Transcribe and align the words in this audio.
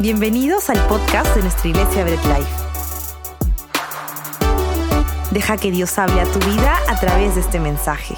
Bienvenidos 0.00 0.70
al 0.70 0.78
podcast 0.86 1.36
de 1.36 1.42
nuestra 1.42 1.68
iglesia 1.68 2.04
Bread 2.04 2.24
Life. 2.24 2.50
Deja 5.30 5.58
que 5.58 5.70
Dios 5.70 5.98
hable 5.98 6.22
a 6.22 6.24
tu 6.24 6.38
vida 6.38 6.78
a 6.88 6.98
través 6.98 7.34
de 7.34 7.42
este 7.42 7.60
mensaje. 7.60 8.14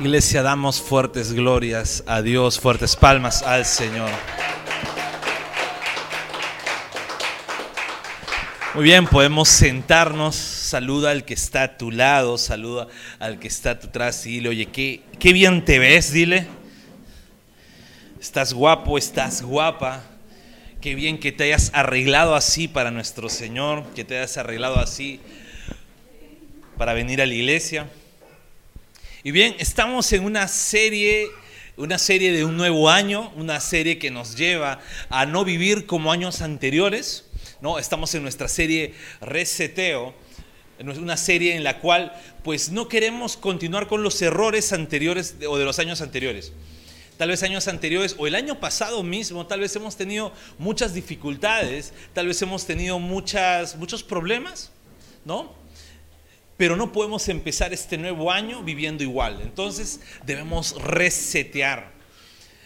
Iglesia, 0.00 0.42
damos 0.42 0.82
fuertes 0.82 1.32
glorias 1.32 2.02
a 2.08 2.22
Dios, 2.22 2.58
fuertes 2.58 2.96
palmas 2.96 3.44
al 3.44 3.66
Señor. 3.66 4.10
Muy 8.74 8.82
bien, 8.82 9.06
podemos 9.06 9.48
sentarnos. 9.48 10.34
Saluda 10.34 11.12
al 11.12 11.24
que 11.24 11.34
está 11.34 11.62
a 11.62 11.78
tu 11.78 11.92
lado, 11.92 12.36
saluda 12.36 12.88
al 13.20 13.38
que 13.38 13.46
está 13.46 13.70
a 13.70 13.78
tu 13.78 13.86
atrás 13.86 14.26
y 14.26 14.30
dile, 14.30 14.48
oye, 14.48 14.66
qué, 14.66 15.04
qué 15.20 15.32
bien 15.32 15.64
te 15.64 15.78
ves, 15.78 16.10
dile. 16.10 16.48
Estás 18.20 18.52
guapo, 18.52 18.98
estás 18.98 19.40
guapa. 19.40 20.09
Qué 20.80 20.94
bien 20.94 21.18
que 21.18 21.30
te 21.30 21.44
hayas 21.44 21.70
arreglado 21.74 22.34
así 22.34 22.66
para 22.66 22.90
nuestro 22.90 23.28
Señor, 23.28 23.84
que 23.94 24.02
te 24.02 24.16
hayas 24.16 24.38
arreglado 24.38 24.78
así 24.78 25.20
para 26.78 26.94
venir 26.94 27.20
a 27.20 27.26
la 27.26 27.34
iglesia. 27.34 27.86
Y 29.22 29.30
bien, 29.30 29.54
estamos 29.58 30.10
en 30.14 30.24
una 30.24 30.48
serie, 30.48 31.26
una 31.76 31.98
serie 31.98 32.32
de 32.32 32.46
un 32.46 32.56
nuevo 32.56 32.88
año, 32.88 33.30
una 33.36 33.60
serie 33.60 33.98
que 33.98 34.10
nos 34.10 34.36
lleva 34.36 34.80
a 35.10 35.26
no 35.26 35.44
vivir 35.44 35.84
como 35.84 36.12
años 36.12 36.40
anteriores. 36.40 37.26
¿no? 37.60 37.78
Estamos 37.78 38.14
en 38.14 38.22
nuestra 38.22 38.48
serie 38.48 38.94
Reseteo, 39.20 40.14
una 40.78 41.18
serie 41.18 41.56
en 41.56 41.62
la 41.62 41.78
cual 41.78 42.18
pues 42.42 42.70
no 42.70 42.88
queremos 42.88 43.36
continuar 43.36 43.86
con 43.86 44.02
los 44.02 44.22
errores 44.22 44.72
anteriores 44.72 45.36
o 45.46 45.58
de 45.58 45.64
los 45.66 45.78
años 45.78 46.00
anteriores 46.00 46.54
tal 47.20 47.28
vez 47.28 47.42
años 47.42 47.68
anteriores 47.68 48.16
o 48.16 48.26
el 48.26 48.34
año 48.34 48.60
pasado 48.60 49.02
mismo, 49.02 49.46
tal 49.46 49.60
vez 49.60 49.76
hemos 49.76 49.94
tenido 49.94 50.32
muchas 50.56 50.94
dificultades, 50.94 51.92
tal 52.14 52.28
vez 52.28 52.40
hemos 52.40 52.64
tenido 52.64 52.98
muchas, 52.98 53.76
muchos 53.76 54.02
problemas, 54.02 54.72
¿no? 55.26 55.52
Pero 56.56 56.76
no 56.76 56.92
podemos 56.92 57.28
empezar 57.28 57.74
este 57.74 57.98
nuevo 57.98 58.32
año 58.32 58.62
viviendo 58.62 59.02
igual. 59.02 59.42
Entonces 59.42 60.00
debemos 60.24 60.82
resetear. 60.82 61.92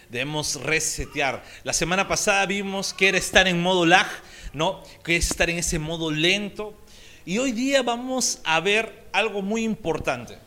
Debemos 0.08 0.54
resetear. 0.62 1.42
La 1.64 1.72
semana 1.72 2.06
pasada 2.06 2.46
vimos 2.46 2.94
que 2.94 3.08
era 3.08 3.18
estar 3.18 3.48
en 3.48 3.60
modo 3.60 3.84
lag, 3.84 4.06
¿no? 4.52 4.84
Que 5.02 5.16
es 5.16 5.32
estar 5.32 5.50
en 5.50 5.58
ese 5.58 5.80
modo 5.80 6.12
lento. 6.12 6.80
Y 7.24 7.38
hoy 7.38 7.50
día 7.50 7.82
vamos 7.82 8.38
a 8.44 8.60
ver 8.60 9.08
algo 9.12 9.42
muy 9.42 9.64
importante. 9.64 10.43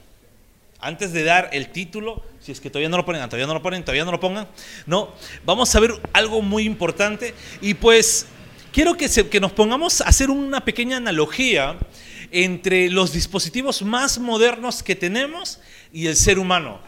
Antes 0.79 1.11
de 1.11 1.23
dar 1.23 1.49
el 1.53 1.71
título, 1.71 2.23
si 2.39 2.51
es 2.51 2.61
que 2.61 2.69
todavía 2.69 2.89
no 2.89 2.97
lo 2.97 3.05
ponen, 3.05 3.21
todavía 3.23 3.47
no 3.47 3.53
lo 3.55 3.63
ponen, 3.63 3.83
todavía 3.83 4.05
no 4.05 4.11
lo 4.11 4.19
pongan, 4.19 4.47
no, 4.85 5.11
vamos 5.43 5.73
a 5.75 5.79
ver 5.79 5.91
algo 6.13 6.41
muy 6.43 6.65
importante 6.65 7.33
y 7.61 7.73
pues 7.73 8.27
quiero 8.71 8.95
que, 8.95 9.09
que 9.09 9.39
nos 9.39 9.51
pongamos 9.53 10.01
a 10.01 10.05
hacer 10.05 10.29
una 10.29 10.63
pequeña 10.63 10.97
analogía 10.97 11.77
entre 12.31 12.89
los 12.91 13.11
dispositivos 13.11 13.81
más 13.81 14.19
modernos 14.19 14.83
que 14.83 14.95
tenemos 14.95 15.59
y 15.91 16.07
el 16.07 16.15
ser 16.15 16.37
humano. 16.37 16.79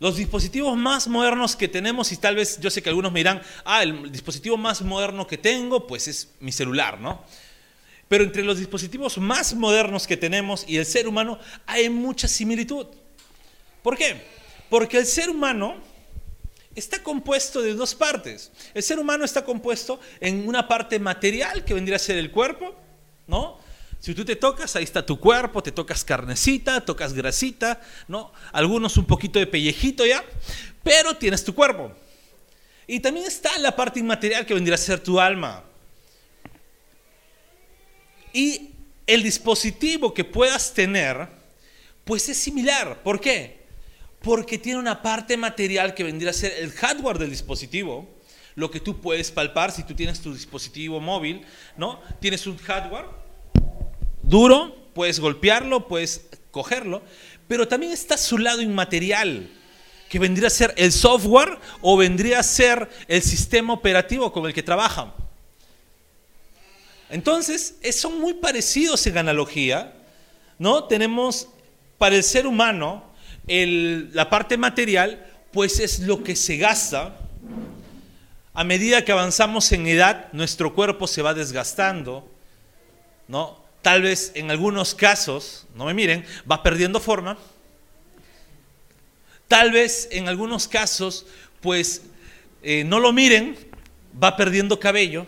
Los 0.00 0.16
dispositivos 0.16 0.76
más 0.76 1.06
modernos 1.08 1.54
que 1.54 1.68
tenemos, 1.68 2.10
y 2.10 2.16
tal 2.16 2.34
vez 2.34 2.58
yo 2.58 2.70
sé 2.70 2.82
que 2.82 2.88
algunos 2.88 3.12
me 3.12 3.20
dirán, 3.20 3.42
ah, 3.64 3.82
el 3.82 4.10
dispositivo 4.10 4.56
más 4.56 4.80
moderno 4.80 5.26
que 5.26 5.36
tengo, 5.36 5.86
pues 5.86 6.08
es 6.08 6.30
mi 6.40 6.52
celular, 6.52 6.98
¿no? 6.98 7.22
Pero 8.10 8.24
entre 8.24 8.42
los 8.42 8.58
dispositivos 8.58 9.18
más 9.18 9.54
modernos 9.54 10.04
que 10.04 10.16
tenemos 10.16 10.64
y 10.66 10.78
el 10.78 10.84
ser 10.84 11.06
humano 11.06 11.38
hay 11.64 11.88
mucha 11.88 12.26
similitud. 12.26 12.88
¿Por 13.84 13.96
qué? 13.96 14.20
Porque 14.68 14.98
el 14.98 15.06
ser 15.06 15.30
humano 15.30 15.76
está 16.74 17.04
compuesto 17.04 17.62
de 17.62 17.72
dos 17.74 17.94
partes. 17.94 18.50
El 18.74 18.82
ser 18.82 18.98
humano 18.98 19.24
está 19.24 19.44
compuesto 19.44 20.00
en 20.18 20.48
una 20.48 20.66
parte 20.66 20.98
material 20.98 21.64
que 21.64 21.72
vendría 21.72 21.94
a 21.94 22.00
ser 22.00 22.18
el 22.18 22.32
cuerpo, 22.32 22.74
¿no? 23.28 23.58
Si 24.00 24.12
tú 24.12 24.24
te 24.24 24.34
tocas, 24.34 24.74
ahí 24.74 24.82
está 24.82 25.06
tu 25.06 25.20
cuerpo, 25.20 25.62
te 25.62 25.70
tocas 25.70 26.02
carnecita, 26.02 26.84
tocas 26.84 27.12
grasita, 27.12 27.80
¿no? 28.08 28.32
Algunos 28.50 28.96
un 28.96 29.04
poquito 29.04 29.38
de 29.38 29.46
pellejito 29.46 30.04
ya, 30.04 30.24
pero 30.82 31.16
tienes 31.16 31.44
tu 31.44 31.54
cuerpo. 31.54 31.92
Y 32.88 32.98
también 32.98 33.26
está 33.26 33.56
la 33.60 33.76
parte 33.76 34.00
inmaterial 34.00 34.44
que 34.44 34.54
vendría 34.54 34.74
a 34.74 34.78
ser 34.78 34.98
tu 34.98 35.20
alma. 35.20 35.69
Y 38.32 38.70
el 39.06 39.22
dispositivo 39.22 40.14
que 40.14 40.24
puedas 40.24 40.72
tener, 40.72 41.28
pues 42.04 42.28
es 42.28 42.38
similar. 42.38 43.02
¿Por 43.02 43.20
qué? 43.20 43.60
Porque 44.22 44.58
tiene 44.58 44.78
una 44.78 45.02
parte 45.02 45.36
material 45.36 45.94
que 45.94 46.04
vendría 46.04 46.30
a 46.30 46.34
ser 46.34 46.52
el 46.58 46.72
hardware 46.72 47.18
del 47.18 47.30
dispositivo, 47.30 48.08
lo 48.54 48.70
que 48.70 48.80
tú 48.80 49.00
puedes 49.00 49.30
palpar 49.30 49.72
si 49.72 49.82
tú 49.82 49.94
tienes 49.94 50.20
tu 50.20 50.32
dispositivo 50.32 51.00
móvil, 51.00 51.44
¿no? 51.76 52.00
Tienes 52.20 52.46
un 52.46 52.56
hardware 52.58 53.06
duro, 54.22 54.76
puedes 54.94 55.18
golpearlo, 55.18 55.88
puedes 55.88 56.28
cogerlo, 56.50 57.02
pero 57.48 57.66
también 57.66 57.92
está 57.92 58.16
su 58.16 58.38
lado 58.38 58.62
inmaterial, 58.62 59.50
que 60.08 60.18
vendría 60.18 60.48
a 60.48 60.50
ser 60.50 60.74
el 60.76 60.92
software 60.92 61.58
o 61.80 61.96
vendría 61.96 62.40
a 62.40 62.42
ser 62.42 62.88
el 63.08 63.22
sistema 63.22 63.72
operativo 63.72 64.32
con 64.32 64.46
el 64.46 64.52
que 64.52 64.62
trabajan. 64.62 65.12
Entonces, 67.10 67.74
son 67.92 68.20
muy 68.20 68.34
parecidos 68.34 69.04
en 69.08 69.18
analogía, 69.18 69.92
¿no? 70.58 70.84
Tenemos 70.84 71.48
para 71.98 72.14
el 72.14 72.22
ser 72.22 72.46
humano 72.46 73.04
la 73.46 74.30
parte 74.30 74.56
material, 74.56 75.26
pues 75.52 75.80
es 75.80 75.98
lo 76.00 76.22
que 76.22 76.36
se 76.36 76.56
gasta. 76.56 77.18
A 78.54 78.62
medida 78.62 79.04
que 79.04 79.10
avanzamos 79.10 79.72
en 79.72 79.88
edad, 79.88 80.28
nuestro 80.32 80.72
cuerpo 80.72 81.08
se 81.08 81.20
va 81.20 81.34
desgastando, 81.34 82.30
¿no? 83.26 83.60
Tal 83.82 84.02
vez 84.02 84.30
en 84.36 84.52
algunos 84.52 84.94
casos, 84.94 85.66
no 85.74 85.86
me 85.86 85.94
miren, 85.94 86.24
va 86.48 86.62
perdiendo 86.62 87.00
forma. 87.00 87.36
Tal 89.48 89.72
vez 89.72 90.08
en 90.12 90.28
algunos 90.28 90.68
casos, 90.68 91.26
pues 91.60 92.02
eh, 92.62 92.84
no 92.84 93.00
lo 93.00 93.12
miren, 93.12 93.56
va 94.22 94.36
perdiendo 94.36 94.78
cabello 94.78 95.26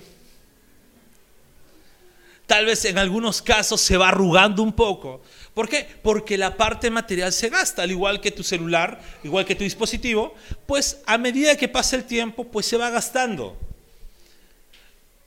tal 2.47 2.67
vez 2.67 2.85
en 2.85 2.99
algunos 2.99 3.43
casos 3.43 3.81
se 3.81 3.97
va 3.97 4.09
arrugando 4.09 4.63
un 4.63 4.73
poco. 4.73 5.23
¿Por 5.55 5.69
qué? 5.69 5.87
Porque 6.03 6.39
la 6.39 6.57
parte 6.57 6.91
material 6.91 7.33
se 7.33 7.49
gasta, 7.49 7.83
al 7.83 7.91
igual 7.91 8.21
que 8.21 8.31
tu 8.31 8.43
celular, 8.43 9.01
igual 9.23 9.45
que 9.45 9.55
tu 9.55 9.65
dispositivo, 9.65 10.35
pues 10.67 11.01
a 11.07 11.19
medida 11.19 11.57
que 11.57 11.69
pasa 11.69 11.97
el 11.97 12.05
tiempo, 12.05 12.45
pues 12.45 12.67
se 12.67 12.77
va 12.77 12.91
gastando. 12.91 13.57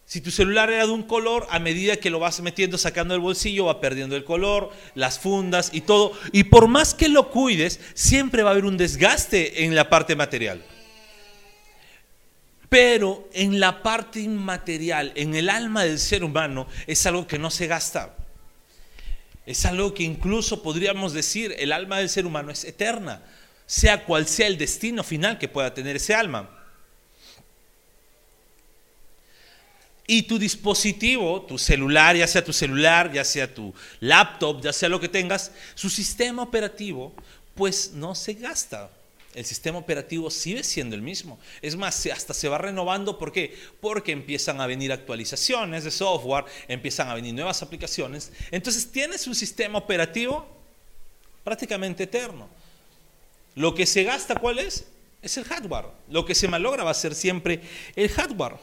Si 0.08 0.22
tu 0.22 0.30
celular 0.30 0.70
era 0.70 0.86
de 0.86 0.92
un 0.92 1.04
color, 1.04 1.48
a 1.50 1.60
medida 1.60 1.98
que 1.98 2.12
lo 2.12 2.20
vas 2.20 2.40
metiendo, 2.42 2.78
sacando 2.78 3.16
del 3.16 3.22
bolsillo, 3.22 3.66
va 3.66 3.82
perdiendo 3.82 4.16
el 4.16 4.24
color, 4.24 4.72
las 4.94 5.18
fundas 5.18 5.72
y 5.74 5.82
todo. 5.82 6.12
Y 6.32 6.46
por 6.46 6.68
más 6.68 6.94
que 6.94 7.10
lo 7.10 7.32
cuides, 7.32 7.80
siempre 7.96 8.44
va 8.44 8.50
a 8.50 8.54
haber 8.54 8.66
un 8.66 8.78
desgaste 8.78 9.66
en 9.66 9.74
la 9.74 9.90
parte 9.90 10.16
material. 10.16 10.64
Pero 12.70 13.30
en 13.34 13.60
la 13.60 13.84
parte 13.84 14.20
inmaterial, 14.20 15.12
en 15.16 15.36
el 15.36 15.50
alma 15.50 15.84
del 15.84 16.00
ser 16.00 16.24
humano, 16.24 16.68
es 16.88 17.06
algo 17.06 17.28
que 17.28 17.40
no 17.40 17.52
se 17.52 17.68
gasta. 17.68 18.16
Es 19.46 19.66
algo 19.66 19.94
que 19.94 20.04
incluso 20.04 20.64
podríamos 20.64 21.14
decir, 21.14 21.56
el 21.60 21.72
alma 21.72 22.00
del 22.00 22.10
ser 22.10 22.26
humano 22.26 22.52
es 22.52 22.64
eterna, 22.64 23.22
sea 23.68 24.04
cual 24.04 24.28
sea 24.28 24.48
el 24.48 24.58
destino 24.58 25.04
final 25.04 25.38
que 25.38 25.48
pueda 25.48 25.74
tener 25.74 25.96
ese 25.98 26.16
alma. 26.16 26.50
Y 30.08 30.24
tu 30.24 30.38
dispositivo, 30.38 31.44
tu 31.44 31.58
celular, 31.58 32.16
ya 32.16 32.28
sea 32.28 32.44
tu 32.44 32.54
celular, 32.54 33.12
ya 33.12 33.24
sea 33.24 33.52
tu 33.52 33.74
laptop, 34.00 34.62
ya 34.62 34.72
sea 34.72 34.90
lo 34.90 35.00
que 35.00 35.10
tengas, 35.10 35.52
su 35.74 35.90
sistema 35.90 36.44
operativo, 36.44 37.14
pues 37.56 37.92
no 37.94 38.14
se 38.14 38.34
gasta 38.34 38.92
el 39.36 39.46
sistema 39.46 39.78
operativo 39.78 40.32
sigue 40.32 40.64
siendo 40.64 40.96
el 40.96 41.02
mismo. 41.02 41.38
Es 41.62 41.76
más, 41.76 42.06
hasta 42.06 42.34
se 42.34 42.48
va 42.48 42.58
renovando. 42.58 43.20
¿Por 43.20 43.34
qué? 43.34 43.56
Porque 43.82 44.14
empiezan 44.14 44.62
a 44.62 44.68
venir 44.68 44.94
actualizaciones 44.94 45.84
de 45.84 45.92
software, 45.92 46.46
empiezan 46.70 47.10
a 47.10 47.16
venir 47.16 47.34
nuevas 47.34 47.62
aplicaciones. 47.62 48.32
Entonces 48.50 48.90
tienes 48.90 49.28
un 49.28 49.36
sistema 49.36 49.78
operativo 49.78 50.48
prácticamente 51.44 52.04
eterno. 52.04 52.48
Lo 53.56 53.76
que 53.76 53.86
se 53.86 54.04
gasta, 54.04 54.36
¿cuál 54.36 54.60
es? 54.60 54.86
Es 55.22 55.38
el 55.38 55.44
hardware. 55.44 55.88
Lo 56.10 56.26
que 56.26 56.34
se 56.34 56.48
malogra 56.48 56.86
va 56.86 56.92
a 56.92 56.96
ser 56.96 57.14
siempre 57.14 57.62
el 57.96 58.10
hardware. 58.10 58.56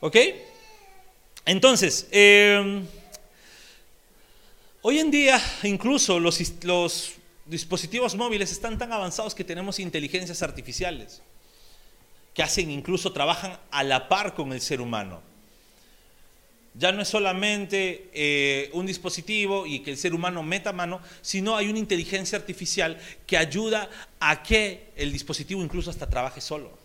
¿Ok? 0.00 0.16
Entonces, 1.46 2.08
eh, 2.10 2.82
hoy 4.82 4.98
en 4.98 5.10
día 5.12 5.40
incluso 5.62 6.18
los, 6.18 6.40
los 6.64 7.19
dispositivos 7.50 8.14
móviles 8.14 8.52
están 8.52 8.78
tan 8.78 8.92
avanzados 8.92 9.34
que 9.34 9.44
tenemos 9.44 9.78
inteligencias 9.78 10.42
artificiales 10.42 11.22
que 12.34 12.42
hacen 12.42 12.70
incluso 12.70 13.12
trabajan 13.12 13.58
a 13.70 13.82
la 13.82 14.08
par 14.08 14.34
con 14.34 14.52
el 14.52 14.60
ser 14.60 14.80
humano. 14.80 15.20
Ya 16.74 16.92
no 16.92 17.02
es 17.02 17.08
solamente 17.08 18.08
eh, 18.14 18.70
un 18.72 18.86
dispositivo 18.86 19.66
y 19.66 19.80
que 19.80 19.90
el 19.90 19.96
ser 19.96 20.14
humano 20.14 20.42
meta 20.44 20.72
mano, 20.72 21.00
sino 21.20 21.56
hay 21.56 21.68
una 21.68 21.80
inteligencia 21.80 22.38
artificial 22.38 22.96
que 23.26 23.36
ayuda 23.36 23.90
a 24.20 24.42
que 24.44 24.92
el 24.94 25.12
dispositivo 25.12 25.62
incluso 25.62 25.90
hasta 25.90 26.08
trabaje 26.08 26.40
solo. 26.40 26.79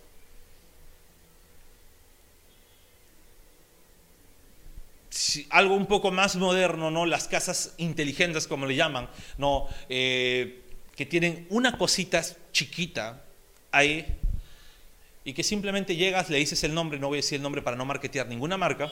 Algo 5.49 5.75
un 5.75 5.85
poco 5.85 6.11
más 6.11 6.35
moderno, 6.35 6.91
¿no? 6.91 7.05
Las 7.05 7.27
casas 7.27 7.73
inteligentes, 7.77 8.47
como 8.47 8.65
le 8.65 8.75
llaman, 8.75 9.09
¿no? 9.37 9.67
Eh, 9.89 10.61
que 10.95 11.05
tienen 11.05 11.45
una 11.49 11.77
cosita 11.77 12.23
chiquita 12.51 13.21
ahí 13.71 14.05
y 15.23 15.33
que 15.33 15.43
simplemente 15.43 15.95
llegas, 15.95 16.29
le 16.29 16.37
dices 16.37 16.63
el 16.63 16.73
nombre, 16.73 16.99
no 16.99 17.07
voy 17.07 17.17
a 17.17 17.21
decir 17.21 17.37
el 17.37 17.41
nombre 17.41 17.61
para 17.61 17.75
no 17.75 17.85
marketear 17.85 18.27
ninguna 18.27 18.57
marca, 18.57 18.91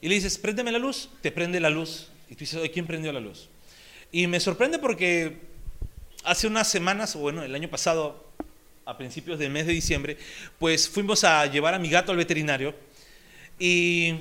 y 0.00 0.08
le 0.08 0.16
dices, 0.16 0.36
préndeme 0.38 0.72
la 0.72 0.78
luz, 0.78 1.08
te 1.20 1.30
prende 1.30 1.60
la 1.60 1.70
luz. 1.70 2.08
Y 2.28 2.34
tú 2.34 2.40
dices, 2.40 2.60
¿quién 2.72 2.86
prendió 2.86 3.12
la 3.12 3.20
luz? 3.20 3.48
Y 4.10 4.26
me 4.26 4.40
sorprende 4.40 4.78
porque 4.78 5.36
hace 6.24 6.46
unas 6.46 6.68
semanas, 6.68 7.14
bueno, 7.14 7.42
el 7.42 7.54
año 7.54 7.68
pasado, 7.68 8.24
a 8.84 8.98
principios 8.98 9.38
del 9.38 9.50
mes 9.50 9.66
de 9.66 9.72
diciembre, 9.72 10.18
pues 10.58 10.88
fuimos 10.88 11.22
a 11.22 11.46
llevar 11.46 11.74
a 11.74 11.78
mi 11.78 11.88
gato 11.88 12.10
al 12.10 12.18
veterinario 12.18 12.74
y 13.60 14.14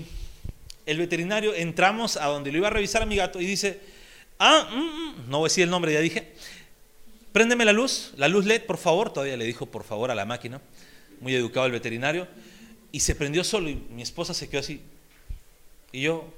el 0.91 0.97
veterinario 0.97 1.53
entramos 1.55 2.17
a 2.17 2.27
donde 2.27 2.51
lo 2.51 2.57
iba 2.57 2.67
a 2.67 2.71
revisar 2.71 3.01
a 3.01 3.05
mi 3.05 3.15
gato 3.15 3.41
y 3.41 3.45
dice, 3.45 3.79
ah, 4.39 4.69
mm, 4.71 4.79
mm", 4.79 5.29
no 5.29 5.39
voy 5.39 5.47
a 5.47 5.49
decir 5.49 5.63
el 5.63 5.69
nombre, 5.69 5.93
ya 5.93 5.99
dije, 5.99 6.33
préndeme 7.31 7.65
la 7.65 7.73
luz, 7.73 8.13
la 8.17 8.27
luz 8.27 8.45
LED, 8.45 8.63
por 8.63 8.77
favor, 8.77 9.11
todavía 9.11 9.37
le 9.37 9.45
dijo 9.45 9.65
por 9.65 9.83
favor 9.83 10.11
a 10.11 10.15
la 10.15 10.25
máquina, 10.25 10.61
muy 11.19 11.33
educado 11.35 11.65
el 11.65 11.71
veterinario, 11.71 12.27
y 12.91 12.99
se 12.99 13.15
prendió 13.15 13.43
solo 13.43 13.69
y 13.69 13.75
mi 13.75 14.01
esposa 14.01 14.33
se 14.33 14.49
quedó 14.49 14.59
así. 14.59 14.81
Y 15.91 16.01
yo, 16.01 16.31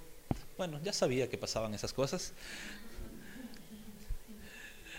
bueno, 0.58 0.80
ya 0.84 0.94
sabía 0.94 1.30
que 1.30 1.38
pasaban 1.38 1.74
esas 1.74 1.94
cosas. 1.94 2.34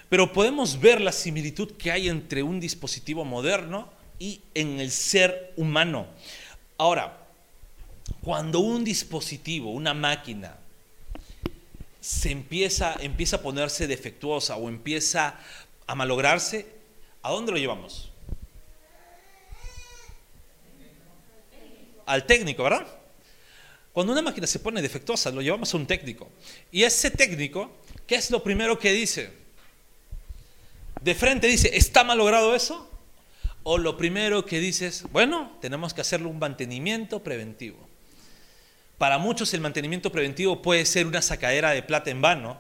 Pero 0.09 0.33
podemos 0.33 0.81
ver 0.81 1.01
la 1.01 1.13
similitud 1.13 1.73
que 1.73 1.91
hay 1.91 2.09
entre 2.09 2.43
un 2.43 2.61
dispositivo 2.61 3.25
moderno 3.25 3.91
y 4.19 4.41
en 4.55 4.81
el 4.81 4.91
ser 4.91 5.53
humano. 5.57 6.07
Ahora, 6.77 7.24
cuando 8.23 8.61
un 8.61 8.85
dispositivo, 8.85 9.71
una 9.71 9.95
máquina, 9.95 10.57
se 12.01 12.31
empieza, 12.31 12.97
empieza 13.01 13.37
a 13.37 13.43
ponerse 13.43 13.87
defectuosa 13.87 14.57
o 14.57 14.69
empieza 14.69 15.39
a 15.87 15.95
malograrse, 15.95 16.67
¿a 17.23 17.31
dónde 17.31 17.53
lo 17.53 17.59
llevamos? 17.59 18.11
Al 22.07 22.27
técnico, 22.27 22.63
¿verdad? 22.63 22.87
Cuando 23.93 24.13
una 24.13 24.23
máquina 24.23 24.47
se 24.47 24.59
pone 24.59 24.83
defectuosa, 24.83 25.31
lo 25.31 25.41
llevamos 25.41 25.73
a 25.73 25.77
un 25.77 25.87
técnico. 25.87 26.29
Y 26.73 26.83
ese 26.83 27.11
técnico, 27.11 27.71
¿qué 28.07 28.17
es 28.17 28.31
lo 28.31 28.43
primero 28.43 28.79
que 28.79 28.93
dice? 28.93 29.33
De 31.01 31.15
frente 31.15 31.47
dice, 31.47 31.77
¿está 31.77 32.05
malogrado 32.05 32.55
eso? 32.55 32.91
O 33.63 33.79
lo 33.79 33.97
primero 33.97 34.45
que 34.45 34.61
dice 34.61 34.89
es, 34.89 35.05
bueno, 35.05 35.57
tenemos 35.61 35.95
que 35.95 36.01
hacerle 36.01 36.27
un 36.27 36.39
mantenimiento 36.39 37.23
preventivo. 37.23 37.94
Para 38.99 39.19
muchos 39.19 39.53
el 39.55 39.61
mantenimiento 39.61 40.11
preventivo 40.11 40.63
puede 40.63 40.85
ser 40.87 41.07
una 41.07 41.21
sacadera 41.21 41.71
de 41.71 41.83
plata 41.83 42.11
en 42.11 42.21
vano, 42.21 42.59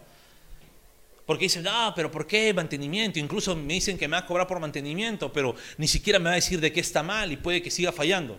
porque 1.27 1.47
dicen, 1.47 1.65
ah, 1.69 1.93
pero 1.97 2.11
¿por 2.11 2.27
qué 2.27 2.53
mantenimiento? 2.53 3.19
Incluso 3.19 3.57
me 3.57 3.75
dicen 3.75 3.97
que 3.97 4.07
me 4.09 4.17
va 4.17 4.25
a 4.25 4.27
cobrar 4.27 4.47
por 4.47 4.61
mantenimiento, 4.61 5.33
pero 5.33 5.55
ni 5.79 5.89
siquiera 5.89 6.19
me 6.19 6.27
va 6.27 6.33
a 6.33 6.35
decir 6.35 6.61
de 6.61 6.73
qué 6.73 6.81
está 6.81 7.03
mal 7.03 7.33
y 7.33 7.37
puede 7.37 7.63
que 7.63 7.71
siga 7.71 7.93
fallando. 7.93 8.39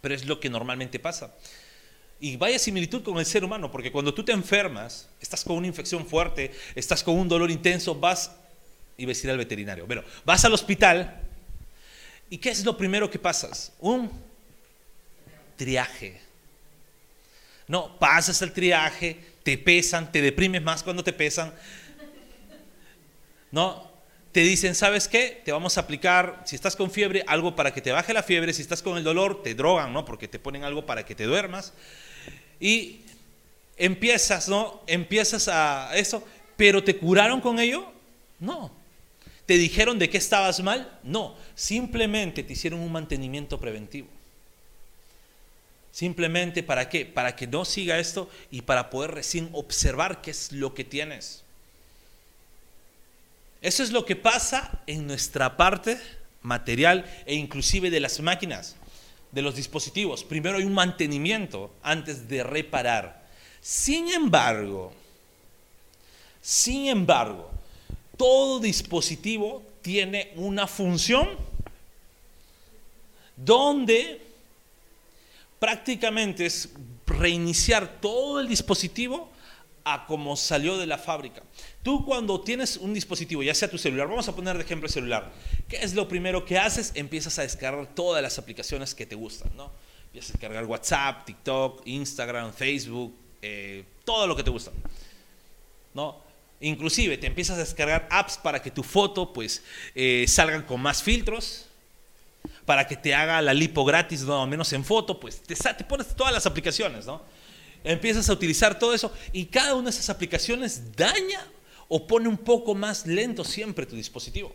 Pero 0.00 0.14
es 0.14 0.26
lo 0.26 0.40
que 0.40 0.50
normalmente 0.50 0.98
pasa. 0.98 1.34
Y 2.18 2.36
vaya 2.36 2.58
similitud 2.58 3.02
con 3.02 3.18
el 3.18 3.26
ser 3.26 3.44
humano, 3.44 3.70
porque 3.70 3.92
cuando 3.92 4.12
tú 4.12 4.24
te 4.24 4.32
enfermas, 4.32 5.08
estás 5.20 5.44
con 5.44 5.56
una 5.56 5.66
infección 5.66 6.06
fuerte, 6.06 6.50
estás 6.74 7.04
con 7.04 7.16
un 7.16 7.28
dolor 7.28 7.50
intenso, 7.50 7.94
vas 7.94 8.32
y 8.96 9.08
a 9.08 9.10
ir 9.10 9.30
al 9.30 9.38
veterinario. 9.38 9.84
Pero 9.86 10.02
vas 10.24 10.44
al 10.44 10.54
hospital 10.54 11.20
y 12.30 12.38
¿qué 12.38 12.50
es 12.50 12.64
lo 12.64 12.76
primero 12.76 13.10
que 13.10 13.18
pasas? 13.18 13.72
Un 13.78 14.10
triaje. 15.56 16.25
No, 17.68 17.98
pasas 17.98 18.40
el 18.42 18.52
triaje, 18.52 19.18
te 19.42 19.58
pesan, 19.58 20.10
te 20.12 20.22
deprimes 20.22 20.62
más 20.62 20.82
cuando 20.82 21.02
te 21.02 21.12
pesan. 21.12 21.52
No, 23.50 23.90
te 24.32 24.40
dicen, 24.40 24.74
¿sabes 24.74 25.08
qué? 25.08 25.40
Te 25.44 25.52
vamos 25.52 25.78
a 25.78 25.80
aplicar, 25.80 26.42
si 26.44 26.56
estás 26.56 26.76
con 26.76 26.90
fiebre, 26.90 27.24
algo 27.26 27.56
para 27.56 27.72
que 27.72 27.80
te 27.80 27.90
baje 27.90 28.12
la 28.12 28.22
fiebre, 28.22 28.52
si 28.52 28.62
estás 28.62 28.82
con 28.82 28.98
el 28.98 29.04
dolor, 29.04 29.42
te 29.42 29.54
drogan, 29.54 29.92
¿no? 29.92 30.04
Porque 30.04 30.28
te 30.28 30.38
ponen 30.38 30.62
algo 30.62 30.84
para 30.84 31.04
que 31.04 31.14
te 31.14 31.24
duermas. 31.24 31.72
Y 32.60 33.00
empiezas, 33.76 34.48
¿no? 34.48 34.82
Empiezas 34.86 35.48
a 35.48 35.96
eso, 35.96 36.26
pero 36.56 36.84
¿te 36.84 36.96
curaron 36.96 37.40
con 37.40 37.58
ello? 37.58 37.90
No. 38.38 38.70
¿Te 39.46 39.54
dijeron 39.54 39.98
de 39.98 40.10
qué 40.10 40.18
estabas 40.18 40.60
mal? 40.60 40.98
No. 41.02 41.36
Simplemente 41.54 42.42
te 42.42 42.52
hicieron 42.52 42.80
un 42.80 42.92
mantenimiento 42.92 43.58
preventivo. 43.58 44.08
Simplemente 45.96 46.62
para 46.62 46.90
qué? 46.90 47.06
Para 47.06 47.34
que 47.34 47.46
no 47.46 47.64
siga 47.64 47.98
esto 47.98 48.28
y 48.50 48.60
para 48.60 48.90
poder 48.90 49.12
recién 49.12 49.48
observar 49.54 50.20
qué 50.20 50.30
es 50.30 50.52
lo 50.52 50.74
que 50.74 50.84
tienes. 50.84 51.42
Eso 53.62 53.82
es 53.82 53.92
lo 53.92 54.04
que 54.04 54.14
pasa 54.14 54.82
en 54.86 55.06
nuestra 55.06 55.56
parte 55.56 55.98
material 56.42 57.10
e 57.24 57.34
inclusive 57.34 57.88
de 57.88 58.00
las 58.00 58.20
máquinas, 58.20 58.76
de 59.32 59.40
los 59.40 59.56
dispositivos. 59.56 60.22
Primero 60.22 60.58
hay 60.58 60.64
un 60.64 60.74
mantenimiento 60.74 61.70
antes 61.82 62.28
de 62.28 62.42
reparar. 62.42 63.26
Sin 63.62 64.08
embargo, 64.08 64.92
sin 66.42 66.88
embargo, 66.88 67.50
todo 68.18 68.60
dispositivo 68.60 69.62
tiene 69.80 70.34
una 70.36 70.66
función 70.66 71.26
donde 73.34 74.25
prácticamente 75.58 76.46
es 76.46 76.70
reiniciar 77.06 78.00
todo 78.00 78.40
el 78.40 78.48
dispositivo 78.48 79.30
a 79.84 80.04
como 80.04 80.36
salió 80.36 80.76
de 80.78 80.86
la 80.86 80.98
fábrica. 80.98 81.42
Tú 81.84 82.04
cuando 82.04 82.40
tienes 82.40 82.76
un 82.76 82.92
dispositivo, 82.92 83.44
ya 83.44 83.54
sea 83.54 83.70
tu 83.70 83.78
celular, 83.78 84.08
vamos 84.08 84.26
a 84.28 84.34
poner 84.34 84.56
de 84.56 84.64
ejemplo 84.64 84.88
el 84.88 84.92
celular, 84.92 85.32
¿qué 85.68 85.76
es 85.76 85.94
lo 85.94 86.08
primero 86.08 86.44
que 86.44 86.58
haces? 86.58 86.90
Empiezas 86.96 87.38
a 87.38 87.42
descargar 87.42 87.94
todas 87.94 88.20
las 88.20 88.36
aplicaciones 88.38 88.96
que 88.96 89.06
te 89.06 89.14
gustan, 89.14 89.56
¿no? 89.56 89.70
Empiezas 90.06 90.30
a 90.30 90.32
descargar 90.32 90.64
WhatsApp, 90.64 91.24
TikTok, 91.24 91.82
Instagram, 91.86 92.52
Facebook, 92.52 93.14
eh, 93.40 93.84
todo 94.04 94.26
lo 94.26 94.34
que 94.34 94.42
te 94.42 94.50
gusta, 94.50 94.72
¿no? 95.94 96.20
Inclusive 96.60 97.16
te 97.18 97.28
empiezas 97.28 97.56
a 97.56 97.60
descargar 97.60 98.08
apps 98.10 98.38
para 98.38 98.60
que 98.60 98.72
tu 98.72 98.82
foto 98.82 99.32
pues 99.32 99.62
eh, 99.94 100.24
salgan 100.26 100.62
con 100.62 100.80
más 100.80 101.00
filtros, 101.00 101.66
para 102.66 102.86
que 102.86 102.96
te 102.96 103.14
haga 103.14 103.40
la 103.40 103.54
lipo 103.54 103.84
gratis, 103.84 104.22
no 104.22 104.46
menos 104.46 104.72
en 104.72 104.84
foto, 104.84 105.18
pues 105.18 105.40
te, 105.40 105.54
te 105.54 105.84
pones 105.84 106.08
todas 106.14 106.32
las 106.32 106.44
aplicaciones, 106.44 107.06
¿no? 107.06 107.22
Empiezas 107.84 108.28
a 108.28 108.32
utilizar 108.32 108.78
todo 108.78 108.92
eso 108.92 109.12
y 109.32 109.46
cada 109.46 109.74
una 109.74 109.84
de 109.84 109.90
esas 109.90 110.10
aplicaciones 110.10 110.96
daña 110.96 111.46
o 111.88 112.06
pone 112.06 112.28
un 112.28 112.36
poco 112.36 112.74
más 112.74 113.06
lento 113.06 113.44
siempre 113.44 113.86
tu 113.86 113.94
dispositivo. 113.94 114.52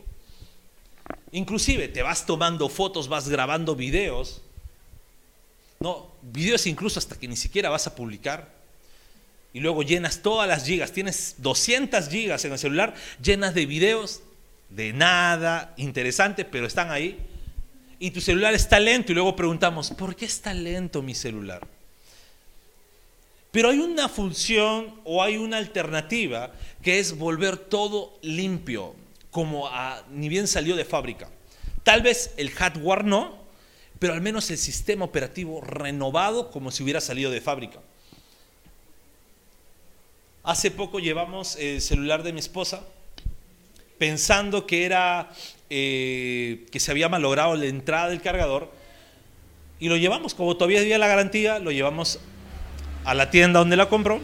Inclusive 1.32 1.88
te 1.88 2.04
vas 2.04 2.26
tomando 2.26 2.68
fotos, 2.68 3.08
vas 3.08 3.30
grabando 3.30 3.76
videos, 3.76 4.42
no, 5.80 6.12
videos 6.22 6.68
incluso 6.68 7.00
hasta 7.00 7.18
que 7.18 7.28
ni 7.28 7.38
siquiera 7.38 7.70
vas 7.70 7.88
a 7.88 7.96
publicar. 7.96 8.60
Y 9.54 9.62
luego 9.62 9.84
llenas 9.84 10.22
todas 10.22 10.48
las 10.48 10.66
gigas, 10.66 10.92
tienes 10.92 11.36
200 11.38 12.10
gigas 12.10 12.44
en 12.44 12.52
el 12.52 12.60
celular 12.60 12.94
llenas 13.22 13.54
de 13.54 13.66
videos 13.66 14.22
de 14.70 14.94
nada 14.94 15.74
interesante, 15.78 16.46
pero 16.46 16.66
están 16.66 16.92
ahí. 16.92 17.18
Y 18.04 18.10
tu 18.10 18.20
celular 18.20 18.56
está 18.56 18.80
lento 18.80 19.12
y 19.12 19.16
luego 19.16 19.36
preguntamos, 19.36 19.92
¿por 19.92 20.16
qué 20.16 20.26
está 20.26 20.56
lento 20.56 21.04
mi 21.04 21.14
celular? 21.14 21.68
Pero 23.52 23.70
hay 23.70 23.78
una 23.78 24.10
función 24.10 24.96
o 25.04 25.22
hay 25.22 25.38
una 25.38 25.58
alternativa 25.58 26.52
que 26.82 26.98
es 26.98 27.16
volver 27.16 27.58
todo 27.58 28.18
limpio, 28.24 28.96
como 29.30 29.70
ni 30.10 30.30
bien 30.30 30.48
salió 30.48 30.76
de 30.76 30.84
fábrica. 30.84 31.30
Tal 31.84 32.02
vez 32.02 32.34
el 32.38 32.50
hardware 32.50 33.06
no, 33.06 33.38
pero 34.00 34.14
al 34.14 34.22
menos 34.22 34.50
el 34.50 34.58
sistema 34.58 35.06
operativo 35.06 35.62
renovado 35.62 36.50
como 36.50 36.72
si 36.72 36.82
hubiera 36.82 37.02
salido 37.02 37.30
de 37.30 37.40
fábrica. 37.40 37.82
Hace 40.42 40.72
poco 40.72 40.98
llevamos 40.98 41.56
el 41.58 41.80
celular 41.82 42.24
de 42.24 42.34
mi 42.34 42.40
esposa 42.40 42.84
pensando 44.00 44.66
que 44.66 44.86
era 44.86 45.30
eh, 45.74 46.66
que 46.70 46.82
se 46.82 46.92
había 46.92 47.08
malogrado 47.08 47.56
la 47.56 47.66
entrada 47.66 48.10
del 48.10 48.22
cargador 48.22 48.70
y 49.80 49.88
lo 49.88 49.96
llevamos, 49.96 50.36
como 50.36 50.58
todavía 50.58 50.82
había 50.82 50.98
la 50.98 51.08
garantía, 51.08 51.60
lo 51.60 51.72
llevamos 51.72 52.20
a 53.06 53.14
la 53.14 53.32
tienda 53.32 53.60
donde 53.60 53.78
la 53.78 53.88
compró. 53.88 54.20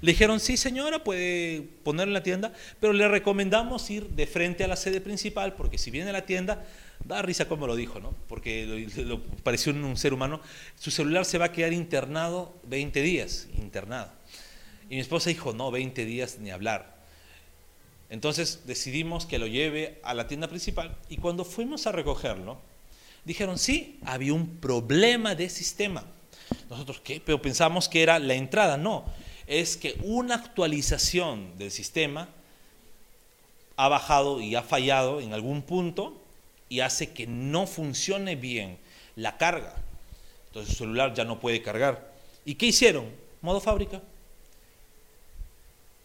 Le 0.00 0.12
dijeron, 0.12 0.40
sí 0.40 0.56
señora, 0.56 1.04
puede 1.04 1.60
ponerlo 1.82 2.10
en 2.10 2.14
la 2.14 2.22
tienda, 2.22 2.54
pero 2.80 2.94
le 2.94 3.06
recomendamos 3.06 3.90
ir 3.90 4.08
de 4.08 4.26
frente 4.26 4.64
a 4.64 4.68
la 4.68 4.76
sede 4.76 5.02
principal, 5.02 5.52
porque 5.52 5.76
si 5.76 5.90
viene 5.90 6.08
a 6.08 6.14
la 6.14 6.24
tienda, 6.24 6.64
da 7.04 7.20
risa 7.20 7.48
como 7.48 7.66
lo 7.66 7.76
dijo, 7.76 8.00
¿no? 8.00 8.14
Porque 8.26 8.88
lo, 8.96 9.22
pareció 9.42 9.74
un, 9.74 9.96
ser 9.98 10.14
humano, 10.14 10.40
su 10.78 10.90
celular 10.90 11.26
se 11.26 11.36
va 11.36 11.46
a 11.46 11.52
quedar 11.52 11.74
internado 11.74 12.58
20 12.64 13.02
días, 13.02 13.48
internado. 13.58 14.10
Y 14.88 14.94
mi 14.94 15.00
esposa 15.02 15.28
dijo, 15.28 15.52
no, 15.52 15.70
20 15.70 16.06
días 16.06 16.38
ni 16.38 16.50
hablar. 16.50 16.95
Entonces 18.08 18.62
decidimos 18.66 19.26
que 19.26 19.38
lo 19.38 19.46
lleve 19.46 20.00
a 20.04 20.14
la 20.14 20.28
tienda 20.28 20.48
principal 20.48 20.96
y 21.08 21.16
cuando 21.16 21.44
fuimos 21.44 21.86
a 21.86 21.92
recogerlo, 21.92 22.58
dijeron, 23.24 23.58
sí, 23.58 23.98
había 24.04 24.32
un 24.32 24.58
problema 24.58 25.34
de 25.34 25.48
sistema. 25.48 26.04
Nosotros, 26.70 27.00
¿qué? 27.02 27.20
Pero 27.24 27.42
pensamos 27.42 27.88
que 27.88 28.02
era 28.02 28.18
la 28.18 28.34
entrada. 28.34 28.76
No, 28.76 29.04
es 29.46 29.76
que 29.76 29.98
una 30.02 30.36
actualización 30.36 31.58
del 31.58 31.70
sistema 31.70 32.28
ha 33.76 33.88
bajado 33.88 34.40
y 34.40 34.54
ha 34.54 34.62
fallado 34.62 35.20
en 35.20 35.32
algún 35.32 35.62
punto 35.62 36.20
y 36.68 36.80
hace 36.80 37.10
que 37.10 37.26
no 37.26 37.66
funcione 37.66 38.36
bien 38.36 38.78
la 39.16 39.36
carga. 39.36 39.74
Entonces 40.48 40.72
el 40.72 40.78
celular 40.78 41.14
ya 41.14 41.24
no 41.24 41.40
puede 41.40 41.62
cargar. 41.62 42.12
¿Y 42.44 42.54
qué 42.54 42.66
hicieron? 42.66 43.06
Modo 43.42 43.60
fábrica. 43.60 44.00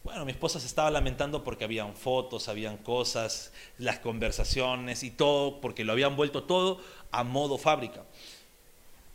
Bueno, 0.04 0.26
mi 0.26 0.32
esposa 0.32 0.60
se 0.60 0.66
estaba 0.66 0.90
lamentando 0.90 1.44
porque 1.44 1.64
habían 1.64 1.96
fotos, 1.96 2.48
habían 2.48 2.78
cosas, 2.78 3.52
las 3.78 4.00
conversaciones 4.00 5.04
y 5.04 5.12
todo, 5.12 5.62
porque 5.62 5.84
lo 5.84 5.92
habían 5.92 6.16
vuelto 6.16 6.44
todo 6.44 6.82
a 7.12 7.24
modo 7.24 7.60
fábrica. 7.60 8.04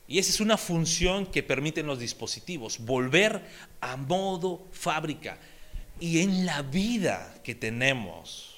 Y 0.06 0.20
esa 0.20 0.30
es 0.30 0.38
una 0.38 0.56
función 0.56 1.26
que 1.26 1.42
permiten 1.42 1.86
los 1.86 1.98
dispositivos, 1.98 2.78
volver 2.78 3.42
a 3.80 3.96
modo 3.96 4.64
fábrica. 4.70 5.38
Y 5.98 6.20
en 6.20 6.46
la 6.46 6.62
vida 6.62 7.34
que 7.42 7.56
tenemos, 7.56 8.54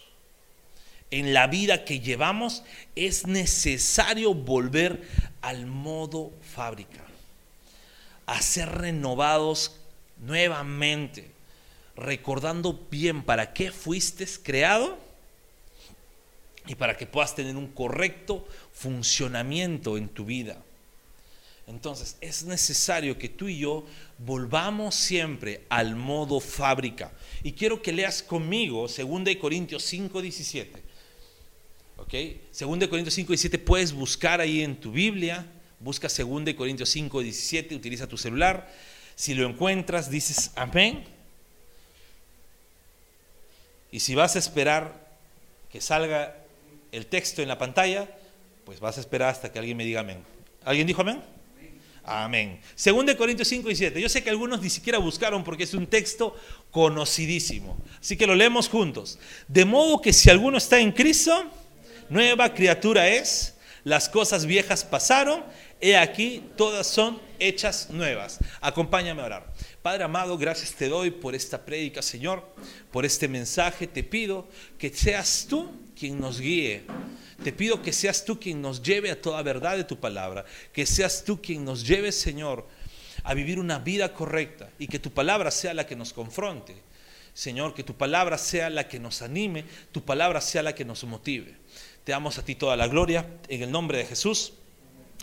en 1.10 1.32
la 1.32 1.46
vida 1.46 1.86
que 1.86 2.00
llevamos, 2.00 2.62
es 2.94 3.26
necesario 3.26 4.34
volver 4.34 5.08
al 5.40 5.64
modo 5.64 6.32
fábrica, 6.42 7.06
a 8.26 8.42
ser 8.42 8.68
renovados 8.68 9.80
nuevamente 10.18 11.37
recordando 11.98 12.86
bien 12.90 13.22
para 13.22 13.52
qué 13.52 13.72
fuiste 13.72 14.26
creado 14.42 14.98
y 16.66 16.74
para 16.74 16.96
que 16.96 17.06
puedas 17.06 17.34
tener 17.34 17.56
un 17.56 17.68
correcto 17.68 18.46
funcionamiento 18.72 19.96
en 19.96 20.08
tu 20.08 20.24
vida. 20.24 20.62
Entonces, 21.66 22.16
es 22.20 22.44
necesario 22.44 23.18
que 23.18 23.28
tú 23.28 23.48
y 23.48 23.58
yo 23.58 23.84
volvamos 24.18 24.94
siempre 24.94 25.64
al 25.68 25.96
modo 25.96 26.40
fábrica. 26.40 27.12
Y 27.42 27.52
quiero 27.52 27.82
que 27.82 27.92
leas 27.92 28.22
conmigo 28.22 28.86
2 28.86 29.36
Corintios 29.38 29.82
5, 29.82 30.22
17. 30.22 30.82
¿Ok? 31.98 32.14
2 32.58 32.88
Corintios 32.88 33.14
5, 33.14 33.28
17 33.28 33.58
puedes 33.58 33.92
buscar 33.92 34.40
ahí 34.40 34.62
en 34.62 34.76
tu 34.76 34.92
Biblia. 34.92 35.46
Busca 35.80 36.08
2 36.08 36.54
Corintios 36.54 36.88
5, 36.88 37.20
17, 37.20 37.74
utiliza 37.74 38.06
tu 38.06 38.16
celular. 38.16 38.72
Si 39.14 39.34
lo 39.34 39.46
encuentras, 39.46 40.10
dices 40.10 40.52
amén. 40.54 41.17
Y 43.90 44.00
si 44.00 44.14
vas 44.14 44.36
a 44.36 44.38
esperar 44.38 45.08
que 45.70 45.80
salga 45.80 46.36
el 46.92 47.06
texto 47.06 47.42
en 47.42 47.48
la 47.48 47.58
pantalla, 47.58 48.08
pues 48.64 48.80
vas 48.80 48.98
a 48.98 49.00
esperar 49.00 49.30
hasta 49.30 49.52
que 49.52 49.58
alguien 49.58 49.76
me 49.76 49.84
diga 49.84 50.00
amén. 50.00 50.22
¿Alguien 50.64 50.86
dijo 50.86 51.02
amén? 51.02 51.22
Amén. 52.04 52.60
Según 52.74 53.04
de 53.04 53.16
Corintios 53.16 53.48
5 53.48 53.70
y 53.70 53.76
7. 53.76 54.00
Yo 54.00 54.08
sé 54.08 54.22
que 54.22 54.30
algunos 54.30 54.62
ni 54.62 54.70
siquiera 54.70 54.98
buscaron 54.98 55.44
porque 55.44 55.64
es 55.64 55.74
un 55.74 55.86
texto 55.86 56.34
conocidísimo. 56.70 57.76
Así 58.00 58.16
que 58.16 58.26
lo 58.26 58.34
leemos 58.34 58.68
juntos. 58.68 59.18
De 59.46 59.66
modo 59.66 60.00
que 60.00 60.14
si 60.14 60.30
alguno 60.30 60.56
está 60.56 60.80
en 60.80 60.92
Cristo, 60.92 61.44
nueva 62.08 62.54
criatura 62.54 63.08
es, 63.08 63.54
las 63.84 64.08
cosas 64.08 64.46
viejas 64.46 64.84
pasaron, 64.84 65.44
he 65.80 65.98
aquí, 65.98 66.42
todas 66.56 66.86
son 66.86 67.20
hechas 67.38 67.90
nuevas. 67.90 68.38
Acompáñame 68.62 69.20
a 69.20 69.26
orar. 69.26 69.52
Padre 69.88 70.04
amado, 70.04 70.36
gracias 70.36 70.74
te 70.74 70.86
doy 70.86 71.10
por 71.10 71.34
esta 71.34 71.64
prédica, 71.64 72.02
Señor, 72.02 72.44
por 72.92 73.06
este 73.06 73.26
mensaje. 73.26 73.86
Te 73.86 74.04
pido 74.04 74.46
que 74.76 74.90
seas 74.90 75.46
tú 75.48 75.70
quien 75.98 76.20
nos 76.20 76.42
guíe. 76.42 76.82
Te 77.42 77.54
pido 77.54 77.80
que 77.80 77.94
seas 77.94 78.22
tú 78.22 78.38
quien 78.38 78.60
nos 78.60 78.82
lleve 78.82 79.10
a 79.10 79.18
toda 79.18 79.40
verdad 79.40 79.78
de 79.78 79.84
tu 79.84 79.98
palabra. 79.98 80.44
Que 80.74 80.84
seas 80.84 81.24
tú 81.24 81.40
quien 81.40 81.64
nos 81.64 81.86
lleve, 81.88 82.12
Señor, 82.12 82.68
a 83.22 83.32
vivir 83.32 83.58
una 83.58 83.78
vida 83.78 84.12
correcta 84.12 84.68
y 84.78 84.88
que 84.88 84.98
tu 84.98 85.10
palabra 85.10 85.50
sea 85.50 85.72
la 85.72 85.86
que 85.86 85.96
nos 85.96 86.12
confronte. 86.12 86.76
Señor, 87.32 87.72
que 87.72 87.82
tu 87.82 87.96
palabra 87.96 88.36
sea 88.36 88.68
la 88.68 88.88
que 88.88 89.00
nos 89.00 89.22
anime, 89.22 89.64
tu 89.90 90.04
palabra 90.04 90.42
sea 90.42 90.62
la 90.62 90.74
que 90.74 90.84
nos 90.84 91.02
motive. 91.04 91.56
Te 92.04 92.12
damos 92.12 92.36
a 92.36 92.44
ti 92.44 92.56
toda 92.56 92.76
la 92.76 92.88
gloria 92.88 93.26
en 93.48 93.62
el 93.62 93.70
nombre 93.70 93.96
de 93.96 94.04
Jesús. 94.04 94.52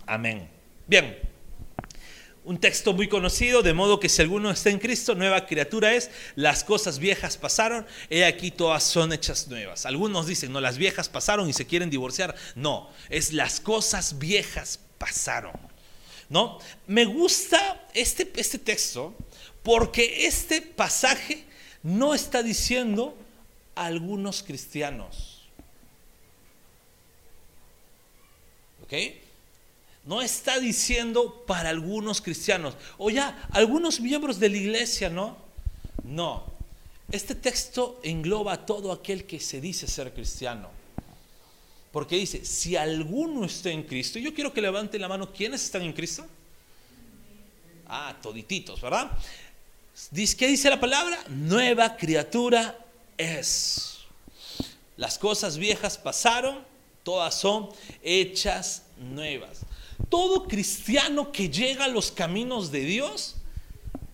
Amén. 0.07 0.49
Bien 0.87 1.34
un 2.45 2.59
texto 2.59 2.93
muy 2.93 3.09
conocido, 3.09 3.63
de 3.63 3.73
modo 3.73 3.99
que 3.99 4.07
si 4.07 4.21
alguno 4.21 4.51
está 4.51 4.69
en 4.69 4.77
Cristo, 4.77 5.15
nueva 5.15 5.47
criatura 5.47 5.93
es, 5.93 6.11
las 6.35 6.63
cosas 6.63 6.99
viejas 6.99 7.37
pasaron, 7.37 7.85
he 8.09 8.23
aquí 8.23 8.51
todas 8.51 8.83
son 8.83 9.11
hechas 9.11 9.47
nuevas. 9.47 9.85
Algunos 9.85 10.27
dicen, 10.27 10.51
no, 10.51 10.61
las 10.61 10.77
viejas 10.77 11.09
pasaron 11.09 11.49
y 11.49 11.53
se 11.53 11.65
quieren 11.65 11.89
divorciar. 11.89 12.35
No, 12.53 12.89
es 13.09 13.33
las 13.33 13.59
cosas 13.59 14.19
viejas 14.19 14.79
pasaron. 14.99 15.53
¿No? 16.29 16.59
Me 16.87 17.05
gusta 17.05 17.87
este, 17.93 18.31
este 18.35 18.59
texto 18.59 19.15
porque 19.63 20.27
este 20.27 20.61
pasaje 20.61 21.45
no 21.81 22.13
está 22.13 22.43
diciendo 22.43 23.17
algunos 23.73 24.43
cristianos. 24.43 25.43
¿Ok? 28.83 28.93
No 30.05 30.21
está 30.21 30.59
diciendo 30.59 31.43
para 31.47 31.69
algunos 31.69 32.21
cristianos, 32.21 32.75
o 32.97 33.09
ya, 33.09 33.47
algunos 33.51 33.99
miembros 33.99 34.39
de 34.39 34.49
la 34.49 34.57
iglesia, 34.57 35.09
¿no? 35.09 35.37
No. 36.03 36.43
Este 37.11 37.33
texto 37.35 37.99
engloba 38.03 38.53
a 38.53 38.65
todo 38.65 38.91
aquel 38.91 39.25
que 39.25 39.39
se 39.39 39.61
dice 39.61 39.87
ser 39.87 40.13
cristiano. 40.13 40.69
Porque 41.91 42.17
dice, 42.17 42.43
si 42.45 42.75
alguno 42.75 43.45
está 43.45 43.69
en 43.69 43.83
Cristo, 43.83 44.19
yo 44.19 44.33
quiero 44.33 44.53
que 44.53 44.61
levanten 44.61 45.01
la 45.01 45.07
mano, 45.07 45.31
¿quiénes 45.31 45.63
están 45.63 45.81
en 45.81 45.93
Cristo? 45.93 46.25
Ah, 47.87 48.15
todititos, 48.21 48.81
¿verdad? 48.81 49.11
¿Qué 50.13 50.47
dice 50.47 50.69
la 50.69 50.79
palabra? 50.79 51.17
Nueva 51.29 51.95
criatura 51.95 52.77
es. 53.17 53.99
Las 54.97 55.17
cosas 55.17 55.57
viejas 55.57 55.97
pasaron, 55.97 56.63
todas 57.03 57.33
son 57.35 57.69
hechas 58.03 58.83
nuevas. 58.97 59.61
Todo 60.09 60.47
cristiano 60.47 61.31
que 61.31 61.49
llega 61.49 61.85
a 61.85 61.89
los 61.89 62.11
caminos 62.11 62.71
de 62.71 62.81
Dios 62.81 63.37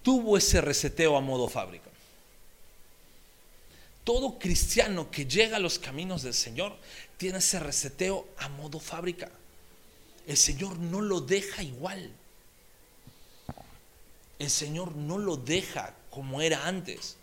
tuvo 0.03 0.37
ese 0.37 0.61
reseteo 0.61 1.17
a 1.17 1.21
modo 1.21 1.47
fábrica. 1.47 1.89
Todo 4.03 4.39
cristiano 4.39 5.11
que 5.11 5.25
llega 5.25 5.57
a 5.57 5.59
los 5.59 5.77
caminos 5.77 6.23
del 6.23 6.33
Señor 6.33 6.75
tiene 7.17 7.37
ese 7.37 7.59
reseteo 7.59 8.27
a 8.37 8.49
modo 8.49 8.79
fábrica. 8.79 9.29
El 10.25 10.37
Señor 10.37 10.77
no 10.77 11.01
lo 11.01 11.21
deja 11.21 11.61
igual. 11.61 12.11
El 14.39 14.49
Señor 14.49 14.95
no 14.95 15.17
lo 15.17 15.37
deja 15.37 15.93
como 16.09 16.41
era 16.41 16.67
antes. 16.67 17.17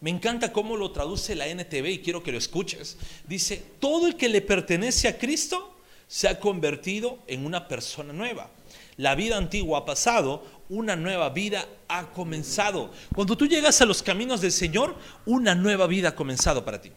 Me 0.00 0.10
encanta 0.10 0.52
cómo 0.52 0.76
lo 0.76 0.92
traduce 0.92 1.34
la 1.34 1.48
NTV 1.48 1.86
y 1.88 1.98
quiero 1.98 2.22
que 2.22 2.32
lo 2.32 2.38
escuches. 2.38 2.96
Dice, 3.26 3.62
todo 3.80 4.06
el 4.06 4.16
que 4.16 4.28
le 4.28 4.40
pertenece 4.40 5.08
a 5.08 5.18
Cristo 5.18 5.74
se 6.10 6.26
ha 6.26 6.40
convertido 6.40 7.20
en 7.28 7.46
una 7.46 7.68
persona 7.68 8.12
nueva. 8.12 8.50
La 8.96 9.14
vida 9.14 9.36
antigua 9.36 9.78
ha 9.78 9.84
pasado, 9.84 10.44
una 10.68 10.96
nueva 10.96 11.30
vida 11.30 11.68
ha 11.86 12.10
comenzado. 12.10 12.90
Cuando 13.14 13.36
tú 13.36 13.46
llegas 13.46 13.80
a 13.80 13.86
los 13.86 14.02
caminos 14.02 14.40
del 14.40 14.50
Señor, 14.50 14.96
una 15.24 15.54
nueva 15.54 15.86
vida 15.86 16.08
ha 16.08 16.16
comenzado 16.16 16.64
para 16.64 16.82
ti. 16.82 16.90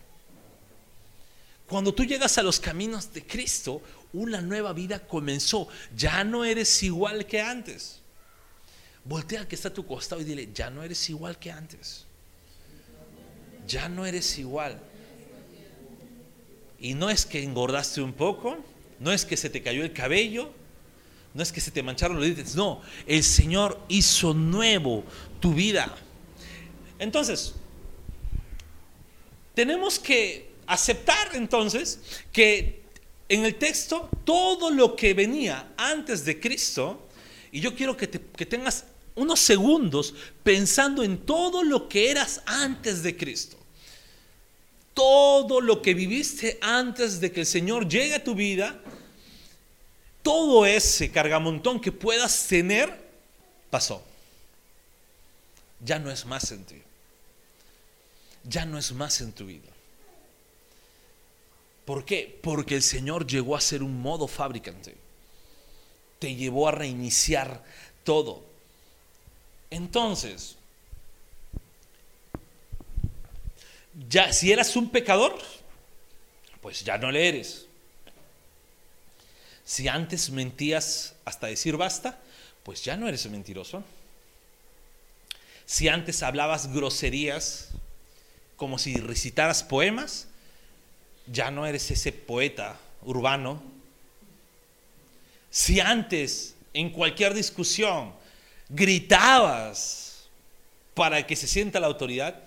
Cuando 1.68 1.94
tú 1.94 2.04
llegas 2.06 2.40
a 2.40 2.44
los 2.44 2.60
caminos 2.60 3.14
de 3.14 3.24
Cristo, 3.24 3.84
una 4.14 4.42
nueva 4.42 4.74
vida 4.74 4.98
comenzó. 4.98 5.68
Ya 5.96 6.24
no 6.24 6.44
eres 6.44 6.82
igual 6.82 7.28
que 7.28 7.40
antes. 7.40 8.02
Voltea 9.06 9.42
al 9.42 9.48
que 9.48 9.54
está 9.54 9.68
a 9.68 9.74
tu 9.74 9.86
costado 9.86 10.22
y 10.22 10.26
dile, 10.26 10.50
ya 10.56 10.72
no 10.72 10.82
eres 10.82 11.08
igual 11.12 11.38
que 11.38 11.52
antes. 11.52 12.08
Ya 13.68 13.88
no 13.90 14.08
eres 14.08 14.40
igual. 14.40 14.80
Y 16.80 16.96
no 16.96 17.12
es 17.12 17.28
que 17.28 17.44
engordaste 17.44 18.02
un 18.02 18.14
poco, 18.14 18.58
no 19.04 19.12
es 19.12 19.26
que 19.26 19.36
se 19.36 19.50
te 19.50 19.62
cayó 19.62 19.84
el 19.84 19.92
cabello, 19.92 20.50
no 21.34 21.44
es 21.44 21.52
que 21.52 21.60
se 21.60 21.72
te 21.72 21.84
mancharon 21.84 22.16
los 22.16 22.26
dientes, 22.26 22.56
no, 22.56 22.82
el 23.06 23.22
Señor 23.22 23.84
hizo 23.90 24.34
nuevo 24.34 25.04
tu 25.42 25.54
vida. 25.54 25.94
Entonces, 27.00 27.54
tenemos 29.54 30.00
que 30.00 30.54
aceptar 30.68 31.36
entonces 31.36 32.00
que 32.32 32.84
en 33.28 33.44
el 33.44 33.56
texto 33.56 34.10
todo 34.24 34.72
lo 34.72 34.96
que 34.96 35.14
venía 35.14 35.74
antes 35.76 36.24
de 36.24 36.40
Cristo, 36.40 37.06
y 37.52 37.60
yo 37.60 37.76
quiero 37.76 37.98
que, 37.98 38.10
que 38.10 38.46
tengas 38.46 38.86
unos 39.16 39.42
segundos 39.42 40.16
pensando 40.44 41.04
en 41.04 41.18
todo 41.18 41.62
lo 41.64 41.90
que 41.90 42.10
eras 42.10 42.42
antes 42.46 43.04
de 43.04 43.18
Cristo 43.18 43.58
todo 44.94 45.60
lo 45.60 45.82
que 45.82 45.94
viviste 45.94 46.58
antes 46.62 47.20
de 47.20 47.32
que 47.32 47.42
el 47.42 47.46
Señor 47.46 47.88
llegue 47.88 48.16
a 48.16 48.24
tu 48.24 48.36
vida, 48.36 48.80
todo 50.24 50.66
ese 50.66 51.12
cargamontón 51.12 51.80
que 51.80 51.92
puedas 51.92 52.48
tener, 52.48 52.98
pasó. 53.70 54.04
Ya 55.82 56.00
no 56.00 56.10
es 56.10 56.26
más 56.26 56.52
en 56.52 56.64
ti. 56.64 56.82
Ya 58.46 58.66
no 58.66 58.78
es 58.78 58.92
más 58.94 59.22
en 59.22 59.34
tu 59.34 59.46
vida. 59.46 59.70
¿Por 61.86 62.06
qué? 62.06 62.40
Porque 62.42 62.76
el 62.76 62.84
Señor 62.84 63.28
llegó 63.28 63.56
a 63.56 63.62
ser 63.62 63.84
un 63.84 64.02
modo 64.02 64.28
fabricante. 64.28 64.96
Te 66.20 66.34
llevó 66.36 66.70
a 66.70 66.72
reiniciar 66.72 67.62
todo. 68.06 68.46
Entonces, 69.70 70.56
ya 74.10 74.32
si 74.32 74.52
eras 74.52 74.76
un 74.78 74.90
pecador, 74.90 75.38
pues 76.62 76.84
ya 76.84 76.98
no 76.98 77.12
le 77.12 77.28
eres. 77.28 77.68
Si 79.66 79.88
antes 79.88 80.30
mentías 80.30 81.16
hasta 81.26 81.48
decir 81.48 81.78
basta, 81.78 82.20
pues 82.64 82.84
ya 82.84 82.98
no 82.98 83.08
eres 83.08 83.30
mentiroso. 83.30 83.84
Si 85.66 85.88
antes 85.88 86.24
hablabas 86.24 86.74
groserías 86.74 87.70
como 88.58 88.78
si 88.78 88.96
recitaras 88.96 89.64
poemas, 89.64 90.28
ya 91.28 91.52
no 91.52 91.66
eres 91.66 91.90
ese 91.92 92.12
poeta 92.12 92.78
urbano. 93.02 93.62
Si 95.50 95.80
antes 95.80 96.56
en 96.74 96.90
cualquier 96.90 97.34
discusión 97.34 98.14
gritabas 98.70 100.28
para 100.94 101.26
que 101.26 101.36
se 101.36 101.48
sienta 101.48 101.80
la 101.80 101.88
autoridad, 101.88 102.42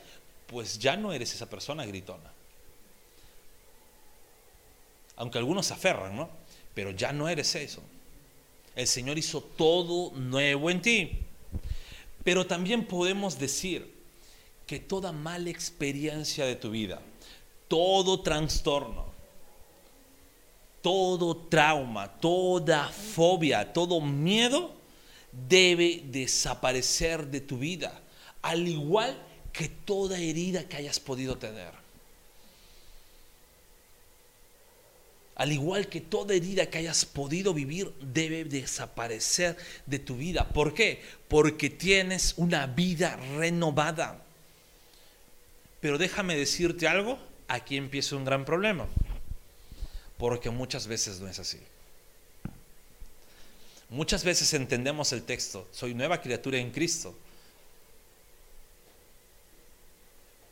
pues 0.46 0.78
ya 0.78 0.96
no 0.96 1.12
eres 1.12 1.34
esa 1.34 1.48
persona 1.48 1.84
gritona. 1.86 2.30
Aunque 5.16 5.38
algunos 5.38 5.66
se 5.66 5.74
aferran, 5.74 6.14
¿no? 6.14 6.28
Pero 6.76 6.90
ya 6.90 7.10
no 7.10 7.26
eres 7.26 7.54
eso. 7.54 7.82
El 8.74 8.86
Señor 8.86 9.16
hizo 9.16 9.40
todo 9.40 10.14
nuevo 10.14 10.68
en 10.68 10.82
ti. 10.82 11.10
Pero 12.22 12.46
también 12.46 12.84
podemos 12.84 13.38
decir 13.38 13.94
que 14.66 14.78
toda 14.78 15.10
mala 15.10 15.48
experiencia 15.48 16.44
de 16.44 16.54
tu 16.54 16.70
vida, 16.70 17.00
todo 17.66 18.20
trastorno, 18.20 19.06
todo 20.82 21.34
trauma, 21.48 22.08
toda 22.20 22.90
fobia, 22.90 23.72
todo 23.72 24.02
miedo 24.02 24.74
debe 25.32 26.02
desaparecer 26.04 27.26
de 27.28 27.40
tu 27.40 27.56
vida, 27.56 28.02
al 28.42 28.68
igual 28.68 29.16
que 29.50 29.70
toda 29.70 30.18
herida 30.18 30.68
que 30.68 30.76
hayas 30.76 31.00
podido 31.00 31.38
tener. 31.38 31.85
Al 35.36 35.52
igual 35.52 35.88
que 35.88 36.00
toda 36.00 36.34
herida 36.34 36.66
que 36.70 36.78
hayas 36.78 37.04
podido 37.04 37.52
vivir 37.52 37.92
debe 38.00 38.44
desaparecer 38.44 39.56
de 39.84 39.98
tu 39.98 40.16
vida. 40.16 40.48
¿Por 40.48 40.72
qué? 40.72 41.02
Porque 41.28 41.68
tienes 41.68 42.34
una 42.38 42.66
vida 42.66 43.16
renovada. 43.36 44.22
Pero 45.80 45.98
déjame 45.98 46.36
decirte 46.36 46.88
algo, 46.88 47.18
aquí 47.48 47.76
empieza 47.76 48.16
un 48.16 48.24
gran 48.24 48.46
problema. 48.46 48.88
Porque 50.16 50.48
muchas 50.48 50.86
veces 50.86 51.20
no 51.20 51.28
es 51.28 51.38
así. 51.38 51.60
Muchas 53.90 54.24
veces 54.24 54.52
entendemos 54.54 55.12
el 55.12 55.22
texto, 55.22 55.68
soy 55.70 55.94
nueva 55.94 56.20
criatura 56.22 56.58
en 56.58 56.70
Cristo. 56.70 57.14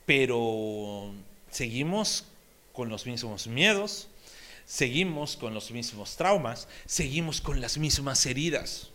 Pero 0.05 1.13
seguimos 1.51 2.27
con 2.75 2.91
los 2.91 3.07
mismos 3.07 3.47
miedos, 3.47 4.09
seguimos 4.67 5.37
con 5.37 5.55
los 5.55 5.71
mismos 5.71 6.17
traumas, 6.17 6.69
seguimos 6.87 7.41
con 7.41 7.61
las 7.61 7.79
mismas 7.79 8.25
heridas. 8.27 8.89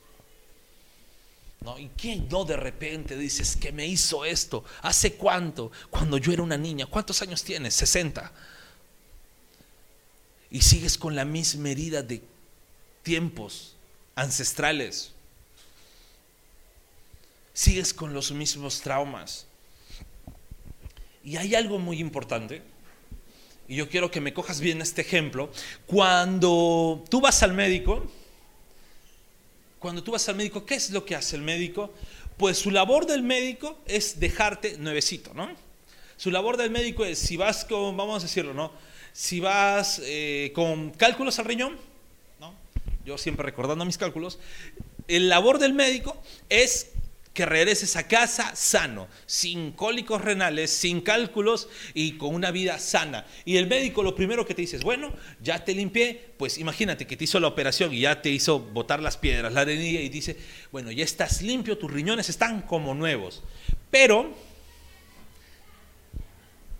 ¿No? 1.62 1.78
¿Y 1.78 1.90
quién 1.90 2.30
no 2.30 2.46
de 2.46 2.56
repente 2.56 3.18
dices 3.18 3.58
que 3.58 3.72
me 3.74 3.86
hizo 3.86 4.24
esto? 4.24 4.64
¿Hace 4.82 5.16
cuánto? 5.16 5.72
Cuando 5.90 6.18
yo 6.18 6.32
era 6.32 6.42
una 6.42 6.58
niña. 6.58 6.86
¿Cuántos 6.86 7.22
años 7.22 7.44
tienes? 7.44 7.74
60. 7.76 8.32
Y 10.52 10.62
sigues 10.62 10.98
con 10.98 11.16
la 11.16 11.26
misma 11.26 11.70
herida 11.70 12.02
de 12.02 12.24
tiempos 13.04 13.76
ancestrales. 14.16 15.12
Sigues 17.54 17.94
con 17.94 18.14
los 18.14 18.32
mismos 18.32 18.80
traumas. 18.80 19.46
Y 21.24 21.36
hay 21.36 21.56
algo 21.56 21.78
muy 21.78 22.00
importante, 22.00 22.62
y 23.70 23.76
yo 23.76 23.88
quiero 23.88 24.10
que 24.10 24.20
me 24.20 24.34
cojas 24.34 24.60
bien 24.60 24.82
este 24.82 25.02
ejemplo. 25.02 25.52
Cuando 25.86 27.06
tú 27.08 27.22
vas 27.22 27.44
al 27.44 27.54
médico, 27.54 28.04
cuando 29.78 30.04
tú 30.04 30.12
vas 30.12 30.28
al 30.28 30.36
médico, 30.36 30.66
¿qué 30.66 30.74
es 30.74 30.90
lo 30.90 31.06
que 31.06 31.16
hace 31.16 31.36
el 31.36 31.44
médico? 31.44 31.94
Pues 32.36 32.58
su 32.58 32.72
labor 32.72 33.06
del 33.06 33.22
médico 33.22 33.78
es 33.86 34.20
dejarte 34.20 34.78
nuevecito, 34.80 35.36
¿no? 35.36 35.50
Su 36.18 36.32
labor 36.32 36.58
del 36.58 36.72
médico 36.72 37.06
es, 37.06 37.20
si 37.20 37.38
vas 37.38 37.64
con, 37.64 37.96
vamos 37.96 38.24
a 38.24 38.26
decirlo, 38.26 38.56
¿no? 38.56 38.74
Si 39.14 39.40
vas 39.40 40.02
eh, 40.04 40.52
con 40.56 40.90
cálculos 40.90 41.38
al 41.38 41.46
riñón, 41.46 41.78
¿no? 42.40 42.56
Yo 43.06 43.20
siempre 43.20 43.46
recordando 43.46 43.86
mis 43.86 44.00
cálculos, 44.00 44.40
el 45.08 45.30
labor 45.30 45.60
del 45.60 45.74
médico 45.74 46.20
es 46.50 46.90
que 47.34 47.46
regreses 47.46 47.96
a 47.96 48.08
casa 48.08 48.56
sano, 48.56 49.08
sin 49.26 49.72
cólicos 49.72 50.22
renales, 50.22 50.72
sin 50.72 51.02
cálculos 51.02 51.70
y 51.94 52.14
con 52.18 52.34
una 52.34 52.52
vida 52.52 52.80
sana. 52.80 53.26
Y 53.46 53.58
el 53.58 53.68
médico 53.68 54.04
lo 54.04 54.16
primero 54.16 54.46
que 54.46 54.54
te 54.54 54.62
dice 54.62 54.78
es, 54.78 54.84
bueno, 54.84 55.14
ya 55.42 55.64
te 55.64 55.74
limpié, 55.74 56.34
pues 56.38 56.58
imagínate 56.58 57.06
que 57.06 57.16
te 57.16 57.26
hizo 57.26 57.40
la 57.40 57.48
operación 57.48 57.94
y 57.94 58.02
ya 58.02 58.22
te 58.22 58.30
hizo 58.30 58.60
botar 58.60 59.02
las 59.02 59.18
piedras, 59.18 59.54
la 59.54 59.62
arenilla 59.62 60.02
y 60.02 60.10
dice, 60.10 60.38
bueno, 60.72 60.92
ya 60.92 61.04
estás 61.04 61.42
limpio, 61.42 61.78
tus 61.78 61.92
riñones 61.92 62.30
están 62.30 62.64
como 62.64 62.96
nuevos. 62.96 63.44
Pero, 63.92 64.34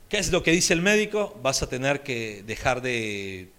¿qué 0.10 0.18
es 0.18 0.32
lo 0.32 0.44
que 0.44 0.52
dice 0.52 0.74
el 0.74 0.82
médico? 0.82 1.40
Vas 1.44 1.62
a 1.62 1.70
tener 1.70 2.02
que 2.02 2.44
dejar 2.44 2.82
de 2.82 3.50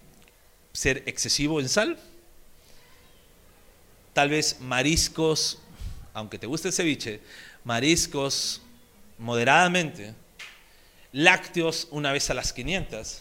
ser 0.72 1.05
excesivo 1.07 1.61
en 1.61 1.68
sal, 1.68 1.98
tal 4.12 4.29
vez 4.29 4.61
mariscos 4.61 5.62
aunque 6.14 6.38
te 6.38 6.46
guste 6.46 6.68
el 6.68 6.75
ceviche, 6.75 7.20
mariscos 7.64 8.62
moderadamente, 9.18 10.14
lácteos 11.12 11.88
una 11.90 12.12
vez 12.12 12.31
a 12.31 12.35
las 12.35 12.53
500, 12.53 13.20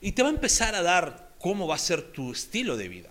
y 0.00 0.12
te 0.12 0.22
va 0.22 0.28
a 0.28 0.32
empezar 0.32 0.74
a 0.74 0.82
dar 0.82 1.32
cómo 1.38 1.66
va 1.66 1.76
a 1.76 1.78
ser 1.78 2.02
tu 2.12 2.32
estilo 2.32 2.76
de 2.76 2.88
vida. 2.88 3.08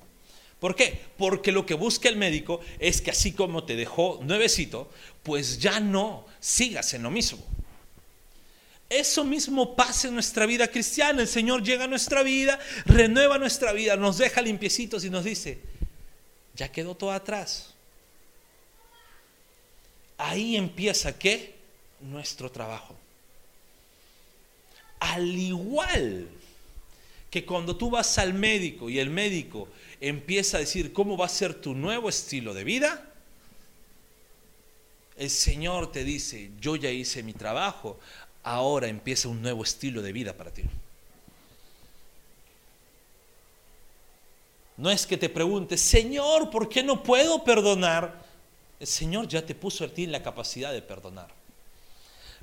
¿Por 0.59 0.75
qué? 0.75 1.01
Porque 1.17 1.51
lo 1.51 1.65
que 1.65 1.73
busca 1.73 2.07
el 2.07 2.17
médico 2.17 2.61
es 2.79 3.01
que 3.01 3.11
así 3.11 3.31
como 3.31 3.63
te 3.63 3.75
dejó 3.75 4.19
nuevecito, 4.23 4.91
pues 5.23 5.57
ya 5.57 5.79
no 5.79 6.25
sigas 6.39 6.93
en 6.93 7.03
lo 7.03 7.09
mismo. 7.09 7.43
Eso 8.87 9.23
mismo 9.23 9.75
pasa 9.75 10.09
en 10.09 10.13
nuestra 10.13 10.45
vida 10.45 10.67
cristiana. 10.67 11.21
El 11.21 11.27
Señor 11.27 11.63
llega 11.63 11.85
a 11.85 11.87
nuestra 11.87 12.21
vida, 12.21 12.59
renueva 12.85 13.39
nuestra 13.39 13.71
vida, 13.71 13.95
nos 13.95 14.17
deja 14.17 14.41
limpiecitos 14.41 15.03
y 15.03 15.09
nos 15.09 15.23
dice, 15.23 15.61
ya 16.55 16.71
quedó 16.71 16.93
todo 16.93 17.11
atrás 17.11 17.70
ahí 20.21 20.55
empieza 20.55 21.17
qué? 21.17 21.55
Nuestro 21.99 22.51
trabajo. 22.51 22.95
Al 24.99 25.27
igual 25.27 26.27
que 27.29 27.45
cuando 27.45 27.75
tú 27.75 27.89
vas 27.89 28.17
al 28.17 28.33
médico 28.33 28.89
y 28.89 28.99
el 28.99 29.09
médico 29.09 29.67
empieza 29.99 30.57
a 30.57 30.59
decir 30.59 30.93
cómo 30.93 31.17
va 31.17 31.25
a 31.25 31.29
ser 31.29 31.55
tu 31.55 31.73
nuevo 31.73 32.07
estilo 32.07 32.53
de 32.53 32.63
vida, 32.63 33.07
el 35.17 35.29
Señor 35.29 35.91
te 35.91 36.03
dice, 36.03 36.51
yo 36.59 36.75
ya 36.75 36.91
hice 36.91 37.23
mi 37.23 37.33
trabajo, 37.33 37.99
ahora 38.43 38.87
empieza 38.87 39.27
un 39.27 39.41
nuevo 39.41 39.63
estilo 39.63 40.01
de 40.01 40.11
vida 40.11 40.33
para 40.33 40.51
ti. 40.51 40.63
No 44.77 44.89
es 44.89 45.05
que 45.05 45.17
te 45.17 45.29
preguntes, 45.29 45.81
Señor, 45.81 46.49
¿por 46.49 46.69
qué 46.69 46.83
no 46.83 47.03
puedo 47.03 47.43
perdonar? 47.43 48.20
El 48.81 48.87
Señor 48.87 49.27
ya 49.27 49.45
te 49.45 49.53
puso 49.53 49.85
a 49.85 49.87
ti 49.87 50.07
la 50.07 50.23
capacidad 50.23 50.73
de 50.73 50.81
perdonar. 50.81 51.27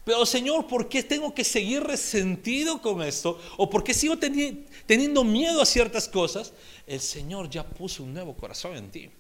Pero 0.05 0.25
Señor, 0.25 0.69
¿por 0.69 0.89
qué 0.89 1.03
tengo 1.03 1.35
que 1.35 1.43
seguir 1.43 1.83
resentido 1.83 2.81
con 2.81 3.03
esto? 3.03 3.41
¿O 3.57 3.69
por 3.69 3.83
qué 3.83 3.93
sigo 3.93 4.17
teniendo 4.17 5.25
miedo 5.25 5.61
a 5.61 5.67
ciertas 5.67 6.09
cosas? 6.09 6.53
El 6.87 7.01
Señor 7.01 7.51
ya 7.51 7.65
puso 7.65 8.05
un 8.05 8.15
nuevo 8.15 8.37
corazón 8.37 8.77
en 8.77 8.89
ti. 8.89 9.11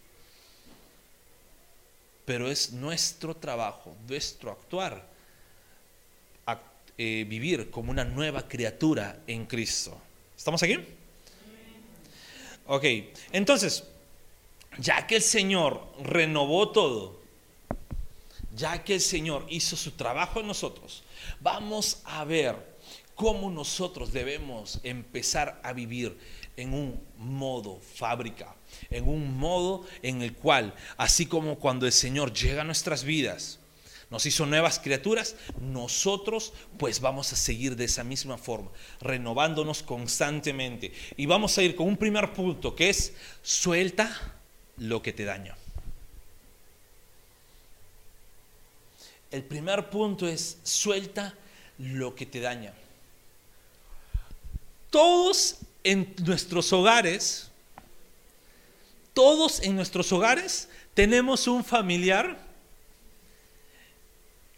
Pero 2.24 2.48
es 2.48 2.70
nuestro 2.70 3.34
trabajo, 3.34 3.96
nuestro 4.06 4.52
actuar, 4.52 5.04
eh, 6.96 7.26
vivir 7.28 7.68
como 7.68 7.90
una 7.90 8.04
nueva 8.04 8.46
criatura 8.46 9.22
en 9.26 9.46
Cristo. 9.46 10.00
¿Estamos 10.36 10.62
aquí? 10.62 10.78
Ok, 12.68 12.84
entonces, 13.32 13.82
ya 14.78 15.06
que 15.06 15.16
el 15.16 15.22
Señor 15.22 15.86
renovó 16.02 16.70
todo, 16.70 17.20
ya 18.54 18.82
que 18.82 18.94
el 18.94 19.00
Señor 19.00 19.46
hizo 19.48 19.76
su 19.76 19.92
trabajo 19.92 20.40
en 20.40 20.46
nosotros, 20.46 21.02
vamos 21.40 22.00
a 22.04 22.24
ver 22.24 22.78
cómo 23.14 23.50
nosotros 23.50 24.12
debemos 24.12 24.80
empezar 24.84 25.60
a 25.64 25.72
vivir 25.72 26.16
en 26.56 26.72
un 26.72 27.00
modo 27.16 27.80
fábrica, 27.80 28.54
en 28.90 29.08
un 29.08 29.36
modo 29.36 29.84
en 30.02 30.22
el 30.22 30.34
cual, 30.34 30.74
así 30.96 31.26
como 31.26 31.58
cuando 31.58 31.86
el 31.86 31.92
Señor 31.92 32.32
llega 32.32 32.62
a 32.62 32.64
nuestras 32.64 33.04
vidas, 33.04 33.58
nos 34.10 34.24
hizo 34.24 34.46
nuevas 34.46 34.78
criaturas, 34.78 35.36
nosotros 35.60 36.52
pues 36.78 37.00
vamos 37.00 37.32
a 37.32 37.36
seguir 37.36 37.76
de 37.76 37.84
esa 37.84 38.04
misma 38.04 38.38
forma, 38.38 38.70
renovándonos 39.00 39.82
constantemente. 39.82 40.92
Y 41.16 41.26
vamos 41.26 41.58
a 41.58 41.62
ir 41.62 41.76
con 41.76 41.88
un 41.88 41.96
primer 41.96 42.32
punto 42.32 42.74
que 42.74 42.88
es 42.88 43.12
suelta 43.42 44.37
lo 44.78 45.02
que 45.02 45.12
te 45.12 45.24
daña. 45.24 45.56
El 49.30 49.42
primer 49.44 49.90
punto 49.90 50.26
es 50.26 50.58
suelta 50.62 51.34
lo 51.78 52.14
que 52.14 52.26
te 52.26 52.40
daña. 52.40 52.72
Todos 54.90 55.58
en 55.84 56.14
nuestros 56.24 56.72
hogares, 56.72 57.50
todos 59.12 59.60
en 59.62 59.76
nuestros 59.76 60.10
hogares 60.12 60.68
tenemos 60.94 61.46
un 61.46 61.62
familiar 61.62 62.38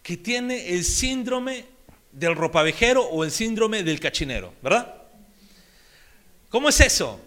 que 0.03 0.17
tiene 0.17 0.71
el 0.71 0.85
síndrome 0.85 1.67
del 2.13 2.37
ropavejero 2.37 3.05
o 3.05 3.25
el 3.25 3.31
síndrome 3.31 3.83
del 3.83 4.01
cachinero, 4.01 4.55
¿verdad? 4.63 4.95
¿Cómo 6.49 6.69
es 6.69 6.81
eso? 6.81 7.21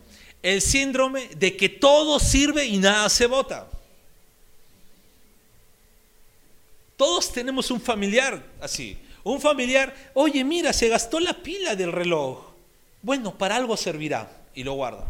El 0.44 0.62
síndrome 0.62 1.30
de 1.30 1.58
que 1.58 1.70
todo 1.70 2.20
sirve 2.20 2.66
y 2.66 2.78
nada 2.78 3.10
se 3.10 3.26
bota. 3.26 3.68
Todos 6.98 7.32
tenemos 7.32 7.72
un 7.72 7.82
familiar 7.82 8.44
así. 8.62 8.98
Un 9.24 9.40
familiar, 9.40 10.12
oye, 10.14 10.44
mira, 10.44 10.74
se 10.74 10.90
gastó 10.90 11.20
la 11.20 11.34
pila 11.34 11.76
del 11.76 11.92
reloj. 11.92 12.44
Bueno, 13.02 13.38
para 13.38 13.56
algo 13.56 13.76
servirá 13.78 14.30
y 14.54 14.64
lo 14.64 14.74
guarda. 14.74 15.06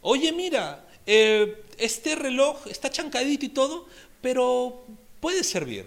Oye, 0.00 0.32
mira, 0.32 0.84
eh, 1.06 1.64
este 1.78 2.14
reloj 2.14 2.66
está 2.66 2.90
chancadito 2.90 3.44
y 3.44 3.50
todo, 3.50 3.86
pero 4.22 4.84
puede 5.20 5.44
servir. 5.44 5.86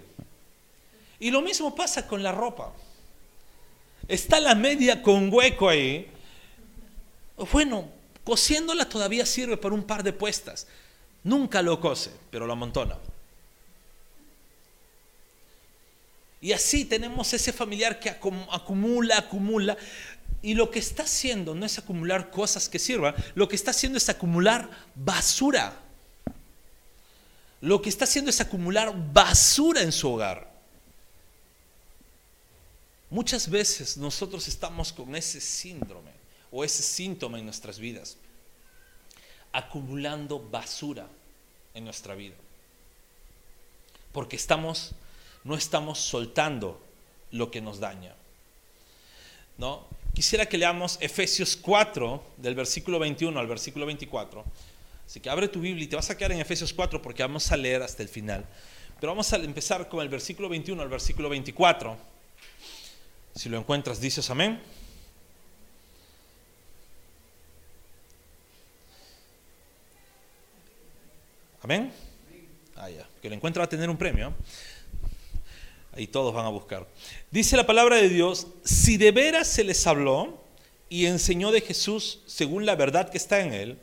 Y 1.19 1.31
lo 1.31 1.41
mismo 1.41 1.73
pasa 1.75 2.07
con 2.07 2.21
la 2.21 2.31
ropa. 2.31 2.71
Está 4.07 4.39
la 4.39 4.53
media 4.53 5.01
con 5.01 5.33
hueco 5.33 5.69
ahí. 5.69 6.07
Bueno, 7.37 7.89
cosiéndola 8.23 8.87
todavía 8.87 9.25
sirve 9.25 9.57
para 9.57 9.75
un 9.75 9.83
par 9.83 10.03
de 10.03 10.13
puestas. 10.13 10.67
Nunca 11.23 11.61
lo 11.61 11.79
cose, 11.79 12.11
pero 12.29 12.45
lo 12.45 12.53
amontona. 12.53 12.97
Y 16.41 16.51
así 16.51 16.83
tenemos 16.83 17.33
ese 17.33 17.53
familiar 17.53 17.99
que 17.99 18.09
acumula, 18.09 19.17
acumula. 19.17 19.77
Y 20.41 20.55
lo 20.55 20.69
que 20.69 20.79
está 20.79 21.03
haciendo 21.03 21.55
no 21.55 21.65
es 21.65 21.77
acumular 21.79 22.29
cosas 22.29 22.67
que 22.67 22.79
sirvan, 22.79 23.15
lo 23.33 23.47
que 23.47 23.55
está 23.55 23.71
haciendo 23.71 23.97
es 23.97 24.09
acumular 24.09 24.69
basura. 24.93 25.79
Lo 27.61 27.81
que 27.81 27.87
está 27.87 28.03
haciendo 28.03 28.29
es 28.29 28.41
acumular 28.41 28.93
basura 29.13 29.81
en 29.81 29.93
su 29.93 30.09
hogar. 30.09 30.51
Muchas 33.09 33.49
veces 33.49 33.95
nosotros 33.95 34.49
estamos 34.49 34.91
con 34.91 35.15
ese 35.15 35.39
síndrome 35.39 36.22
o 36.53 36.63
ese 36.63 36.83
síntoma 36.83 37.39
en 37.39 37.45
nuestras 37.45 37.79
vidas, 37.79 38.15
acumulando 39.51 40.39
basura 40.39 41.07
en 41.73 41.83
nuestra 41.83 42.15
vida. 42.15 42.35
Porque 44.13 44.35
estamos 44.35 44.93
no 45.43 45.55
estamos 45.55 45.99
soltando 45.99 46.81
lo 47.31 47.51
que 47.51 47.61
nos 47.61 47.79
daña. 47.79 48.15
¿No? 49.57 49.85
Quisiera 50.13 50.45
que 50.45 50.57
leamos 50.57 50.97
Efesios 51.01 51.55
4, 51.57 52.23
del 52.37 52.55
versículo 52.55 52.99
21 52.99 53.39
al 53.39 53.47
versículo 53.47 53.85
24. 53.85 54.43
Así 55.05 55.19
que 55.19 55.29
abre 55.29 55.47
tu 55.47 55.59
Biblia 55.59 55.83
y 55.83 55.87
te 55.87 55.95
vas 55.95 56.09
a 56.09 56.17
quedar 56.17 56.31
en 56.31 56.39
Efesios 56.39 56.73
4 56.73 57.01
porque 57.01 57.23
vamos 57.23 57.51
a 57.51 57.57
leer 57.57 57.81
hasta 57.81 58.03
el 58.03 58.09
final. 58.09 58.45
Pero 58.99 59.11
vamos 59.11 59.33
a 59.33 59.37
empezar 59.37 59.89
con 59.89 60.01
el 60.01 60.09
versículo 60.09 60.47
21 60.47 60.81
al 60.81 60.89
versículo 60.89 61.29
24. 61.29 61.97
Si 63.35 63.49
lo 63.49 63.57
encuentras, 63.57 63.99
dices 63.99 64.29
amén. 64.29 64.61
Amén. 71.63 71.93
Ah, 72.75 72.89
ya. 72.89 73.07
Que 73.21 73.29
lo 73.29 73.35
encuentra 73.35 73.61
va 73.61 73.65
a 73.65 73.69
tener 73.69 73.89
un 73.89 73.95
premio. 73.95 74.33
Ahí 75.93 76.07
todos 76.07 76.33
van 76.33 76.45
a 76.45 76.49
buscar. 76.49 76.85
Dice 77.31 77.55
la 77.55 77.65
palabra 77.65 77.95
de 77.95 78.09
Dios, 78.09 78.47
si 78.65 78.97
de 78.97 79.11
veras 79.11 79.47
se 79.47 79.63
les 79.63 79.87
habló 79.87 80.43
y 80.89 81.05
enseñó 81.05 81.53
de 81.53 81.61
Jesús 81.61 82.21
según 82.25 82.65
la 82.65 82.75
verdad 82.75 83.09
que 83.09 83.17
está 83.17 83.39
en 83.39 83.53
él, 83.53 83.79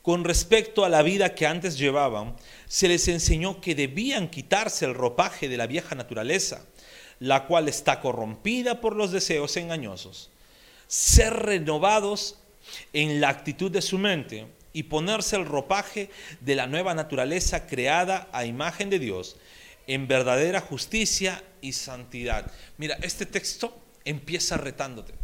con 0.00 0.22
respecto 0.22 0.84
a 0.84 0.88
la 0.88 1.02
vida 1.02 1.34
que 1.34 1.44
antes 1.44 1.76
llevaban, 1.76 2.36
se 2.68 2.86
les 2.86 3.08
enseñó 3.08 3.60
que 3.60 3.74
debían 3.74 4.30
quitarse 4.30 4.84
el 4.84 4.94
ropaje 4.94 5.48
de 5.48 5.56
la 5.56 5.66
vieja 5.66 5.96
naturaleza, 5.96 6.64
la 7.18 7.46
cual 7.46 7.68
está 7.68 8.00
corrompida 8.00 8.80
por 8.80 8.94
los 8.94 9.10
deseos 9.10 9.56
engañosos, 9.56 10.30
ser 10.86 11.32
renovados 11.32 12.38
en 12.92 13.20
la 13.20 13.30
actitud 13.30 13.72
de 13.72 13.82
su 13.82 13.98
mente 13.98 14.46
y 14.74 14.82
ponerse 14.82 15.36
el 15.36 15.46
ropaje 15.46 16.10
de 16.40 16.56
la 16.56 16.66
nueva 16.66 16.94
naturaleza 16.94 17.66
creada 17.66 18.28
a 18.32 18.44
imagen 18.44 18.90
de 18.90 18.98
Dios 18.98 19.36
en 19.86 20.08
verdadera 20.08 20.60
justicia 20.60 21.42
y 21.62 21.72
santidad. 21.72 22.50
Mira, 22.76 22.98
este 23.00 23.24
texto 23.24 23.74
empieza 24.04 24.56
retándote. 24.56 25.14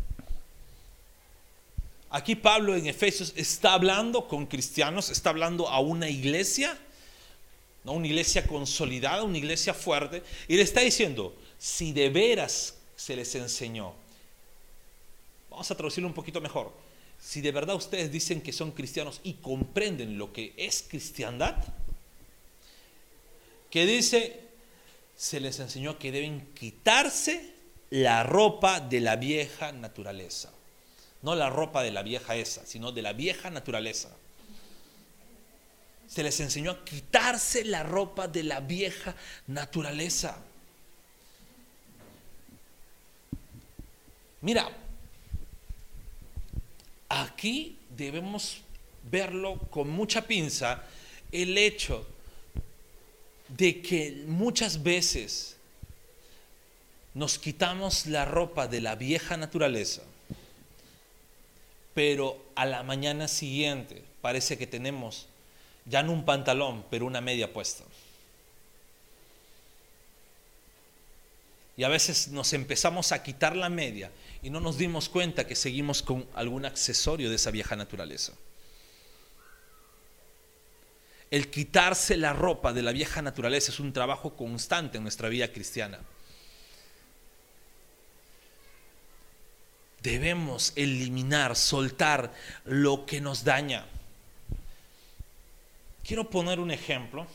Aquí 2.10 2.36
Pablo 2.36 2.76
en 2.76 2.86
Efesios 2.86 3.32
está 3.36 3.72
hablando 3.72 4.26
con 4.26 4.46
cristianos, 4.46 5.10
está 5.10 5.30
hablando 5.30 5.68
a 5.68 5.80
una 5.80 6.08
iglesia, 6.08 6.78
¿no? 7.84 7.92
una 7.92 8.06
iglesia 8.06 8.46
consolidada, 8.46 9.22
una 9.22 9.38
iglesia 9.38 9.74
fuerte, 9.74 10.22
y 10.46 10.56
le 10.56 10.62
está 10.62 10.80
diciendo, 10.80 11.34
si 11.58 11.92
de 11.92 12.08
veras 12.08 12.74
se 12.96 13.16
les 13.16 13.34
enseñó, 13.34 13.94
vamos 15.48 15.70
a 15.70 15.74
traducirlo 15.76 16.08
un 16.08 16.14
poquito 16.14 16.40
mejor, 16.40 16.72
si 17.20 17.40
de 17.42 17.52
verdad 17.52 17.76
ustedes 17.76 18.10
dicen 18.10 18.40
que 18.40 18.52
son 18.52 18.72
cristianos 18.72 19.20
y 19.22 19.34
comprenden 19.34 20.16
lo 20.16 20.32
que 20.32 20.54
es 20.56 20.84
cristiandad, 20.88 21.56
que 23.70 23.86
dice, 23.86 24.40
se 25.16 25.38
les 25.38 25.60
enseñó 25.60 25.98
que 25.98 26.10
deben 26.10 26.52
quitarse 26.54 27.54
la 27.90 28.22
ropa 28.22 28.80
de 28.80 29.00
la 29.00 29.16
vieja 29.16 29.70
naturaleza. 29.70 30.50
No 31.22 31.34
la 31.34 31.50
ropa 31.50 31.82
de 31.82 31.90
la 31.90 32.02
vieja 32.02 32.36
esa, 32.36 32.64
sino 32.64 32.90
de 32.90 33.02
la 33.02 33.12
vieja 33.12 33.50
naturaleza. 33.50 34.10
Se 36.08 36.22
les 36.22 36.40
enseñó 36.40 36.72
a 36.72 36.84
quitarse 36.84 37.64
la 37.64 37.82
ropa 37.82 38.26
de 38.26 38.42
la 38.42 38.60
vieja 38.60 39.14
naturaleza. 39.46 40.38
Mira, 44.40 44.68
aquí 47.10 47.76
debemos 47.90 48.62
verlo 49.10 49.58
con 49.70 49.90
mucha 49.90 50.22
pinza 50.22 50.82
el 51.32 51.58
hecho 51.58 52.06
de 53.48 53.82
que 53.82 54.22
muchas 54.26 54.82
veces 54.82 55.56
nos 57.12 57.38
quitamos 57.38 58.06
la 58.06 58.24
ropa 58.24 58.68
de 58.68 58.80
la 58.80 58.94
vieja 58.94 59.36
naturaleza, 59.36 60.02
pero 61.92 62.40
a 62.54 62.64
la 62.64 62.84
mañana 62.84 63.26
siguiente 63.26 64.04
parece 64.22 64.56
que 64.56 64.68
tenemos 64.68 65.26
ya 65.86 66.04
no 66.04 66.12
un 66.12 66.24
pantalón, 66.24 66.84
pero 66.88 67.06
una 67.06 67.20
media 67.20 67.52
puesta. 67.52 67.82
Y 71.76 71.82
a 71.82 71.88
veces 71.88 72.28
nos 72.28 72.52
empezamos 72.52 73.10
a 73.10 73.22
quitar 73.22 73.56
la 73.56 73.68
media 73.68 74.12
y 74.42 74.50
no 74.50 74.60
nos 74.60 74.78
dimos 74.78 75.08
cuenta 75.08 75.46
que 75.46 75.54
seguimos 75.54 76.02
con 76.02 76.26
algún 76.34 76.64
accesorio 76.64 77.28
de 77.28 77.36
esa 77.36 77.50
vieja 77.50 77.76
naturaleza 77.76 78.32
el 81.30 81.48
quitarse 81.48 82.16
la 82.16 82.32
ropa 82.32 82.72
de 82.72 82.82
la 82.82 82.92
vieja 82.92 83.22
naturaleza 83.22 83.70
es 83.70 83.80
un 83.80 83.92
trabajo 83.92 84.34
constante 84.34 84.96
en 84.96 85.04
nuestra 85.04 85.28
vida 85.28 85.48
cristiana. 85.52 86.00
Debemos 90.02 90.72
eliminar, 90.76 91.54
soltar 91.56 92.32
lo 92.64 93.06
que 93.06 93.20
nos 93.20 93.44
daña. 93.44 93.86
Quiero 96.02 96.28
poner 96.28 96.58
un 96.58 96.70
ejemplo. 96.70 97.26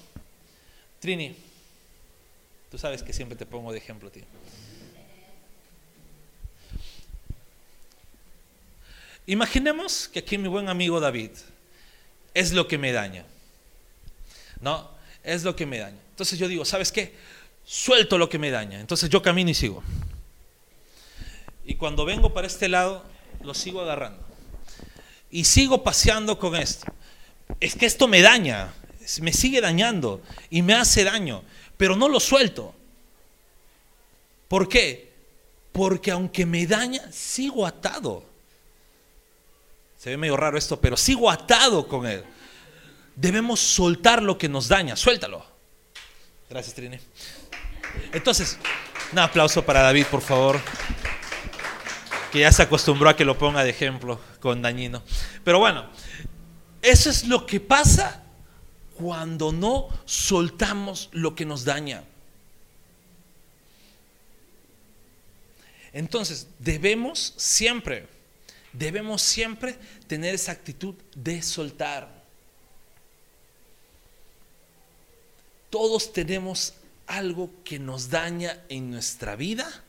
Trini, 1.00 1.38
tú 2.70 2.78
sabes 2.78 3.02
que 3.02 3.14
siempre 3.14 3.38
te 3.38 3.46
pongo 3.46 3.72
de 3.72 3.78
ejemplo, 3.78 4.10
tío. 4.10 4.26
Imaginemos 9.28 10.08
que 10.08 10.20
aquí 10.20 10.38
mi 10.38 10.48
buen 10.48 10.70
amigo 10.70 11.00
David 11.00 11.32
es 12.34 12.52
lo 12.52 12.68
que 12.68 12.78
me 12.78 12.92
daña. 12.92 13.26
No, 14.62 14.90
es 15.24 15.44
lo 15.44 15.56
que 15.56 15.66
me 15.66 15.80
daña. 15.80 15.98
Entonces 16.12 16.38
yo 16.38 16.48
digo, 16.48 16.64
¿sabes 16.64 16.92
qué? 16.92 17.16
Suelto 17.66 18.18
lo 18.18 18.30
que 18.30 18.38
me 18.38 18.52
daña. 18.52 18.80
Entonces 18.80 19.10
yo 19.10 19.22
camino 19.22 19.50
y 19.50 19.56
sigo. 19.56 19.84
Y 21.66 21.76
cuando 21.76 22.06
vengo 22.06 22.34
para 22.34 22.46
este 22.46 22.70
lado, 22.70 23.04
lo 23.42 23.54
sigo 23.54 23.82
agarrando. 23.82 24.24
Y 25.32 25.46
sigo 25.46 25.84
paseando 25.84 26.38
con 26.38 26.56
esto. 26.56 26.86
Es 27.60 27.76
que 27.76 27.88
esto 27.88 28.08
me 28.08 28.22
daña, 28.22 28.74
me 29.22 29.34
sigue 29.34 29.62
dañando 29.62 30.22
y 30.50 30.62
me 30.62 30.74
hace 30.74 31.04
daño, 31.04 31.44
pero 31.78 31.96
no 31.96 32.08
lo 32.08 32.20
suelto. 32.20 32.76
¿Por 34.48 34.70
qué? 34.70 35.12
Porque 35.72 36.12
aunque 36.12 36.46
me 36.46 36.68
daña, 36.68 37.12
sigo 37.12 37.66
atado. 37.66 38.35
Se 40.06 40.12
ve 40.12 40.18
medio 40.18 40.38
raro 40.38 40.58
esto, 40.58 40.80
pero 40.80 40.96
sigo 40.96 41.30
atado 41.30 41.86
con 41.90 42.06
él 42.06 42.24
debemos 43.16 43.60
soltar 43.60 44.22
lo 44.22 44.38
que 44.38 44.50
nos 44.50 44.68
daña. 44.68 44.96
Suéltalo. 44.96 45.46
Gracias, 46.50 46.76
Trine. 46.76 47.00
Entonces, 48.12 48.60
un 49.12 49.20
aplauso 49.20 49.66
para 49.66 49.82
David, 49.82 50.06
por 50.12 50.22
favor. 50.22 50.60
Que 52.32 52.40
ya 52.40 52.52
se 52.52 52.64
acostumbró 52.64 53.10
a 53.10 53.16
que 53.16 53.26
lo 53.26 53.38
ponga 53.38 53.64
de 53.64 53.70
ejemplo 53.70 54.20
con 54.42 54.62
dañino. 54.62 55.02
Pero 55.44 55.60
bueno, 55.60 55.90
eso 56.82 57.10
es 57.10 57.26
lo 57.26 57.46
que 57.46 57.60
pasa 57.60 58.24
cuando 58.96 59.52
no 59.52 59.90
soltamos 60.06 61.10
lo 61.14 61.34
que 61.36 61.46
nos 61.46 61.64
daña. 61.64 62.04
Entonces, 65.94 66.50
debemos 66.60 67.34
siempre, 67.38 68.08
debemos 68.78 69.22
siempre 69.22 69.78
tener 70.08 70.36
esa 70.36 70.52
actitud 70.52 70.96
de 71.16 71.42
soltar. 71.42 72.24
Todos 75.70 76.14
tenemos 76.14 76.74
algo 77.08 77.50
que 77.64 77.80
nos 77.80 78.10
daña 78.10 78.64
en 78.70 78.92
nuestra 78.92 79.36
vida. 79.36 79.84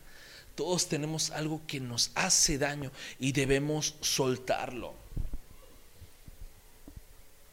Todos 0.55 0.89
tenemos 0.89 1.31
algo 1.31 1.61
que 1.67 1.81
nos 1.81 2.11
hace 2.15 2.59
daño 2.59 2.91
y 3.21 3.33
debemos 3.33 3.95
soltarlo. 4.01 5.06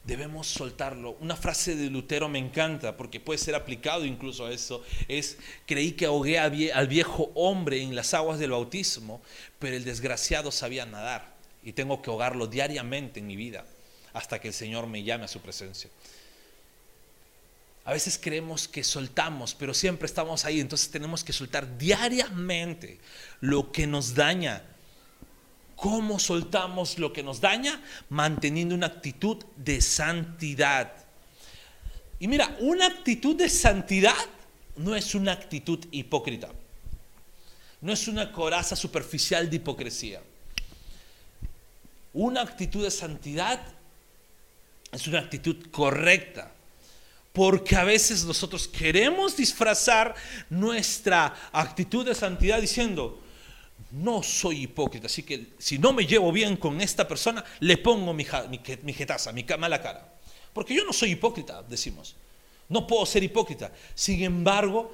Debemos 0.04 0.48
soltarlo. 0.48 1.16
Una 1.22 1.36
frase 1.36 1.76
de 1.76 1.90
Lutero 1.90 2.28
me 2.28 2.40
encanta 2.40 2.98
porque 2.98 3.20
puede 3.20 3.38
ser 3.38 3.56
aplicado 3.56 4.06
incluso 4.06 4.46
a 4.46 4.52
eso. 4.52 4.84
Es, 5.08 5.38
creí 5.66 5.94
que 5.94 6.06
ahogué 6.06 6.40
al 6.40 6.88
viejo 6.88 7.32
hombre 7.36 7.82
en 7.82 7.96
las 7.96 8.14
aguas 8.14 8.40
del 8.40 8.52
bautismo, 8.52 9.22
pero 9.60 9.76
el 9.78 9.86
desgraciado 9.86 10.52
sabía 10.52 10.86
nadar 10.86 11.34
y 11.64 11.74
tengo 11.74 12.02
que 12.02 12.10
ahogarlo 12.10 12.48
diariamente 12.48 13.20
en 13.22 13.28
mi 13.28 13.38
vida 13.38 13.66
hasta 14.14 14.40
que 14.40 14.50
el 14.50 14.54
Señor 14.54 14.88
me 14.88 15.04
llame 15.04 15.26
a 15.26 15.28
su 15.28 15.40
presencia. 15.40 15.90
A 17.86 17.92
veces 17.92 18.18
creemos 18.22 18.68
que 18.68 18.84
soltamos, 18.84 19.56
pero 19.56 19.74
siempre 19.74 20.06
estamos 20.06 20.46
ahí, 20.46 20.62
entonces 20.62 20.90
tenemos 20.90 21.24
que 21.24 21.34
soltar 21.34 21.78
diariamente 21.78 23.00
lo 23.42 23.72
que 23.72 23.88
nos 23.88 24.16
daña, 24.16 24.64
¿Cómo 25.84 26.18
soltamos 26.18 26.98
lo 26.98 27.12
que 27.12 27.24
nos 27.24 27.42
daña? 27.42 27.84
Manteniendo 28.08 28.74
una 28.74 28.88
actitud 28.88 29.44
de 29.58 29.82
santidad. 29.82 30.94
Y 32.20 32.30
mira, 32.30 32.56
una 32.62 32.88
actitud 32.88 33.36
de 33.36 33.50
santidad 33.50 34.16
no 34.78 34.96
es 34.96 35.14
una 35.14 35.34
actitud 35.34 35.86
hipócrita. 35.92 36.48
No 37.82 37.92
es 37.92 38.08
una 38.08 38.32
coraza 38.32 38.78
superficial 38.78 39.50
de 39.50 39.58
hipocresía. 39.58 40.22
Una 42.14 42.44
actitud 42.44 42.82
de 42.82 42.90
santidad 42.90 43.60
es 44.90 45.06
una 45.06 45.20
actitud 45.20 45.70
correcta. 45.70 46.54
Porque 47.34 47.76
a 47.76 47.84
veces 47.84 48.24
nosotros 48.24 48.70
queremos 48.70 49.36
disfrazar 49.36 50.16
nuestra 50.50 51.36
actitud 51.52 52.06
de 52.06 52.16
santidad 52.16 52.62
diciendo, 52.62 53.22
no 53.94 54.24
soy 54.24 54.64
hipócrita, 54.64 55.06
así 55.06 55.22
que 55.22 55.54
si 55.60 55.78
no 55.78 55.94
me 55.94 56.08
llevo 56.08 56.32
bien 56.32 56.58
con 56.58 56.82
esta 56.82 57.08
persona, 57.08 57.46
le 57.60 57.78
pongo 57.78 58.12
mi, 58.12 58.26
mi, 58.82 58.94
jetaza, 58.94 59.32
mi 59.32 59.46
mala 59.60 59.82
cara. 59.84 60.20
Porque 60.52 60.74
yo 60.74 60.84
no 60.84 60.92
soy 60.92 61.12
hipócrita, 61.12 61.62
decimos. 61.62 62.16
No 62.70 62.88
puedo 62.88 63.06
ser 63.06 63.24
hipócrita. 63.24 63.72
Sin 63.94 64.24
embargo, 64.24 64.92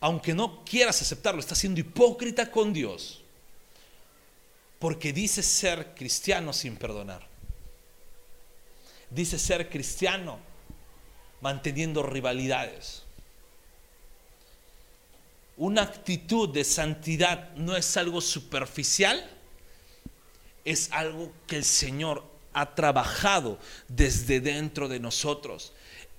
aunque 0.00 0.32
no 0.32 0.64
quieras 0.64 1.02
aceptarlo, 1.02 1.40
estás 1.40 1.58
siendo 1.58 1.80
hipócrita 1.80 2.50
con 2.50 2.72
Dios. 2.72 3.22
Porque 4.78 5.12
dice 5.12 5.42
ser 5.42 5.94
cristiano 5.94 6.54
sin 6.54 6.76
perdonar. 6.76 7.26
Dice 9.10 9.38
ser 9.38 9.68
cristiano 9.68 10.38
manteniendo 11.42 12.02
rivalidades 12.02 13.02
una 15.58 15.82
actitud 15.82 16.48
de 16.48 16.64
santidad 16.64 17.52
no 17.56 17.76
es 17.76 17.96
algo 17.96 18.20
superficial, 18.20 19.28
es 20.64 20.90
algo 20.92 21.32
que 21.46 21.56
el 21.56 21.64
Señor 21.64 22.24
ha 22.52 22.74
trabajado 22.74 23.58
desde 23.88 24.40
dentro 24.40 24.88
de 24.88 25.00
nosotros. 25.00 25.72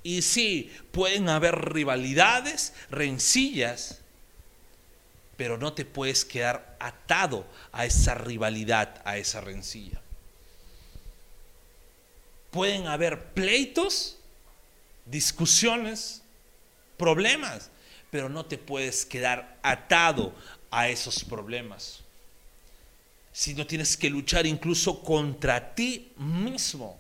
Y 0.04 0.22
sí, 0.22 0.72
pueden 0.92 1.30
haber 1.30 1.56
rivalidades, 1.74 2.74
rencillas, 2.90 4.00
pero 5.38 5.58
no 5.58 5.72
te 5.72 5.86
puedes 5.86 6.26
quedar 6.26 6.76
atado 6.80 7.48
a 7.72 7.86
esa 7.86 8.16
rivalidad, 8.16 9.02
a 9.06 9.18
esa 9.18 9.40
rencilla. 9.40 10.02
Pueden 12.52 12.88
haber 12.88 13.34
pleitos, 13.34 14.18
discusiones, 15.06 16.24
problemas, 16.98 17.70
pero 18.12 18.30
no 18.30 18.46
te 18.46 18.58
puedes 18.58 19.06
quedar 19.06 19.58
atado 19.62 20.34
a 20.72 20.90
esos 20.90 21.24
problemas. 21.24 22.00
Si 23.32 23.54
no 23.54 23.66
tienes 23.66 23.96
que 23.96 24.10
luchar 24.10 24.46
incluso 24.46 25.02
contra 25.02 25.74
ti 25.74 26.12
mismo. 26.18 27.00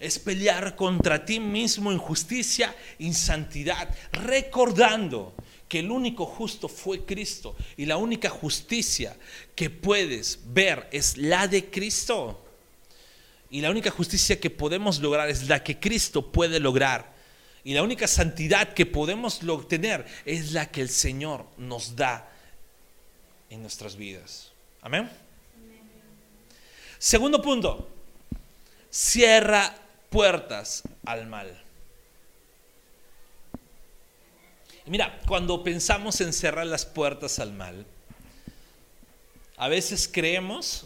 Es 0.00 0.18
pelear 0.18 0.74
contra 0.76 1.24
ti 1.24 1.40
mismo 1.40 1.90
en 1.90 1.98
justicia, 1.98 2.74
en 2.98 3.14
santidad, 3.14 3.88
recordando 4.12 5.34
que 5.68 5.78
el 5.78 5.90
único 5.90 6.26
justo 6.26 6.68
fue 6.68 7.06
Cristo 7.06 7.56
y 7.76 7.86
la 7.86 7.96
única 7.96 8.28
justicia 8.28 9.16
que 9.54 9.70
puedes 9.70 10.40
ver 10.46 10.88
es 10.92 11.16
la 11.16 11.48
de 11.48 11.70
Cristo. 11.70 12.44
Y 13.50 13.60
la 13.60 13.70
única 13.70 13.90
justicia 13.90 14.40
que 14.40 14.50
podemos 14.50 14.98
lograr 14.98 15.30
es 15.30 15.48
la 15.48 15.62
que 15.62 15.78
Cristo 15.78 16.32
puede 16.32 16.58
lograr. 16.58 17.13
Y 17.64 17.72
la 17.72 17.82
única 17.82 18.06
santidad 18.06 18.74
que 18.74 18.84
podemos 18.84 19.42
obtener 19.42 20.04
es 20.26 20.52
la 20.52 20.70
que 20.70 20.82
el 20.82 20.90
Señor 20.90 21.46
nos 21.56 21.96
da 21.96 22.30
en 23.48 23.62
nuestras 23.62 23.96
vidas. 23.96 24.52
Amén. 24.82 25.10
Segundo 26.98 27.40
punto, 27.40 27.88
cierra 28.90 29.74
puertas 30.10 30.82
al 31.06 31.26
mal. 31.26 31.60
mira, 34.86 35.18
cuando 35.26 35.64
pensamos 35.64 36.20
en 36.20 36.34
cerrar 36.34 36.66
las 36.66 36.84
puertas 36.84 37.38
al 37.38 37.54
mal, 37.54 37.86
a 39.56 39.68
veces 39.68 40.06
creemos 40.12 40.84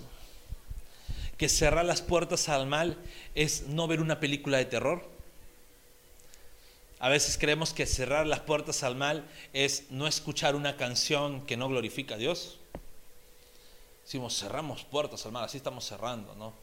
que 1.37 1.49
cerrar 1.49 1.85
las 1.85 2.03
puertas 2.03 2.49
al 2.49 2.67
mal 2.67 2.97
es 3.35 3.63
no 3.67 3.89
ver 3.89 4.01
una 4.01 4.21
película 4.21 4.59
de 4.59 4.67
terror 4.67 5.18
a 7.01 7.09
veces 7.09 7.39
creemos 7.39 7.73
que 7.73 7.87
cerrar 7.87 8.27
las 8.27 8.41
puertas 8.41 8.83
al 8.83 8.97
mal 8.97 9.29
es 9.53 9.91
no 9.91 10.07
escuchar 10.07 10.57
una 10.57 10.77
canción 10.77 11.47
que 11.47 11.57
no 11.57 11.69
glorifica 11.69 12.17
a 12.17 12.19
Dios. 12.19 12.59
Decimos, 14.03 14.39
cerramos 14.39 14.85
puertas 14.85 15.25
al 15.27 15.33
mal, 15.33 15.45
así 15.45 15.59
estamos 15.59 15.85
cerrando, 15.85 16.35
¿no? 16.35 16.55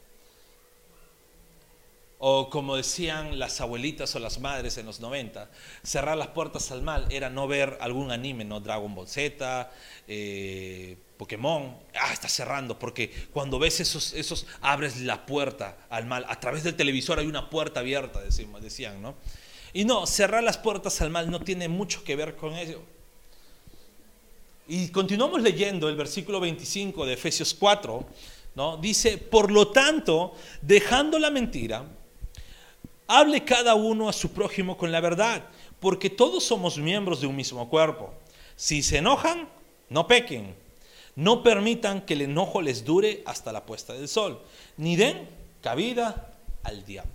O 2.17 2.50
como 2.50 2.76
decían 2.76 3.39
las 3.39 3.62
abuelitas 3.62 4.15
o 4.15 4.19
las 4.19 4.39
madres 4.39 4.78
en 4.78 4.86
los 4.86 5.00
90, 5.00 5.50
cerrar 5.84 6.17
las 6.17 6.30
puertas 6.30 6.71
al 6.71 6.82
mal 6.82 7.06
era 7.12 7.30
no 7.30 7.48
ver 7.48 7.78
algún 7.82 8.10
anime, 8.12 8.45
¿no? 8.45 8.62
Dragon 8.62 8.93
Ball 8.95 9.08
Z, 9.08 9.71
eh, 10.08 10.98
Pokémon, 11.17 11.78
ah, 11.93 12.12
está 12.12 12.28
cerrando, 12.28 12.80
porque 12.80 13.28
cuando 13.32 13.60
ves 13.60 13.80
esos, 13.80 14.13
esos, 14.13 14.48
abres 14.62 15.02
la 15.02 15.26
puerta 15.26 15.78
al 15.89 16.06
mal. 16.06 16.26
A 16.28 16.39
través 16.39 16.63
del 16.63 16.76
televisor 16.76 17.19
hay 17.19 17.28
una 17.28 17.50
puerta 17.50 17.82
abierta, 17.82 18.21
decimos, 18.21 18.62
decían, 18.62 19.02
¿no? 19.02 19.15
Y 19.76 19.84
no, 19.84 20.08
cerrar 20.08 20.42
las 20.42 20.58
puertas 20.58 21.02
al 21.02 21.10
mal 21.10 21.30
no 21.30 21.42
tiene 21.42 21.68
mucho 21.68 22.02
que 22.06 22.16
ver 22.16 22.38
con 22.38 22.56
ello. 22.56 22.82
Y 24.70 24.88
continuamos 24.88 25.42
leyendo 25.42 25.90
el 25.90 25.98
versículo 25.98 26.40
25 26.40 27.06
de 27.06 27.12
Efesios 27.12 27.54
4, 27.54 28.06
¿no? 28.56 28.78
Dice, 28.78 29.18
por 29.18 29.52
lo 29.52 29.68
tanto, 29.68 30.34
dejando 30.62 31.20
la 31.20 31.30
mentira, 31.30 31.84
hable 33.06 33.44
cada 33.44 33.76
uno 33.76 34.08
a 34.08 34.14
su 34.14 34.32
prójimo 34.32 34.78
con 34.78 34.94
la 34.94 35.02
verdad, 35.02 35.44
porque 35.82 36.10
todos 36.10 36.46
somos 36.46 36.78
miembros 36.78 37.20
de 37.20 37.28
un 37.28 37.36
mismo 37.36 37.70
cuerpo. 37.70 38.14
Si 38.56 38.82
se 38.82 39.00
enojan, 39.00 39.50
no 39.90 40.08
pequen. 40.08 40.56
No 41.18 41.44
permitan 41.44 42.06
que 42.06 42.14
el 42.14 42.22
enojo 42.22 42.62
les 42.62 42.86
dure 42.86 43.24
hasta 43.26 43.52
la 43.52 43.66
puesta 43.66 43.92
del 43.92 44.08
sol, 44.08 44.42
ni 44.78 44.96
den 44.96 45.28
cabida 45.62 46.32
al 46.64 46.86
diablo. 46.86 47.14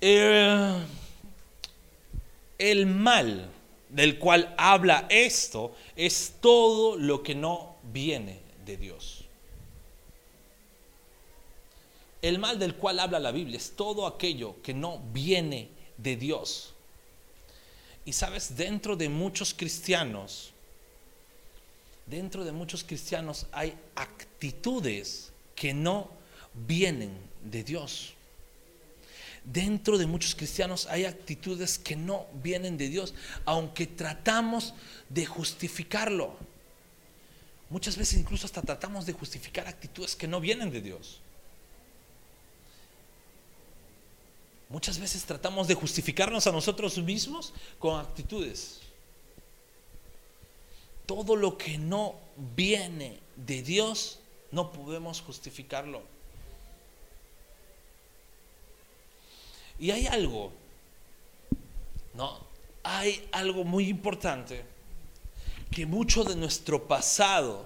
Eh, 0.00 0.84
el 2.58 2.86
mal 2.86 3.50
del 3.88 4.18
cual 4.18 4.54
habla 4.56 5.06
esto 5.08 5.74
es 5.96 6.34
todo 6.40 6.96
lo 6.96 7.22
que 7.22 7.34
no 7.34 7.76
viene 7.92 8.40
de 8.64 8.76
Dios. 8.76 9.24
El 12.22 12.38
mal 12.38 12.58
del 12.58 12.74
cual 12.74 13.00
habla 13.00 13.18
la 13.18 13.32
Biblia 13.32 13.56
es 13.56 13.74
todo 13.74 14.06
aquello 14.06 14.56
que 14.62 14.74
no 14.74 15.00
viene 15.12 15.68
de 15.96 16.16
Dios. 16.16 16.74
Y 18.04 18.12
sabes, 18.12 18.56
dentro 18.56 18.96
de 18.96 19.08
muchos 19.08 19.54
cristianos, 19.54 20.50
dentro 22.06 22.44
de 22.44 22.52
muchos 22.52 22.84
cristianos 22.84 23.46
hay 23.52 23.76
actitudes 23.94 25.32
que 25.54 25.74
no 25.74 26.08
vienen 26.54 27.16
de 27.44 27.62
Dios 27.62 28.14
dentro 29.52 29.98
de 29.98 30.06
muchos 30.06 30.34
cristianos 30.34 30.86
hay 30.86 31.04
actitudes 31.04 31.78
que 31.78 31.96
no 31.96 32.26
vienen 32.42 32.76
de 32.76 32.88
Dios, 32.88 33.14
aunque 33.44 33.86
tratamos 33.86 34.74
de 35.08 35.26
justificarlo. 35.26 36.36
Muchas 37.70 37.96
veces 37.96 38.18
incluso 38.18 38.46
hasta 38.46 38.62
tratamos 38.62 39.06
de 39.06 39.12
justificar 39.12 39.66
actitudes 39.66 40.16
que 40.16 40.26
no 40.26 40.40
vienen 40.40 40.70
de 40.70 40.80
Dios. 40.80 41.20
Muchas 44.68 44.98
veces 44.98 45.24
tratamos 45.24 45.66
de 45.66 45.74
justificarnos 45.74 46.46
a 46.46 46.52
nosotros 46.52 46.98
mismos 46.98 47.54
con 47.78 47.98
actitudes. 47.98 48.80
Todo 51.06 51.36
lo 51.36 51.56
que 51.56 51.78
no 51.78 52.16
viene 52.54 53.18
de 53.36 53.62
Dios, 53.62 54.20
no 54.50 54.72
podemos 54.72 55.22
justificarlo. 55.22 56.02
Y 59.78 59.90
hay 59.90 60.06
algo, 60.06 60.52
¿no? 62.14 62.40
Hay 62.82 63.28
algo 63.32 63.64
muy 63.64 63.88
importante 63.88 64.64
que 65.70 65.86
mucho 65.86 66.24
de 66.24 66.34
nuestro 66.34 66.88
pasado 66.88 67.64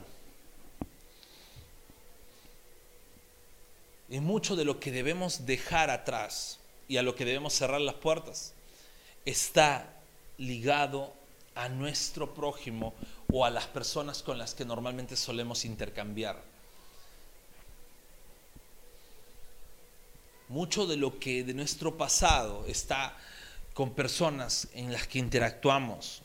y 4.08 4.20
mucho 4.20 4.56
de 4.56 4.64
lo 4.64 4.78
que 4.78 4.90
debemos 4.90 5.46
dejar 5.46 5.88
atrás 5.88 6.58
y 6.88 6.98
a 6.98 7.02
lo 7.02 7.14
que 7.14 7.24
debemos 7.24 7.54
cerrar 7.54 7.80
las 7.80 7.94
puertas 7.94 8.52
está 9.24 9.88
ligado 10.36 11.14
a 11.54 11.68
nuestro 11.68 12.34
prójimo 12.34 12.94
o 13.32 13.44
a 13.44 13.50
las 13.50 13.66
personas 13.66 14.22
con 14.22 14.36
las 14.36 14.54
que 14.54 14.64
normalmente 14.64 15.16
solemos 15.16 15.64
intercambiar. 15.64 16.51
Mucho 20.52 20.86
de 20.86 20.98
lo 20.98 21.18
que 21.18 21.44
de 21.44 21.54
nuestro 21.54 21.96
pasado 21.96 22.66
está 22.66 23.16
con 23.72 23.94
personas 23.94 24.68
en 24.74 24.92
las 24.92 25.06
que 25.06 25.18
interactuamos. 25.18 26.20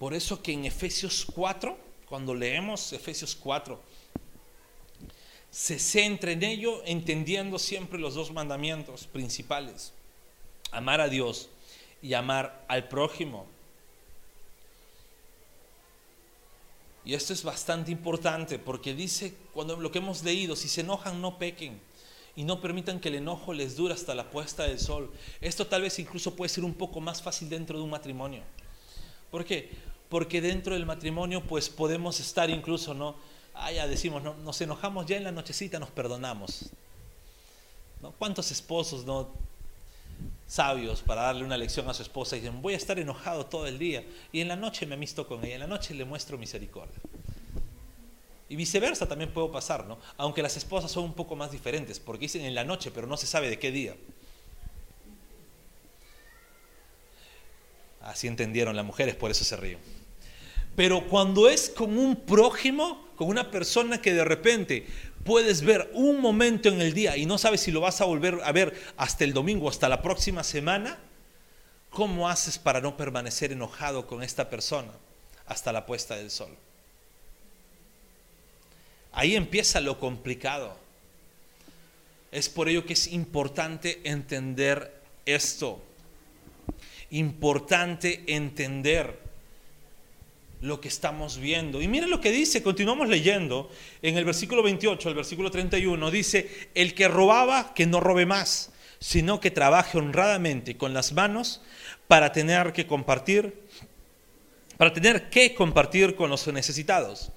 Por 0.00 0.12
eso 0.12 0.42
que 0.42 0.50
en 0.50 0.64
Efesios 0.64 1.24
4, 1.32 1.78
cuando 2.08 2.34
leemos 2.34 2.92
Efesios 2.92 3.36
4, 3.36 3.80
se 5.52 5.78
centra 5.78 6.32
en 6.32 6.42
ello 6.42 6.82
entendiendo 6.84 7.60
siempre 7.60 8.00
los 8.00 8.16
dos 8.16 8.32
mandamientos 8.32 9.06
principales. 9.06 9.92
Amar 10.72 11.00
a 11.00 11.08
Dios 11.08 11.48
y 12.02 12.14
amar 12.14 12.64
al 12.66 12.88
prójimo. 12.88 13.46
Y 17.04 17.14
esto 17.14 17.32
es 17.32 17.42
bastante 17.42 17.90
importante 17.90 18.58
porque 18.58 18.94
dice, 18.94 19.34
cuando 19.52 19.76
lo 19.76 19.90
que 19.90 19.98
hemos 19.98 20.22
leído, 20.22 20.56
si 20.56 20.68
se 20.68 20.80
enojan 20.80 21.20
no 21.20 21.38
pequen 21.38 21.80
y 22.36 22.44
no 22.44 22.60
permitan 22.60 22.98
que 22.98 23.08
el 23.08 23.16
enojo 23.16 23.52
les 23.52 23.76
dure 23.76 23.94
hasta 23.94 24.14
la 24.14 24.30
puesta 24.30 24.64
del 24.64 24.78
sol. 24.78 25.10
Esto 25.40 25.66
tal 25.66 25.82
vez 25.82 25.98
incluso 25.98 26.34
puede 26.34 26.48
ser 26.48 26.64
un 26.64 26.74
poco 26.74 27.00
más 27.00 27.22
fácil 27.22 27.48
dentro 27.48 27.78
de 27.78 27.84
un 27.84 27.90
matrimonio. 27.90 28.42
¿Por 29.30 29.44
qué? 29.44 29.70
Porque 30.08 30.40
dentro 30.40 30.74
del 30.74 30.86
matrimonio 30.86 31.42
pues 31.42 31.68
podemos 31.68 32.20
estar 32.20 32.50
incluso, 32.50 32.94
¿no? 32.94 33.16
ah, 33.54 33.72
ya 33.72 33.86
decimos, 33.86 34.22
¿no? 34.22 34.34
nos 34.34 34.60
enojamos 34.60 35.06
ya 35.06 35.16
en 35.16 35.24
la 35.24 35.32
nochecita, 35.32 35.78
nos 35.78 35.90
perdonamos. 35.90 36.70
¿No? 38.02 38.12
¿Cuántos 38.12 38.50
esposos 38.50 39.04
no 39.04 39.28
sabios 40.46 41.02
para 41.02 41.22
darle 41.22 41.44
una 41.44 41.56
lección 41.56 41.88
a 41.88 41.94
su 41.94 42.02
esposa 42.02 42.36
y 42.36 42.40
dicen, 42.40 42.62
voy 42.62 42.74
a 42.74 42.76
estar 42.76 42.98
enojado 42.98 43.46
todo 43.46 43.66
el 43.66 43.78
día 43.78 44.04
y 44.32 44.40
en 44.40 44.48
la 44.48 44.56
noche 44.56 44.86
me 44.86 44.94
amisto 44.94 45.26
con 45.26 45.44
ella, 45.44 45.54
en 45.54 45.60
la 45.60 45.66
noche 45.66 45.94
le 45.94 46.04
muestro 46.04 46.38
misericordia? 46.38 46.96
Y 48.48 48.56
viceversa 48.56 49.08
también 49.08 49.32
puede 49.32 49.48
pasar, 49.48 49.86
¿no? 49.86 49.98
Aunque 50.16 50.42
las 50.42 50.56
esposas 50.56 50.90
son 50.90 51.04
un 51.04 51.14
poco 51.14 51.34
más 51.34 51.50
diferentes, 51.50 51.98
porque 51.98 52.26
dicen 52.26 52.42
en 52.42 52.54
la 52.54 52.64
noche, 52.64 52.90
pero 52.90 53.06
no 53.06 53.16
se 53.16 53.26
sabe 53.26 53.48
de 53.48 53.58
qué 53.58 53.70
día. 53.70 53.96
Así 58.02 58.26
entendieron 58.26 58.76
las 58.76 58.84
mujeres, 58.84 59.16
por 59.16 59.30
eso 59.30 59.44
se 59.44 59.56
ríen. 59.56 59.78
Pero 60.76 61.06
cuando 61.08 61.48
es 61.48 61.70
con 61.70 61.98
un 61.98 62.16
prójimo, 62.16 63.08
con 63.16 63.28
una 63.28 63.50
persona 63.50 64.02
que 64.02 64.12
de 64.12 64.24
repente 64.24 64.86
puedes 65.24 65.62
ver 65.62 65.90
un 65.94 66.20
momento 66.20 66.68
en 66.68 66.80
el 66.80 66.92
día 66.92 67.16
y 67.16 67.26
no 67.26 67.38
sabes 67.38 67.62
si 67.62 67.72
lo 67.72 67.80
vas 67.80 68.00
a 68.00 68.04
volver 68.04 68.40
a 68.44 68.52
ver 68.52 68.74
hasta 68.96 69.24
el 69.24 69.32
domingo, 69.32 69.68
hasta 69.68 69.88
la 69.88 70.02
próxima 70.02 70.44
semana, 70.44 70.98
¿cómo 71.90 72.28
haces 72.28 72.58
para 72.58 72.80
no 72.80 72.96
permanecer 72.96 73.52
enojado 73.52 74.06
con 74.06 74.22
esta 74.22 74.50
persona 74.50 74.92
hasta 75.46 75.72
la 75.72 75.86
puesta 75.86 76.16
del 76.16 76.30
sol? 76.30 76.54
Ahí 79.12 79.36
empieza 79.36 79.80
lo 79.80 79.98
complicado. 79.98 80.76
Es 82.30 82.48
por 82.48 82.68
ello 82.68 82.84
que 82.84 82.94
es 82.94 83.06
importante 83.06 84.00
entender 84.04 84.92
esto. 85.24 85.80
Importante 87.10 88.24
entender 88.26 89.23
lo 90.64 90.80
que 90.80 90.88
estamos 90.88 91.38
viendo. 91.38 91.82
Y 91.82 91.88
miren 91.88 92.08
lo 92.08 92.22
que 92.22 92.30
dice, 92.30 92.62
continuamos 92.62 93.08
leyendo 93.08 93.70
en 94.00 94.16
el 94.16 94.24
versículo 94.24 94.62
28, 94.62 95.10
el 95.10 95.14
versículo 95.14 95.50
31, 95.50 96.10
dice, 96.10 96.70
el 96.74 96.94
que 96.94 97.06
robaba, 97.06 97.74
que 97.74 97.86
no 97.86 98.00
robe 98.00 98.24
más, 98.24 98.72
sino 98.98 99.40
que 99.40 99.50
trabaje 99.50 99.98
honradamente 99.98 100.78
con 100.78 100.94
las 100.94 101.12
manos 101.12 101.60
para 102.08 102.32
tener 102.32 102.72
que 102.72 102.86
compartir, 102.86 103.60
para 104.78 104.92
tener 104.94 105.28
que 105.28 105.54
compartir 105.54 106.16
con 106.16 106.30
los 106.30 106.46
necesitados. 106.48 107.30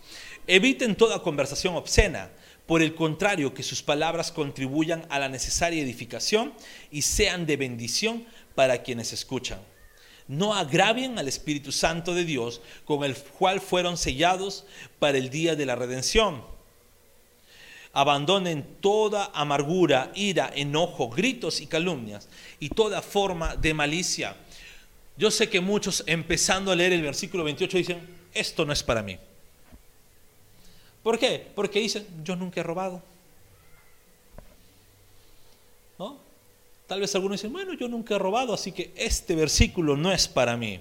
Eviten 0.48 0.96
toda 0.96 1.22
conversación 1.22 1.76
obscena, 1.76 2.32
por 2.66 2.82
el 2.82 2.96
contrario, 2.96 3.54
que 3.54 3.64
sus 3.64 3.84
palabras 3.84 4.32
contribuyan 4.32 5.06
a 5.10 5.20
la 5.20 5.28
necesaria 5.28 5.84
edificación 5.84 6.54
y 6.92 7.02
sean 7.02 7.46
de 7.46 7.58
bendición 7.58 8.26
para 8.56 8.84
quienes 8.84 9.12
escuchan 9.12 9.60
no 10.28 10.54
agravien 10.54 11.18
al 11.18 11.28
Espíritu 11.28 11.72
Santo 11.72 12.14
de 12.14 12.26
Dios, 12.26 12.62
con 12.86 13.04
el 13.04 13.16
cual 13.16 13.62
fueron 13.62 13.98
sellados 13.98 14.66
para 15.00 15.18
el 15.18 15.30
día 15.30 15.56
de 15.56 15.66
la 15.66 15.76
redención. 15.76 16.44
Abandonen 17.94 18.66
toda 18.82 19.32
amargura, 19.34 20.12
ira, 20.14 20.52
enojo, 20.54 21.10
gritos 21.10 21.62
y 21.62 21.68
calumnias 21.68 22.28
y 22.60 22.70
toda 22.70 23.02
forma 23.02 23.56
de 23.56 23.74
malicia. 23.74 24.36
Yo 25.18 25.32
sé 25.32 25.50
que 25.50 25.62
muchos 25.62 26.04
empezando 26.06 26.72
a 26.72 26.76
leer 26.76 26.94
el 26.94 27.02
versículo 27.02 27.44
28 27.44 27.78
dicen, 27.78 28.18
esto 28.34 28.66
no 28.66 28.74
es 28.74 28.84
para 28.84 29.02
mí. 29.02 29.18
¿Por 31.02 31.18
qué? 31.18 31.48
Porque 31.56 31.80
dicen, 31.80 32.06
yo 32.24 32.36
nunca 32.36 32.60
he 32.60 32.64
robado. 32.64 33.02
Tal 36.88 37.02
vez 37.02 37.14
algunos 37.16 37.40
dicen, 37.40 37.52
bueno, 37.52 37.74
yo 37.74 37.90
nunca 37.90 38.16
he 38.16 38.18
robado, 38.18 38.54
así 38.54 38.72
que 38.72 38.94
este 38.96 39.36
versículo 39.36 39.98
no 39.98 40.12
es 40.12 40.28
para 40.28 40.56
mí. 40.56 40.80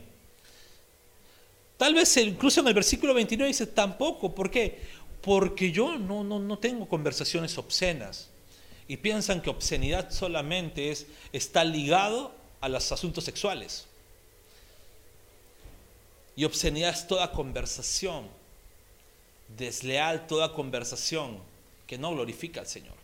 Tal 1.77 1.95
vez 1.95 2.16
incluso 2.16 2.61
en 2.61 2.69
el 2.69 2.75
versículo 2.75 3.12
29 3.12 3.49
dice, 3.49 3.66
tampoco, 3.66 4.35
¿por 4.35 4.51
qué? 4.51 4.81
Porque 5.21 5.73
yo 5.73 5.99
no, 5.99 6.23
no, 6.23 6.38
no 6.38 6.59
tengo 6.59 6.88
conversaciones 6.88 7.59
obscenas. 7.59 8.31
Y 8.88 8.97
piensan 8.99 9.42
que 9.42 9.51
obscenidad 9.51 10.11
solamente 10.12 10.90
es, 10.90 11.07
está 11.33 11.64
ligado 11.64 12.33
a 12.61 12.69
los 12.69 12.90
asuntos 12.92 13.25
sexuales. 13.25 13.87
Y 16.37 16.45
obscenidad 16.45 16.90
es 16.90 17.09
toda 17.09 17.33
conversación, 17.33 18.29
desleal 19.57 20.29
toda 20.29 20.53
conversación 20.53 21.38
que 21.87 21.99
no 21.99 22.12
glorifica 22.12 22.61
al 22.61 22.69
Señor. 22.69 22.95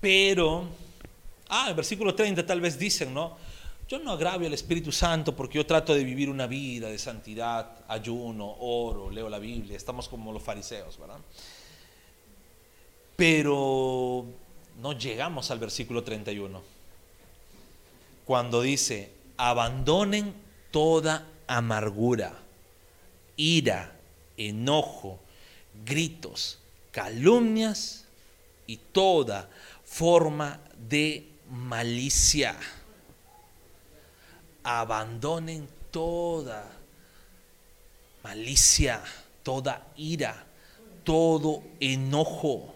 Pero, 0.00 0.66
ah, 1.48 1.66
en 1.70 1.76
versículo 1.76 2.14
30 2.14 2.46
tal 2.46 2.60
vez 2.60 2.78
dicen, 2.78 3.12
¿no? 3.12 3.36
Yo 3.88 3.98
no 3.98 4.12
agravio 4.12 4.46
al 4.46 4.54
Espíritu 4.54 4.92
Santo 4.92 5.34
porque 5.34 5.58
yo 5.58 5.66
trato 5.66 5.94
de 5.94 6.04
vivir 6.04 6.30
una 6.30 6.46
vida 6.46 6.88
de 6.88 6.98
santidad, 6.98 7.84
ayuno, 7.88 8.56
oro, 8.60 9.10
leo 9.10 9.28
la 9.28 9.40
Biblia, 9.40 9.76
estamos 9.76 10.08
como 10.08 10.32
los 10.32 10.42
fariseos, 10.42 10.96
¿verdad? 10.98 11.18
Pero 13.16 14.24
no 14.80 14.92
llegamos 14.92 15.50
al 15.50 15.58
versículo 15.58 16.04
31, 16.04 16.62
cuando 18.24 18.62
dice, 18.62 19.10
abandonen 19.36 20.34
toda 20.70 21.26
amargura, 21.48 22.38
ira, 23.36 23.96
enojo, 24.36 25.18
gritos, 25.84 26.58
calumnias 26.92 28.04
y 28.68 28.76
toda 28.76 29.50
forma 29.90 30.60
de 30.78 31.28
malicia. 31.50 32.56
Abandonen 34.62 35.68
toda 35.90 36.64
malicia, 38.22 39.02
toda 39.42 39.88
ira, 39.96 40.46
todo 41.02 41.64
enojo. 41.80 42.72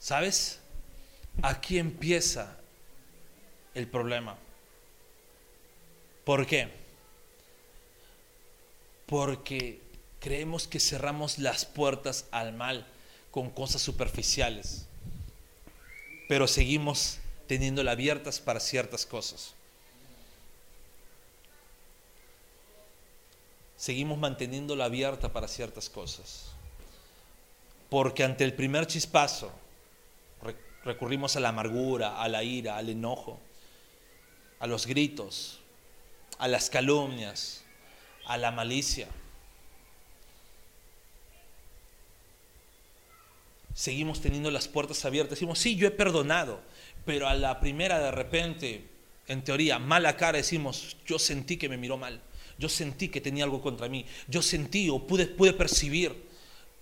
¿Sabes? 0.00 0.58
Aquí 1.42 1.78
empieza 1.78 2.58
el 3.74 3.86
problema. 3.86 4.36
¿Por 6.24 6.46
qué? 6.46 6.68
Porque 9.06 9.85
creemos 10.26 10.66
que 10.66 10.80
cerramos 10.80 11.38
las 11.38 11.64
puertas 11.64 12.24
al 12.32 12.52
mal 12.52 12.84
con 13.30 13.48
cosas 13.48 13.80
superficiales, 13.80 14.88
pero 16.28 16.48
seguimos 16.48 17.18
teniéndolas 17.46 17.92
abiertas 17.92 18.40
para 18.40 18.58
ciertas 18.58 19.06
cosas. 19.06 19.54
Seguimos 23.76 24.18
manteniéndola 24.18 24.86
abierta 24.86 25.32
para 25.32 25.46
ciertas 25.46 25.88
cosas. 25.88 26.46
Porque 27.88 28.24
ante 28.24 28.42
el 28.42 28.52
primer 28.52 28.88
chispazo 28.88 29.52
recurrimos 30.82 31.36
a 31.36 31.40
la 31.40 31.50
amargura, 31.50 32.20
a 32.20 32.26
la 32.26 32.42
ira, 32.42 32.76
al 32.76 32.88
enojo, 32.88 33.38
a 34.58 34.66
los 34.66 34.86
gritos, 34.88 35.60
a 36.38 36.48
las 36.48 36.68
calumnias, 36.68 37.62
a 38.26 38.36
la 38.36 38.50
malicia. 38.50 39.06
Seguimos 43.76 44.22
teniendo 44.22 44.50
las 44.50 44.68
puertas 44.68 45.04
abiertas. 45.04 45.32
Decimos, 45.32 45.58
sí, 45.58 45.76
yo 45.76 45.86
he 45.86 45.90
perdonado, 45.90 46.62
pero 47.04 47.28
a 47.28 47.34
la 47.34 47.60
primera 47.60 48.00
de 48.00 48.10
repente, 48.10 48.88
en 49.28 49.44
teoría, 49.44 49.78
mala 49.78 50.16
cara, 50.16 50.38
decimos, 50.38 50.96
yo 51.04 51.18
sentí 51.18 51.58
que 51.58 51.68
me 51.68 51.76
miró 51.76 51.98
mal, 51.98 52.22
yo 52.58 52.70
sentí 52.70 53.10
que 53.10 53.20
tenía 53.20 53.44
algo 53.44 53.60
contra 53.60 53.86
mí, 53.90 54.06
yo 54.28 54.40
sentí 54.40 54.88
o 54.88 55.06
pude, 55.06 55.26
pude 55.26 55.52
percibir 55.52 56.24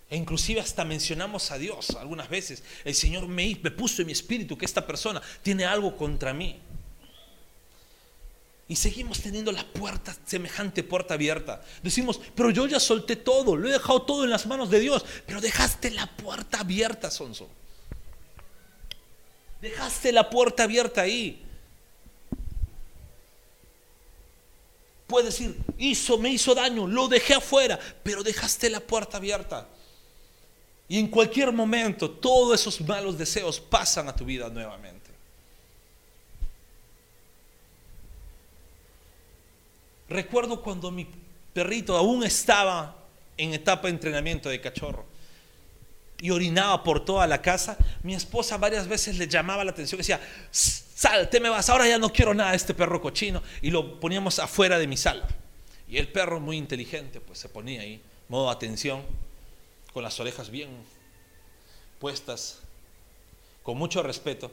e 0.08 0.16
inclusive 0.16 0.60
hasta 0.60 0.84
mencionamos 0.84 1.50
a 1.50 1.58
Dios 1.58 1.90
algunas 1.98 2.28
veces. 2.28 2.62
El 2.84 2.94
Señor 2.94 3.26
me, 3.26 3.58
me 3.60 3.72
puso 3.72 4.02
en 4.02 4.06
mi 4.06 4.12
espíritu 4.12 4.56
que 4.56 4.64
esta 4.64 4.86
persona 4.86 5.20
tiene 5.42 5.64
algo 5.64 5.96
contra 5.96 6.32
mí. 6.32 6.60
Y 8.66 8.76
seguimos 8.76 9.20
teniendo 9.20 9.52
la 9.52 9.64
puerta, 9.64 10.16
semejante 10.24 10.82
puerta 10.82 11.14
abierta. 11.14 11.62
Decimos, 11.82 12.20
pero 12.34 12.50
yo 12.50 12.66
ya 12.66 12.80
solté 12.80 13.16
todo, 13.16 13.56
lo 13.56 13.68
he 13.68 13.72
dejado 13.72 14.02
todo 14.02 14.24
en 14.24 14.30
las 14.30 14.46
manos 14.46 14.70
de 14.70 14.80
Dios. 14.80 15.04
Pero 15.26 15.40
dejaste 15.40 15.90
la 15.90 16.06
puerta 16.06 16.60
abierta, 16.60 17.10
Sonso. 17.10 17.48
Dejaste 19.60 20.12
la 20.12 20.30
puerta 20.30 20.62
abierta 20.62 21.02
ahí. 21.02 21.42
Puedes 25.06 25.38
decir, 25.38 25.56
hizo, 25.76 26.16
me 26.16 26.30
hizo 26.30 26.54
daño, 26.54 26.86
lo 26.86 27.08
dejé 27.08 27.34
afuera, 27.34 27.78
pero 28.02 28.22
dejaste 28.22 28.70
la 28.70 28.80
puerta 28.80 29.18
abierta. 29.18 29.68
Y 30.88 30.98
en 30.98 31.08
cualquier 31.08 31.52
momento 31.52 32.10
todos 32.10 32.60
esos 32.60 32.80
malos 32.80 33.18
deseos 33.18 33.60
pasan 33.60 34.08
a 34.08 34.16
tu 34.16 34.24
vida 34.24 34.48
nuevamente. 34.48 35.03
Recuerdo 40.08 40.62
cuando 40.62 40.90
mi 40.90 41.06
perrito 41.52 41.96
aún 41.96 42.24
estaba 42.24 42.96
en 43.36 43.54
etapa 43.54 43.88
de 43.88 43.94
entrenamiento 43.94 44.48
de 44.48 44.60
cachorro 44.60 45.04
y 46.20 46.30
orinaba 46.30 46.82
por 46.82 47.04
toda 47.04 47.26
la 47.26 47.42
casa, 47.42 47.76
mi 48.02 48.14
esposa 48.14 48.56
varias 48.56 48.88
veces 48.88 49.18
le 49.18 49.28
llamaba 49.28 49.64
la 49.64 49.72
atención, 49.72 49.98
decía, 49.98 50.20
sal, 50.50 51.28
te 51.28 51.40
me 51.40 51.48
vas, 51.48 51.68
ahora 51.68 51.88
ya 51.88 51.98
no 51.98 52.10
quiero 52.10 52.32
nada 52.34 52.50
de 52.50 52.56
este 52.56 52.72
perro 52.72 53.00
cochino, 53.00 53.42
y 53.60 53.70
lo 53.70 54.00
poníamos 54.00 54.38
afuera 54.38 54.78
de 54.78 54.86
mi 54.86 54.96
sala. 54.96 55.26
Y 55.88 55.98
el 55.98 56.08
perro 56.08 56.40
muy 56.40 56.56
inteligente, 56.56 57.20
pues 57.20 57.40
se 57.40 57.48
ponía 57.48 57.82
ahí, 57.82 58.00
modo 58.28 58.48
atención, 58.48 59.02
con 59.92 60.02
las 60.02 60.18
orejas 60.18 60.50
bien 60.50 60.70
puestas, 61.98 62.60
con 63.62 63.76
mucho 63.76 64.02
respeto. 64.02 64.50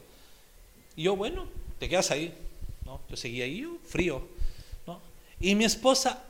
Y 0.95 1.03
yo, 1.03 1.15
bueno, 1.15 1.47
te 1.79 1.89
quedas 1.89 2.11
ahí. 2.11 2.33
¿no? 2.85 3.01
Yo 3.09 3.17
seguía 3.17 3.45
ahí, 3.45 3.67
frío. 3.85 4.27
Y 5.41 5.55
mi 5.55 5.65
esposa, 5.65 6.23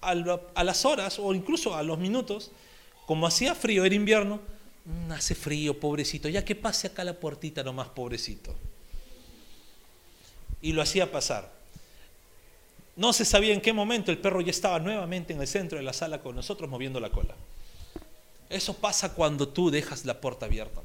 a 0.00 0.64
las 0.64 0.84
horas 0.84 1.18
o 1.18 1.34
incluso 1.34 1.74
a 1.74 1.82
los 1.82 1.98
minutos, 1.98 2.52
como 3.06 3.26
hacía 3.26 3.54
frío, 3.54 3.84
era 3.84 3.94
invierno, 3.94 4.40
mm, 4.84 5.12
hace 5.12 5.34
frío, 5.34 5.78
pobrecito, 5.78 6.28
ya 6.28 6.44
que 6.44 6.54
pase 6.54 6.86
acá 6.86 7.04
la 7.04 7.14
puertita 7.14 7.62
nomás, 7.62 7.88
pobrecito. 7.88 8.54
Y 10.62 10.72
lo 10.72 10.82
hacía 10.82 11.10
pasar. 11.10 11.52
No 12.96 13.12
se 13.12 13.24
sabía 13.24 13.52
en 13.52 13.60
qué 13.60 13.72
momento 13.72 14.12
el 14.12 14.18
perro 14.18 14.40
ya 14.40 14.50
estaba 14.50 14.78
nuevamente 14.78 15.32
en 15.32 15.40
el 15.40 15.48
centro 15.48 15.76
de 15.76 15.84
la 15.84 15.92
sala 15.92 16.20
con 16.20 16.36
nosotros 16.36 16.70
moviendo 16.70 17.00
la 17.00 17.10
cola. 17.10 17.34
Eso 18.48 18.74
pasa 18.74 19.14
cuando 19.14 19.48
tú 19.48 19.70
dejas 19.70 20.04
la 20.04 20.20
puerta 20.20 20.46
abierta. 20.46 20.80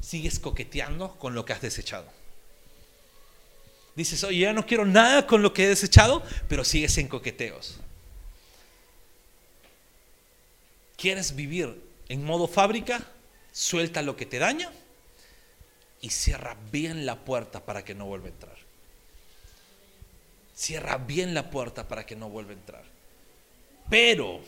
Sigues 0.00 0.38
coqueteando 0.38 1.16
con 1.18 1.34
lo 1.34 1.44
que 1.44 1.52
has 1.52 1.60
desechado. 1.60 2.06
Dices, 4.00 4.24
oye, 4.24 4.38
ya 4.38 4.54
no 4.54 4.64
quiero 4.64 4.86
nada 4.86 5.26
con 5.26 5.42
lo 5.42 5.52
que 5.52 5.64
he 5.64 5.68
desechado, 5.68 6.22
pero 6.48 6.64
sigues 6.64 6.96
en 6.96 7.06
coqueteos. 7.06 7.76
¿Quieres 10.96 11.36
vivir 11.36 11.78
en 12.08 12.24
modo 12.24 12.48
fábrica? 12.48 13.06
Suelta 13.52 14.00
lo 14.00 14.16
que 14.16 14.24
te 14.24 14.38
daña 14.38 14.72
y 16.00 16.08
cierra 16.08 16.56
bien 16.72 17.04
la 17.04 17.26
puerta 17.26 17.66
para 17.66 17.84
que 17.84 17.94
no 17.94 18.06
vuelva 18.06 18.28
a 18.28 18.30
entrar. 18.30 18.56
Cierra 20.56 20.96
bien 20.96 21.34
la 21.34 21.50
puerta 21.50 21.86
para 21.86 22.06
que 22.06 22.16
no 22.16 22.30
vuelva 22.30 22.52
a 22.52 22.54
entrar. 22.54 22.84
Pero 23.90 24.40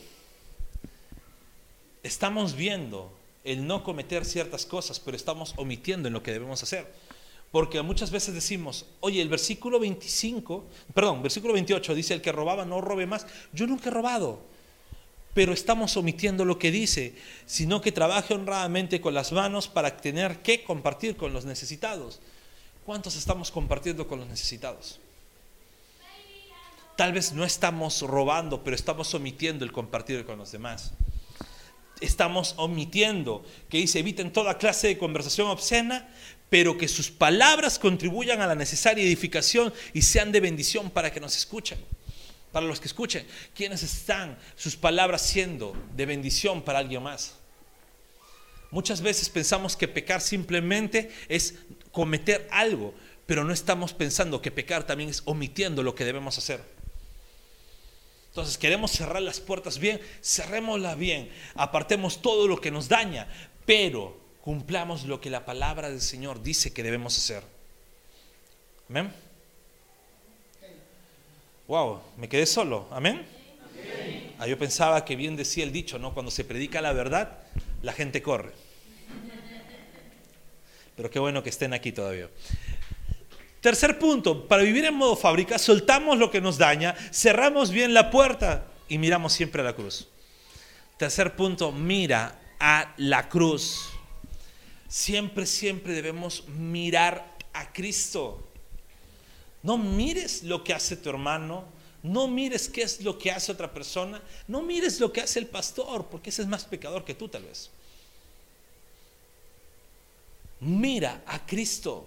estamos 2.02 2.56
viendo 2.56 3.12
el 3.44 3.66
no 3.66 3.84
cometer 3.84 4.24
ciertas 4.24 4.64
cosas, 4.64 4.98
pero 4.98 5.14
estamos 5.14 5.52
omitiendo 5.58 6.08
en 6.08 6.14
lo 6.14 6.22
que 6.22 6.32
debemos 6.32 6.62
hacer. 6.62 7.11
Porque 7.52 7.82
muchas 7.82 8.10
veces 8.10 8.32
decimos, 8.32 8.86
oye, 9.00 9.20
el 9.20 9.28
versículo 9.28 9.78
25, 9.78 10.64
perdón, 10.94 11.22
versículo 11.22 11.52
28 11.52 11.94
dice, 11.94 12.14
el 12.14 12.22
que 12.22 12.32
robaba 12.32 12.64
no 12.64 12.80
robe 12.80 13.06
más. 13.06 13.26
Yo 13.52 13.66
nunca 13.66 13.90
he 13.90 13.92
robado, 13.92 14.40
pero 15.34 15.52
estamos 15.52 15.94
omitiendo 15.98 16.46
lo 16.46 16.58
que 16.58 16.70
dice, 16.70 17.14
sino 17.44 17.82
que 17.82 17.92
trabaje 17.92 18.32
honradamente 18.32 19.02
con 19.02 19.12
las 19.12 19.32
manos 19.32 19.68
para 19.68 19.98
tener 19.98 20.40
que 20.40 20.64
compartir 20.64 21.14
con 21.14 21.34
los 21.34 21.44
necesitados. 21.44 22.20
¿Cuántos 22.86 23.16
estamos 23.16 23.50
compartiendo 23.50 24.08
con 24.08 24.20
los 24.20 24.28
necesitados? 24.28 24.98
Tal 26.96 27.12
vez 27.12 27.34
no 27.34 27.44
estamos 27.44 28.00
robando, 28.00 28.64
pero 28.64 28.74
estamos 28.74 29.12
omitiendo 29.12 29.66
el 29.66 29.72
compartir 29.72 30.24
con 30.24 30.38
los 30.38 30.52
demás 30.52 30.94
estamos 32.02 32.54
omitiendo, 32.58 33.44
que 33.68 33.78
dice 33.78 34.00
eviten 34.00 34.32
toda 34.32 34.58
clase 34.58 34.88
de 34.88 34.98
conversación 34.98 35.48
obscena, 35.48 36.08
pero 36.52 36.76
que 36.76 36.86
sus 36.86 37.10
palabras 37.10 37.78
contribuyan 37.78 38.42
a 38.42 38.46
la 38.46 38.54
necesaria 38.54 39.02
edificación 39.02 39.72
y 39.94 40.02
sean 40.02 40.32
de 40.32 40.40
bendición 40.40 40.90
para 40.90 41.10
que 41.10 41.18
nos 41.18 41.34
escuchen. 41.34 41.78
Para 42.52 42.66
los 42.66 42.78
que 42.78 42.88
escuchen, 42.88 43.26
¿quiénes 43.54 43.82
están 43.82 44.36
sus 44.54 44.76
palabras 44.76 45.22
siendo 45.22 45.74
de 45.96 46.04
bendición 46.04 46.60
para 46.60 46.80
alguien 46.80 47.04
más? 47.04 47.36
Muchas 48.70 49.00
veces 49.00 49.30
pensamos 49.30 49.78
que 49.78 49.88
pecar 49.88 50.20
simplemente 50.20 51.10
es 51.26 51.54
cometer 51.90 52.46
algo, 52.50 52.92
pero 53.24 53.44
no 53.44 53.54
estamos 53.54 53.94
pensando 53.94 54.42
que 54.42 54.50
pecar 54.50 54.84
también 54.84 55.08
es 55.08 55.22
omitiendo 55.24 55.82
lo 55.82 55.94
que 55.94 56.04
debemos 56.04 56.36
hacer. 56.36 56.60
Entonces 58.28 58.58
queremos 58.58 58.90
cerrar 58.90 59.22
las 59.22 59.40
puertas 59.40 59.78
bien, 59.78 60.02
cerrémoslas 60.22 60.98
bien, 60.98 61.30
apartemos 61.54 62.20
todo 62.20 62.46
lo 62.46 62.60
que 62.60 62.70
nos 62.70 62.90
daña, 62.90 63.26
pero 63.64 64.21
cumplamos 64.42 65.04
lo 65.04 65.20
que 65.20 65.30
la 65.30 65.44
palabra 65.46 65.88
del 65.88 66.00
Señor 66.00 66.42
dice 66.42 66.72
que 66.72 66.82
debemos 66.82 67.16
hacer. 67.16 67.42
Amén. 68.90 69.12
Wow, 71.68 72.00
me 72.18 72.28
quedé 72.28 72.44
solo. 72.44 72.88
Amén. 72.90 73.24
Ah, 74.38 74.46
yo 74.46 74.58
pensaba 74.58 75.04
que 75.04 75.16
bien 75.16 75.36
decía 75.36 75.64
el 75.64 75.72
dicho, 75.72 75.98
¿no? 75.98 76.12
Cuando 76.12 76.30
se 76.30 76.44
predica 76.44 76.82
la 76.82 76.92
verdad, 76.92 77.38
la 77.82 77.92
gente 77.92 78.20
corre. 78.20 78.52
Pero 80.96 81.10
qué 81.10 81.20
bueno 81.20 81.42
que 81.42 81.50
estén 81.50 81.72
aquí 81.72 81.92
todavía. 81.92 82.28
Tercer 83.60 83.98
punto, 84.00 84.48
para 84.48 84.64
vivir 84.64 84.84
en 84.84 84.94
modo 84.94 85.14
fábrica, 85.14 85.56
soltamos 85.58 86.18
lo 86.18 86.32
que 86.32 86.40
nos 86.40 86.58
daña, 86.58 86.96
cerramos 87.12 87.70
bien 87.70 87.94
la 87.94 88.10
puerta 88.10 88.66
y 88.88 88.98
miramos 88.98 89.32
siempre 89.32 89.62
a 89.62 89.64
la 89.64 89.74
cruz. 89.74 90.08
Tercer 90.98 91.36
punto, 91.36 91.70
mira 91.70 92.40
a 92.58 92.92
la 92.96 93.28
cruz. 93.28 93.92
Siempre, 94.92 95.46
siempre 95.46 95.94
debemos 95.94 96.46
mirar 96.48 97.38
a 97.54 97.72
Cristo. 97.72 98.46
No 99.62 99.78
mires 99.78 100.42
lo 100.42 100.62
que 100.62 100.74
hace 100.74 100.98
tu 100.98 101.08
hermano, 101.08 101.64
no 102.02 102.28
mires 102.28 102.68
qué 102.68 102.82
es 102.82 103.00
lo 103.00 103.18
que 103.18 103.30
hace 103.30 103.52
otra 103.52 103.72
persona, 103.72 104.20
no 104.48 104.60
mires 104.60 105.00
lo 105.00 105.10
que 105.10 105.22
hace 105.22 105.38
el 105.38 105.46
pastor, 105.46 106.08
porque 106.08 106.28
ese 106.28 106.42
es 106.42 106.48
más 106.48 106.66
pecador 106.66 107.06
que 107.06 107.14
tú 107.14 107.26
tal 107.26 107.44
vez. 107.44 107.70
Mira 110.60 111.22
a 111.24 111.46
Cristo. 111.46 112.06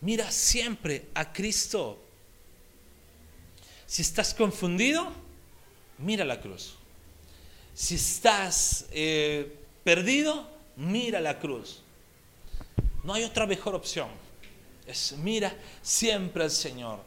Mira 0.00 0.32
siempre 0.32 1.04
a 1.12 1.34
Cristo. 1.34 2.02
Si 3.84 4.00
estás 4.00 4.32
confundido, 4.32 5.12
mira 5.98 6.24
la 6.24 6.40
cruz. 6.40 6.76
Si 7.74 7.96
estás 7.96 8.86
eh, 8.90 9.54
perdido, 9.84 10.51
mira 10.76 11.20
la 11.20 11.38
cruz. 11.38 11.82
No 13.04 13.14
hay 13.14 13.24
otra 13.24 13.46
mejor 13.46 13.74
opción. 13.74 14.08
Es 14.86 15.14
mira 15.18 15.54
siempre 15.80 16.44
al 16.44 16.50
Señor. 16.50 17.00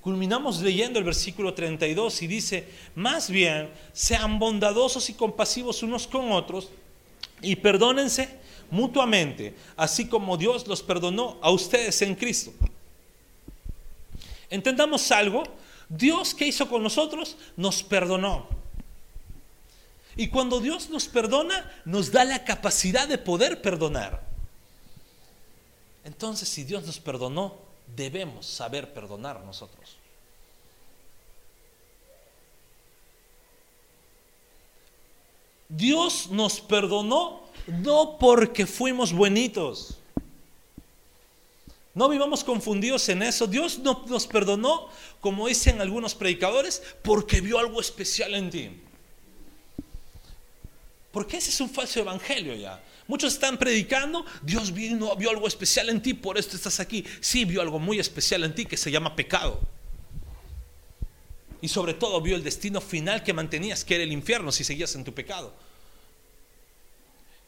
culminamos 0.00 0.60
leyendo 0.60 0.98
el 0.98 1.04
versículo 1.04 1.54
32 1.54 2.20
y 2.22 2.26
dice, 2.26 2.68
más 2.94 3.30
bien 3.30 3.70
sean 3.94 4.38
bondadosos 4.38 5.08
y 5.08 5.14
compasivos 5.14 5.82
unos 5.82 6.06
con 6.06 6.30
otros 6.30 6.68
y 7.40 7.56
perdónense 7.56 8.28
mutuamente, 8.70 9.54
así 9.76 10.06
como 10.06 10.36
Dios 10.36 10.66
los 10.66 10.82
perdonó 10.82 11.38
a 11.40 11.50
ustedes 11.50 12.02
en 12.02 12.14
Cristo. 12.14 12.52
Entendamos 14.50 15.10
algo, 15.10 15.42
Dios 15.88 16.34
que 16.34 16.46
hizo 16.46 16.68
con 16.68 16.82
nosotros 16.82 17.36
nos 17.56 17.82
perdonó. 17.82 18.46
Y 20.16 20.28
cuando 20.28 20.60
Dios 20.60 20.90
nos 20.90 21.06
perdona, 21.06 21.72
nos 21.84 22.12
da 22.12 22.24
la 22.24 22.44
capacidad 22.44 23.08
de 23.08 23.18
poder 23.18 23.60
perdonar. 23.60 24.22
Entonces, 26.04 26.48
si 26.48 26.64
Dios 26.64 26.84
nos 26.84 27.00
perdonó, 27.00 27.56
debemos 27.96 28.46
saber 28.46 28.92
perdonar 28.92 29.42
nosotros. 29.44 29.96
Dios 35.68 36.28
nos 36.30 36.60
perdonó 36.60 37.42
no 37.66 38.18
porque 38.18 38.66
fuimos 38.66 39.12
buenitos. 39.12 39.98
No 41.94 42.08
vivamos 42.08 42.44
confundidos 42.44 43.08
en 43.08 43.22
eso. 43.22 43.46
Dios 43.46 43.78
no 43.78 44.04
nos 44.08 44.26
perdonó, 44.26 44.88
como 45.20 45.46
dicen 45.46 45.80
algunos 45.80 46.14
predicadores, 46.14 46.82
porque 47.02 47.40
vio 47.40 47.58
algo 47.58 47.80
especial 47.80 48.34
en 48.34 48.50
ti. 48.50 48.83
Porque 51.14 51.36
ese 51.36 51.50
es 51.50 51.60
un 51.60 51.70
falso 51.70 52.00
evangelio 52.00 52.56
ya. 52.56 52.82
Muchos 53.06 53.34
están 53.34 53.56
predicando, 53.56 54.26
Dios 54.42 54.72
vino, 54.74 55.14
vio 55.14 55.30
algo 55.30 55.46
especial 55.46 55.88
en 55.88 56.02
ti, 56.02 56.12
por 56.12 56.36
esto 56.36 56.56
estás 56.56 56.80
aquí. 56.80 57.04
Sí, 57.20 57.44
vio 57.44 57.60
algo 57.62 57.78
muy 57.78 58.00
especial 58.00 58.42
en 58.42 58.52
ti 58.52 58.66
que 58.66 58.76
se 58.76 58.90
llama 58.90 59.14
pecado. 59.14 59.60
Y 61.62 61.68
sobre 61.68 61.94
todo 61.94 62.20
vio 62.20 62.34
el 62.34 62.42
destino 62.42 62.80
final 62.80 63.22
que 63.22 63.32
mantenías, 63.32 63.84
que 63.84 63.94
era 63.94 64.02
el 64.02 64.10
infierno 64.10 64.50
si 64.50 64.64
seguías 64.64 64.92
en 64.96 65.04
tu 65.04 65.14
pecado. 65.14 65.54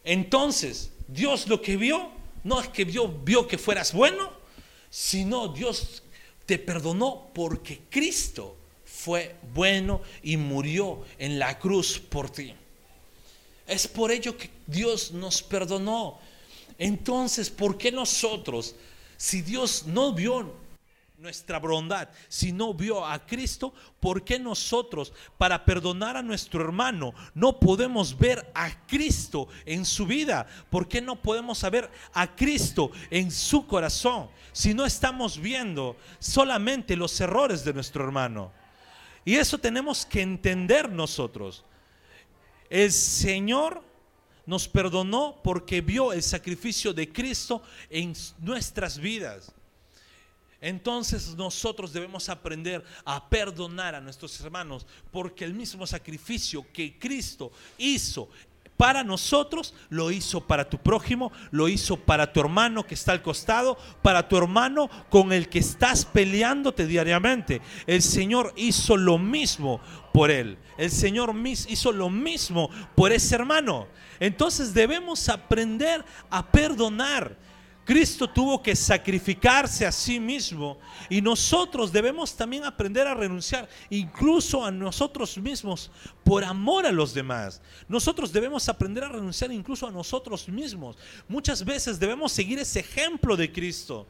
Entonces, 0.05 0.93
Dios 1.09 1.49
lo 1.49 1.61
que 1.61 1.77
vio, 1.77 2.13
no 2.45 2.61
es 2.61 2.69
que 2.69 2.85
vio, 2.85 3.09
vio 3.09 3.49
que 3.49 3.59
fueras 3.59 3.93
bueno, 3.93 4.31
sino 4.91 5.49
Dios 5.49 6.05
te 6.47 6.61
perdonó 6.61 7.31
porque 7.35 7.81
Cristo 7.91 8.57
fue 8.85 9.35
bueno 9.53 10.03
y 10.23 10.37
murió 10.37 11.05
en 11.19 11.41
la 11.41 11.59
cruz 11.59 11.99
por 11.99 12.31
ti. 12.31 12.55
Es 13.67 13.89
por 13.89 14.11
ello 14.11 14.37
que 14.37 14.51
Dios 14.67 15.13
nos 15.13 15.43
perdonó. 15.43 16.19
Entonces, 16.79 17.51
¿por 17.51 17.77
qué 17.79 17.91
nosotros, 17.91 18.77
si 19.17 19.43
Dios 19.43 19.87
no 19.87 20.13
vio 20.13 20.55
nuestra 21.19 21.59
bondad, 21.59 22.09
si 22.29 22.53
no 22.53 22.75
vio 22.75 23.05
a 23.05 23.19
Cristo, 23.25 23.73
¿por 24.01 24.23
qué 24.23 24.39
nosotros, 24.39 25.13
para 25.39 25.65
perdonar 25.65 26.17
a 26.17 26.23
nuestro 26.23 26.63
hermano, 26.63 27.15
no 27.35 27.59
podemos 27.59 28.17
ver 28.17 28.51
a 28.55 28.71
Cristo 28.87 29.49
en 29.65 29.85
su 29.85 30.07
vida? 30.07 30.47
¿Por 30.71 30.87
qué 30.87 31.01
no 31.01 31.17
podemos 31.17 31.59
saber 31.59 31.91
a 32.13 32.37
Cristo 32.37 32.91
en 33.11 33.31
su 33.31 33.67
corazón 33.67 34.29
si 34.53 34.75
no 34.75 34.85
estamos 34.85 35.39
viendo 35.39 35.97
solamente 36.19 36.97
los 36.97 37.19
errores 37.21 37.65
de 37.65 37.73
nuestro 37.73 38.05
hermano? 38.05 38.53
Y 39.25 39.37
eso 39.37 39.59
tenemos 39.59 40.05
que 40.05 40.23
entender 40.23 40.91
nosotros. 40.91 41.65
El 42.71 42.93
Señor 42.93 43.83
nos 44.47 44.69
perdonó 44.69 45.41
porque 45.43 45.81
vio 45.81 46.13
el 46.13 46.23
sacrificio 46.23 46.93
de 46.93 47.13
Cristo 47.13 47.63
en 47.91 48.15
nuestras 48.39 48.99
vidas. 48.99 49.53
Entonces 50.61 51.35
nosotros 51.35 51.93
debemos 51.93 52.29
aprender 52.29 52.83
a 53.05 53.29
perdonar 53.29 53.95
a 53.95 54.01
nuestros 54.01 54.41
hermanos 54.41 54.87
porque 55.13 55.45
el 55.45 55.53
mismo 55.53 55.87
sacrificio 55.87 56.65
que 56.73 56.99
Cristo 56.99 57.53
hizo 57.77 58.31
para 58.77 59.03
nosotros, 59.03 59.75
lo 59.89 60.11
hizo 60.11 60.43
para 60.43 60.69
tu 60.69 60.79
prójimo, 60.79 61.33
lo 61.51 61.69
hizo 61.69 61.97
para 61.97 62.33
tu 62.33 62.41
hermano 62.41 62.87
que 62.87 62.95
está 62.95 63.13
al 63.13 63.23
costado, 63.23 63.79
para 64.03 64.29
tu 64.29 64.37
hermano 64.37 64.91
con 65.09 65.33
el 65.33 65.49
que 65.49 65.61
estás 65.61 66.05
peleándote 66.05 66.87
diariamente. 66.87 67.63
El 67.87 68.03
Señor 68.03 68.53
hizo 68.57 68.97
lo 68.97 69.19
mismo 69.19 69.81
por 70.17 70.31
él. 70.31 70.57
El 70.79 70.91
Señor 70.91 71.35
hizo 71.45 71.93
lo 71.93 72.09
mismo 72.09 72.71
por 72.95 73.13
ese 73.13 73.35
hermano. 73.35 73.87
Entonces 74.19 74.73
debemos 74.73 75.29
aprender 75.29 76.03
a 76.31 76.51
perdonar. 76.51 77.37
Cristo 77.85 78.27
tuvo 78.27 78.63
que 78.63 78.75
sacrificarse 78.75 79.85
a 79.85 79.93
sí 79.93 80.19
mismo 80.19 80.79
y 81.11 81.21
nosotros 81.21 81.93
debemos 81.93 82.35
también 82.35 82.65
aprender 82.65 83.07
a 83.07 83.13
renunciar 83.13 83.69
incluso 83.91 84.65
a 84.65 84.71
nosotros 84.71 85.37
mismos 85.37 85.91
por 86.25 86.45
amor 86.45 86.87
a 86.87 86.93
los 86.93 87.13
demás. 87.13 87.61
Nosotros 87.87 88.33
debemos 88.33 88.71
aprender 88.71 89.05
a 89.05 89.11
renunciar 89.11 89.53
incluso 89.53 89.87
a 89.87 89.91
nosotros 89.91 90.49
mismos. 90.49 90.97
Muchas 91.29 91.63
veces 91.63 92.01
debemos 92.01 92.33
seguir 92.33 92.59
ese 92.59 92.81
ejemplo 92.81 93.37
de 93.37 93.53
Cristo. 93.53 94.07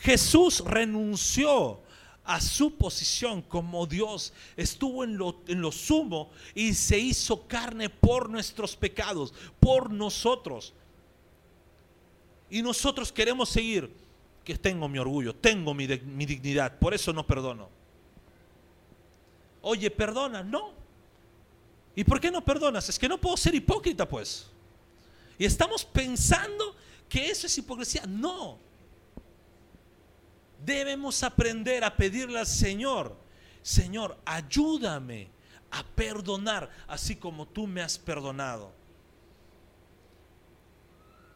Jesús 0.00 0.64
renunció 0.64 1.82
a 2.28 2.42
su 2.42 2.76
posición 2.76 3.40
como 3.40 3.86
Dios, 3.86 4.34
estuvo 4.54 5.02
en 5.02 5.16
lo, 5.16 5.40
en 5.46 5.62
lo 5.62 5.72
sumo 5.72 6.30
y 6.54 6.74
se 6.74 6.98
hizo 6.98 7.48
carne 7.48 7.88
por 7.88 8.28
nuestros 8.28 8.76
pecados, 8.76 9.32
por 9.58 9.90
nosotros. 9.90 10.74
Y 12.50 12.60
nosotros 12.60 13.10
queremos 13.10 13.48
seguir, 13.48 13.90
que 14.44 14.58
tengo 14.58 14.90
mi 14.90 14.98
orgullo, 14.98 15.34
tengo 15.34 15.72
mi, 15.72 15.86
mi 15.86 16.26
dignidad, 16.26 16.78
por 16.78 16.92
eso 16.92 17.14
no 17.14 17.26
perdono. 17.26 17.70
Oye, 19.62 19.90
perdona, 19.90 20.42
no. 20.42 20.72
¿Y 21.96 22.04
por 22.04 22.20
qué 22.20 22.30
no 22.30 22.44
perdonas? 22.44 22.90
Es 22.90 22.98
que 22.98 23.08
no 23.08 23.18
puedo 23.18 23.38
ser 23.38 23.54
hipócrita, 23.54 24.06
pues. 24.06 24.48
Y 25.38 25.46
estamos 25.46 25.82
pensando 25.82 26.76
que 27.08 27.30
eso 27.30 27.46
es 27.46 27.56
hipocresía. 27.56 28.04
No. 28.06 28.58
Debemos 30.64 31.22
aprender 31.22 31.84
a 31.84 31.96
pedirle 31.96 32.40
al 32.40 32.46
Señor, 32.46 33.16
Señor, 33.62 34.18
ayúdame 34.24 35.28
a 35.70 35.84
perdonar 35.84 36.70
así 36.86 37.16
como 37.16 37.46
tú 37.46 37.66
me 37.66 37.82
has 37.82 37.98
perdonado. 37.98 38.72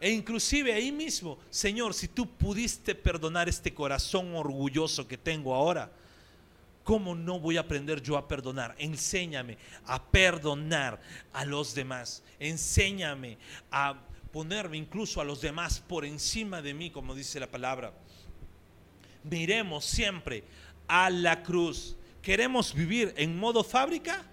E 0.01 0.11
inclusive 0.11 0.73
ahí 0.73 0.91
mismo, 0.91 1.39
Señor, 1.49 1.95
si 1.95 2.09
tú 2.09 2.27
pudiste 2.27 2.95
perdonar 2.95 3.49
este 3.49 3.73
corazón 3.73 4.35
orgulloso 4.35 5.07
que 5.07 5.17
tengo 5.17 5.55
ahora, 5.55 5.93
¿cómo 6.83 7.15
no 7.15 7.39
voy 7.39 7.57
a 7.57 7.61
aprender 7.61 8.03
yo 8.03 8.17
a 8.17 8.27
perdonar? 8.27 8.75
Enséñame 8.79 9.59
a 9.87 10.03
perdonar 10.03 11.01
a 11.33 11.45
los 11.45 11.73
demás. 11.75 12.25
Enséñame 12.41 13.39
a 13.71 13.95
ponerme 14.33 14.77
incluso 14.77 15.21
a 15.21 15.25
los 15.25 15.41
demás 15.41 15.79
por 15.79 16.05
encima 16.05 16.61
de 16.63 16.75
mí, 16.75 16.91
como 16.91 17.15
dice 17.15 17.39
la 17.39 17.49
palabra. 17.49 17.93
Miremos 19.25 19.85
siempre 19.85 20.45
a 20.89 21.11
la 21.11 21.43
cruz. 21.43 21.97
¿Queremos 22.21 22.75
vivir 22.75 23.13
en 23.17 23.39
modo 23.39 23.65
fábrica? 23.65 24.25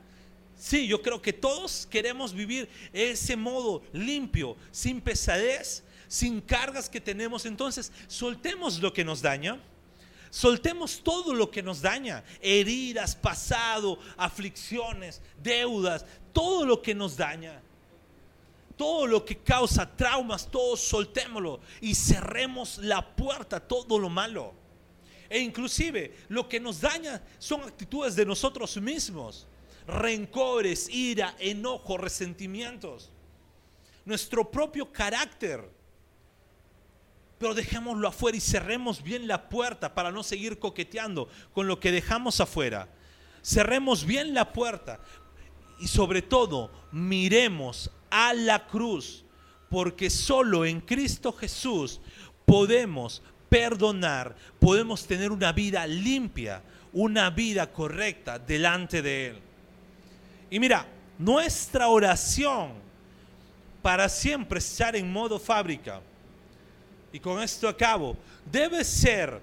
Sí, 0.58 0.88
yo 0.88 1.02
creo 1.02 1.22
que 1.22 1.32
todos 1.32 1.88
queremos 1.90 2.34
vivir 2.34 2.70
ese 2.92 3.36
modo 3.38 3.82
limpio, 3.94 4.58
sin 4.72 5.00
pesadez, 5.00 5.84
sin 6.08 6.42
cargas 6.42 6.90
que 6.90 7.00
tenemos. 7.00 7.46
Entonces, 7.46 7.92
soltemos 8.08 8.80
lo 8.80 8.92
que 8.92 9.06
nos 9.06 9.22
daña. 9.22 9.60
Soltemos 10.30 11.02
todo 11.04 11.34
lo 11.34 11.50
que 11.50 11.64
nos 11.64 11.82
daña, 11.82 12.24
heridas, 12.42 13.16
pasado, 13.16 13.98
aflicciones, 14.16 15.22
deudas, 15.42 16.06
todo 16.34 16.66
lo 16.66 16.82
que 16.82 16.94
nos 16.94 17.18
daña, 17.18 17.60
todo 18.78 19.08
lo 19.08 19.26
que 19.26 19.38
causa 19.38 19.90
traumas, 19.90 20.50
todo 20.50 20.78
soltémoslo 20.78 21.60
y 21.82 21.96
cerremos 21.96 22.78
la 22.78 23.16
puerta 23.16 23.56
a 23.56 23.60
todo 23.60 23.98
lo 23.98 24.10
malo. 24.10 24.54
E 25.30 25.40
inclusive 25.40 26.16
lo 26.30 26.50
que 26.50 26.60
nos 26.60 26.82
daña 26.82 27.22
son 27.38 27.62
actitudes 27.62 28.16
de 28.16 28.26
nosotros 28.26 28.78
mismos 28.78 29.46
rencores, 29.90 30.88
ira, 30.90 31.36
enojo, 31.40 31.98
resentimientos, 31.98 33.10
nuestro 34.06 34.50
propio 34.50 34.92
carácter. 34.92 35.68
Pero 37.38 37.54
dejémoslo 37.54 38.08
afuera 38.08 38.38
y 38.38 38.42
cerremos 38.42 39.02
bien 39.02 39.28
la 39.28 39.50
puerta 39.50 39.94
para 39.94 40.12
no 40.12 40.24
seguir 40.24 40.60
coqueteando 40.60 41.30
con 41.54 41.68
lo 41.68 41.80
que 41.80 41.92
dejamos 41.92 42.40
afuera. 42.42 42.90
Cerremos 43.42 44.06
bien 44.06 44.34
la 44.34 44.52
puerta 44.52 45.00
y 45.80 45.88
sobre 45.88 46.22
todo 46.22 46.72
miremos 46.92 47.90
a 48.10 48.34
la 48.34 48.68
cruz, 48.68 49.24
porque 49.70 50.10
solo 50.10 50.66
en 50.66 50.82
Cristo 50.82 51.32
Jesús 51.32 52.02
podemos 52.46 53.22
perdonar, 53.50 54.36
podemos 54.60 55.06
tener 55.06 55.32
una 55.32 55.52
vida 55.52 55.86
limpia, 55.88 56.62
una 56.94 57.30
vida 57.30 57.72
correcta 57.72 58.40
delante 58.40 59.02
de 59.02 59.28
Él. 59.28 59.40
Y 60.50 60.60
mira, 60.60 60.86
nuestra 61.18 61.88
oración 61.88 62.74
para 63.82 64.08
siempre 64.08 64.60
estar 64.60 64.96
en 64.96 65.12
modo 65.12 65.40
fábrica, 65.40 66.02
y 67.12 67.20
con 67.20 67.42
esto 67.42 67.68
acabo, 67.68 68.16
debe 68.52 68.84
ser 68.84 69.42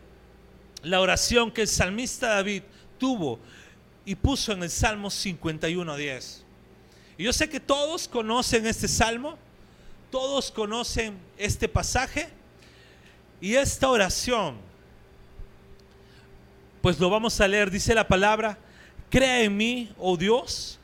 la 0.83 1.01
oración 1.01 1.51
que 1.51 1.63
el 1.63 1.69
salmista 1.69 2.29
David 2.29 2.63
tuvo 2.99 3.41
y 4.05 4.15
puso 4.15 4.53
en 4.53 4.63
el 4.63 4.71
Salmo 4.71 5.09
51.10. 5.09 6.43
Y 7.19 7.25
yo 7.25 7.33
sé 7.33 7.49
que 7.49 7.59
todos 7.59 8.07
conocen 8.07 8.67
este 8.67 8.87
salmo, 8.87 9.37
todos 10.11 10.53
conocen 10.53 11.19
este 11.37 11.69
pasaje 11.69 12.29
y 13.41 13.55
esta 13.55 13.89
oración. 13.89 14.57
Pues 16.81 16.99
lo 16.99 17.11
vamos 17.11 17.41
a 17.41 17.49
leer, 17.49 17.71
dice 17.71 17.95
la 17.95 18.07
palabra, 18.07 18.59
crea 19.11 19.43
en 19.43 19.57
mí, 19.57 19.91
oh 19.99 20.17
Dios, 20.17 20.79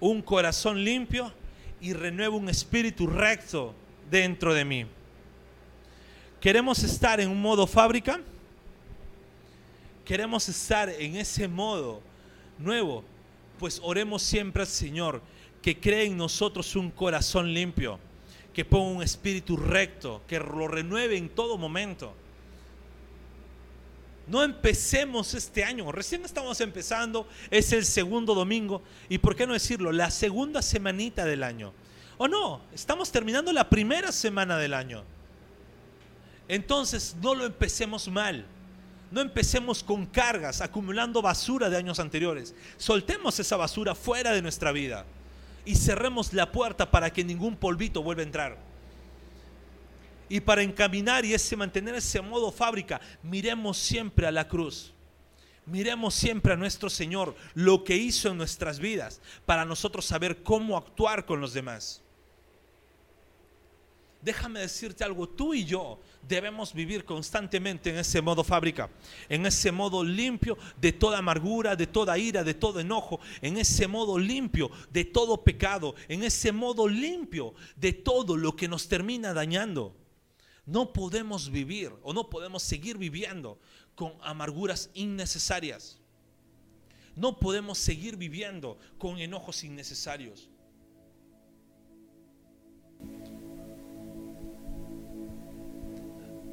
un 0.00 0.20
corazón 0.20 0.82
limpio 0.82 1.32
y 1.80 1.92
renueva 1.92 2.36
un 2.36 2.48
espíritu 2.48 3.06
recto 3.06 3.74
dentro 4.10 4.52
de 4.52 4.64
mí. 4.64 4.86
¿Queremos 6.40 6.82
estar 6.82 7.20
en 7.20 7.30
un 7.30 7.40
modo 7.40 7.66
fábrica? 7.66 8.20
¿Queremos 10.04 10.48
estar 10.48 10.90
en 10.90 11.16
ese 11.16 11.48
modo 11.48 12.02
nuevo? 12.58 13.04
Pues 13.58 13.80
oremos 13.82 14.22
siempre 14.22 14.62
al 14.62 14.68
Señor 14.68 15.22
que 15.62 15.80
cree 15.80 16.04
en 16.04 16.16
nosotros 16.16 16.76
un 16.76 16.90
corazón 16.90 17.54
limpio, 17.54 17.98
que 18.54 18.64
ponga 18.64 18.96
un 18.96 19.02
espíritu 19.02 19.56
recto, 19.56 20.22
que 20.26 20.38
lo 20.38 20.68
renueve 20.68 21.16
en 21.16 21.28
todo 21.28 21.58
momento. 21.58 22.14
No 24.26 24.42
empecemos 24.42 25.34
este 25.34 25.64
año, 25.64 25.92
recién 25.92 26.24
estamos 26.24 26.60
empezando, 26.62 27.28
es 27.50 27.72
el 27.72 27.84
segundo 27.84 28.34
domingo, 28.34 28.82
y 29.10 29.18
por 29.18 29.36
qué 29.36 29.46
no 29.46 29.52
decirlo, 29.52 29.92
la 29.92 30.10
segunda 30.10 30.62
semanita 30.62 31.26
del 31.26 31.42
año. 31.42 31.74
O 32.16 32.28
no, 32.28 32.62
estamos 32.72 33.10
terminando 33.10 33.52
la 33.52 33.68
primera 33.68 34.12
semana 34.12 34.56
del 34.56 34.72
año. 34.72 35.02
Entonces 36.48 37.16
no 37.20 37.34
lo 37.34 37.44
empecemos 37.44 38.08
mal. 38.08 38.46
No 39.10 39.20
empecemos 39.20 39.82
con 39.82 40.06
cargas, 40.06 40.60
acumulando 40.60 41.20
basura 41.20 41.68
de 41.68 41.76
años 41.76 42.00
anteriores. 42.00 42.54
Soltemos 42.76 43.38
esa 43.38 43.56
basura 43.56 43.94
fuera 43.94 44.32
de 44.32 44.42
nuestra 44.42 44.72
vida 44.72 45.04
y 45.64 45.74
cerremos 45.74 46.32
la 46.32 46.52
puerta 46.52 46.90
para 46.90 47.12
que 47.12 47.24
ningún 47.24 47.56
polvito 47.56 48.02
vuelva 48.02 48.22
a 48.22 48.26
entrar. 48.26 48.58
Y 50.28 50.40
para 50.40 50.62
encaminar 50.62 51.24
y 51.24 51.34
ese 51.34 51.56
mantener 51.56 51.94
ese 51.94 52.20
modo 52.20 52.50
fábrica, 52.50 53.00
miremos 53.22 53.76
siempre 53.76 54.26
a 54.26 54.32
la 54.32 54.48
cruz. 54.48 54.92
Miremos 55.66 56.14
siempre 56.14 56.52
a 56.52 56.56
nuestro 56.56 56.90
Señor, 56.90 57.34
lo 57.54 57.84
que 57.84 57.96
hizo 57.96 58.30
en 58.30 58.36
nuestras 58.36 58.78
vidas, 58.78 59.20
para 59.46 59.64
nosotros 59.64 60.04
saber 60.04 60.42
cómo 60.42 60.76
actuar 60.76 61.24
con 61.24 61.40
los 61.40 61.54
demás 61.54 62.03
déjame 64.24 64.60
decirte 64.60 65.04
algo, 65.04 65.28
tú 65.28 65.52
y 65.52 65.64
yo 65.64 66.00
debemos 66.26 66.72
vivir 66.72 67.04
constantemente 67.04 67.90
en 67.90 67.96
ese 67.96 68.22
modo 68.22 68.42
fábrica, 68.42 68.90
en 69.28 69.44
ese 69.44 69.70
modo 69.70 70.02
limpio 70.02 70.56
de 70.80 70.92
toda 70.92 71.18
amargura, 71.18 71.76
de 71.76 71.86
toda 71.86 72.16
ira, 72.16 72.42
de 72.42 72.54
todo 72.54 72.80
enojo, 72.80 73.20
en 73.42 73.58
ese 73.58 73.86
modo 73.86 74.18
limpio 74.18 74.70
de 74.90 75.04
todo 75.04 75.44
pecado, 75.44 75.94
en 76.08 76.24
ese 76.24 76.52
modo 76.52 76.88
limpio 76.88 77.54
de 77.76 77.92
todo 77.92 78.36
lo 78.36 78.56
que 78.56 78.66
nos 78.66 78.88
termina 78.88 79.34
dañando. 79.34 79.94
No 80.64 80.94
podemos 80.94 81.50
vivir 81.50 81.92
o 82.02 82.14
no 82.14 82.30
podemos 82.30 82.62
seguir 82.62 82.96
viviendo 82.96 83.58
con 83.94 84.14
amarguras 84.22 84.90
innecesarias. 84.94 86.00
No 87.14 87.38
podemos 87.38 87.76
seguir 87.78 88.16
viviendo 88.16 88.78
con 88.96 89.18
enojos 89.18 89.62
innecesarios. 89.62 90.48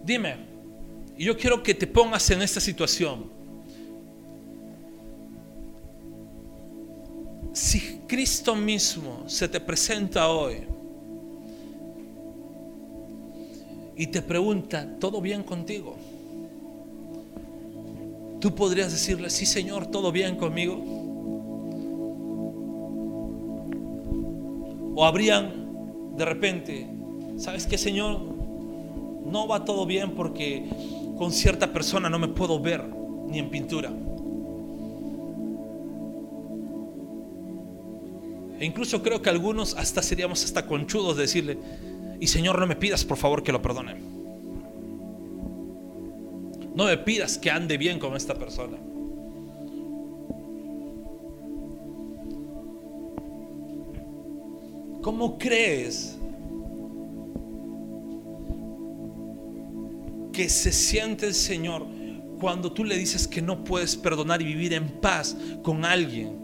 Dime, 0.03 0.35
y 1.17 1.25
yo 1.25 1.37
quiero 1.37 1.61
que 1.61 1.73
te 1.73 1.85
pongas 1.85 2.29
en 2.31 2.41
esta 2.41 2.59
situación. 2.59 3.29
Si 7.53 7.99
Cristo 8.07 8.55
mismo 8.55 9.23
se 9.27 9.47
te 9.47 9.59
presenta 9.59 10.29
hoy 10.29 10.63
y 13.95 14.07
te 14.07 14.21
pregunta, 14.21 14.87
¿todo 14.99 15.21
bien 15.21 15.43
contigo? 15.43 15.95
Tú 18.39 18.55
podrías 18.55 18.91
decirle, 18.91 19.29
sí 19.29 19.45
Señor, 19.45 19.85
todo 19.87 20.11
bien 20.11 20.37
conmigo. 20.37 20.81
O 24.95 25.05
habrían 25.05 26.15
de 26.17 26.25
repente, 26.25 26.87
¿sabes 27.37 27.67
qué 27.67 27.77
Señor? 27.77 28.40
No 29.31 29.47
va 29.47 29.65
todo 29.65 29.85
bien 29.85 30.11
porque 30.11 30.65
con 31.17 31.31
cierta 31.31 31.71
persona 31.71 32.09
no 32.09 32.19
me 32.19 32.27
puedo 32.27 32.59
ver 32.59 32.83
ni 33.27 33.39
en 33.39 33.49
pintura. 33.49 33.91
E 38.59 38.65
incluso 38.65 39.01
creo 39.01 39.21
que 39.21 39.29
algunos 39.29 39.75
hasta 39.75 40.03
seríamos 40.03 40.43
hasta 40.43 40.67
conchudos 40.67 41.15
de 41.15 41.23
decirle, 41.23 41.57
y 42.19 42.27
Señor, 42.27 42.59
no 42.59 42.67
me 42.67 42.75
pidas 42.75 43.03
por 43.03 43.17
favor 43.17 43.41
que 43.41 43.51
lo 43.51 43.61
perdone. 43.61 43.95
No 46.75 46.85
me 46.85 46.97
pidas 46.97 47.37
que 47.37 47.49
ande 47.49 47.77
bien 47.77 47.97
con 47.97 48.15
esta 48.15 48.35
persona. 48.35 48.77
¿Cómo 55.01 55.39
crees 55.39 56.20
que 60.41 60.49
se 60.49 60.71
siente 60.71 61.27
el 61.27 61.35
Señor 61.35 61.85
cuando 62.39 62.71
tú 62.71 62.83
le 62.83 62.97
dices 62.97 63.27
que 63.27 63.43
no 63.43 63.63
puedes 63.63 63.95
perdonar 63.95 64.41
y 64.41 64.45
vivir 64.45 64.73
en 64.73 64.87
paz 64.99 65.37
con 65.61 65.85
alguien 65.85 66.35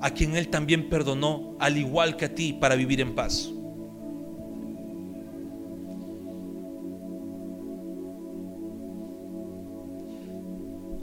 a 0.00 0.10
quien 0.10 0.34
Él 0.36 0.48
también 0.48 0.88
perdonó, 0.88 1.54
al 1.60 1.76
igual 1.76 2.16
que 2.16 2.24
a 2.24 2.34
ti, 2.34 2.54
para 2.54 2.76
vivir 2.76 2.98
en 3.02 3.14
paz. 3.14 3.50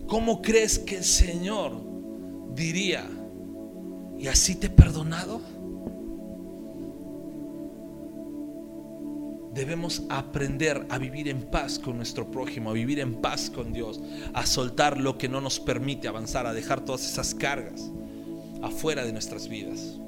¿Cómo 0.08 0.42
crees 0.42 0.80
que 0.80 0.98
el 0.98 1.04
Señor 1.04 1.80
diría, 2.56 3.08
¿y 4.18 4.26
así 4.26 4.56
te 4.56 4.66
he 4.66 4.72
perdonado? 4.72 5.40
Debemos 9.54 10.04
aprender 10.10 10.86
a 10.90 10.98
vivir 10.98 11.28
en 11.28 11.44
paz 11.44 11.78
con 11.78 11.98
nuestro 11.98 12.32
prójimo, 12.32 12.72
a 12.72 12.74
vivir 12.74 13.00
en 13.00 13.16
paz 13.16 13.50
con 13.50 13.72
Dios, 13.72 14.02
a 14.34 14.46
soltar 14.46 15.00
lo 15.00 15.18
que 15.18 15.30
no 15.30 15.42
nos 15.42 15.60
permite 15.60 16.08
avanzar, 16.08 16.48
a 16.48 16.54
dejar 16.54 16.84
todas 16.84 17.06
esas 17.06 17.36
cargas 17.36 17.92
afuera 18.62 19.06
de 19.06 19.12
nuestras 19.12 19.48
vidas. 19.48 20.00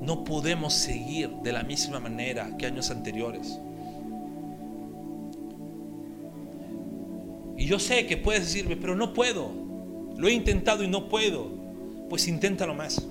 No 0.00 0.24
podemos 0.24 0.72
seguir 0.72 1.30
de 1.42 1.52
la 1.52 1.62
misma 1.62 2.00
manera 2.00 2.56
que 2.56 2.66
años 2.66 2.90
anteriores. 2.90 3.58
Y 7.56 7.66
yo 7.66 7.78
sé 7.78 8.06
que 8.06 8.16
puedes 8.16 8.42
decirme, 8.42 8.76
pero 8.76 8.94
no 8.94 9.14
puedo. 9.14 9.50
Lo 10.16 10.28
he 10.28 10.32
intentado 10.32 10.84
y 10.84 10.88
no 10.88 11.08
puedo. 11.08 11.50
Pues 12.08 12.28
inténtalo 12.28 12.74
más. 12.74 13.04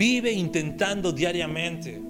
Vive 0.00 0.32
intentando 0.32 1.12
diariamente. 1.12 2.00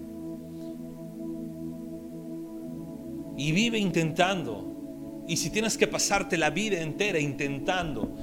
Y 3.37 3.51
vive 3.51 3.81
intentando. 3.81 5.25
Y 5.27 5.37
si 5.37 5.51
tienes 5.51 5.77
que 5.77 5.89
pasarte 5.89 6.39
la 6.39 6.51
vida 6.51 6.81
entera 6.81 7.19
intentando 7.19 8.15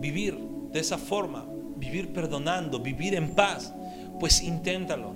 vivir 0.00 0.36
de 0.72 0.80
esa 0.80 0.98
forma, 0.98 1.46
vivir 1.76 2.12
perdonando, 2.12 2.80
vivir 2.80 3.14
en 3.14 3.32
paz, 3.36 3.72
pues 4.18 4.42
inténtalo. 4.42 5.14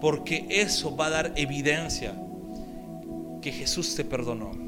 Porque 0.00 0.46
eso 0.48 0.96
va 0.96 1.08
a 1.08 1.10
dar 1.10 1.32
evidencia 1.36 2.14
que 3.42 3.52
Jesús 3.52 3.94
te 3.94 4.06
perdonó 4.06 4.63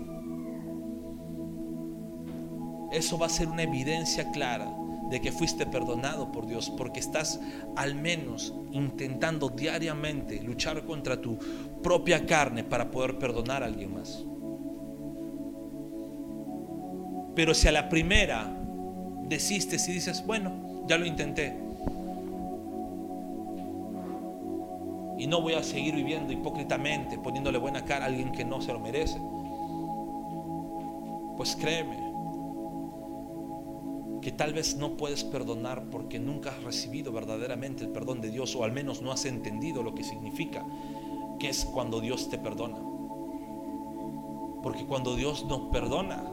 eso 2.96 3.18
va 3.18 3.26
a 3.26 3.30
ser 3.30 3.48
una 3.48 3.62
evidencia 3.62 4.30
clara 4.30 4.68
de 5.10 5.20
que 5.20 5.30
fuiste 5.30 5.66
perdonado 5.66 6.32
por 6.32 6.46
Dios, 6.46 6.70
porque 6.70 7.00
estás 7.00 7.40
al 7.76 7.94
menos 7.94 8.54
intentando 8.72 9.48
diariamente 9.48 10.42
luchar 10.42 10.84
contra 10.84 11.20
tu 11.20 11.38
propia 11.82 12.26
carne 12.26 12.64
para 12.64 12.90
poder 12.90 13.18
perdonar 13.18 13.62
a 13.62 13.66
alguien 13.66 13.94
más. 13.94 14.24
Pero 17.34 17.54
si 17.54 17.68
a 17.68 17.72
la 17.72 17.88
primera 17.88 18.50
desistes 19.24 19.88
y 19.88 19.92
dices, 19.92 20.24
bueno, 20.26 20.84
ya 20.88 20.98
lo 20.98 21.06
intenté, 21.06 21.66
y 25.18 25.26
no 25.26 25.40
voy 25.40 25.54
a 25.54 25.62
seguir 25.62 25.94
viviendo 25.94 26.32
hipócritamente, 26.32 27.18
poniéndole 27.18 27.58
buena 27.58 27.84
cara 27.84 28.04
a 28.04 28.08
alguien 28.08 28.32
que 28.32 28.44
no 28.44 28.60
se 28.60 28.72
lo 28.72 28.80
merece, 28.80 29.18
pues 31.36 31.56
créeme, 31.56 32.05
que 34.26 34.32
tal 34.32 34.52
vez 34.52 34.74
no 34.74 34.96
puedes 34.96 35.22
perdonar 35.22 35.84
porque 35.88 36.18
nunca 36.18 36.50
has 36.50 36.60
recibido 36.64 37.12
verdaderamente 37.12 37.84
el 37.84 37.90
perdón 37.90 38.20
de 38.20 38.28
Dios 38.28 38.56
o 38.56 38.64
al 38.64 38.72
menos 38.72 39.00
no 39.00 39.12
has 39.12 39.24
entendido 39.24 39.84
lo 39.84 39.94
que 39.94 40.02
significa, 40.02 40.66
que 41.38 41.48
es 41.48 41.64
cuando 41.64 42.00
Dios 42.00 42.28
te 42.28 42.36
perdona. 42.36 42.80
Porque 44.64 44.84
cuando 44.84 45.14
Dios 45.14 45.46
nos 45.46 45.70
perdona, 45.70 46.24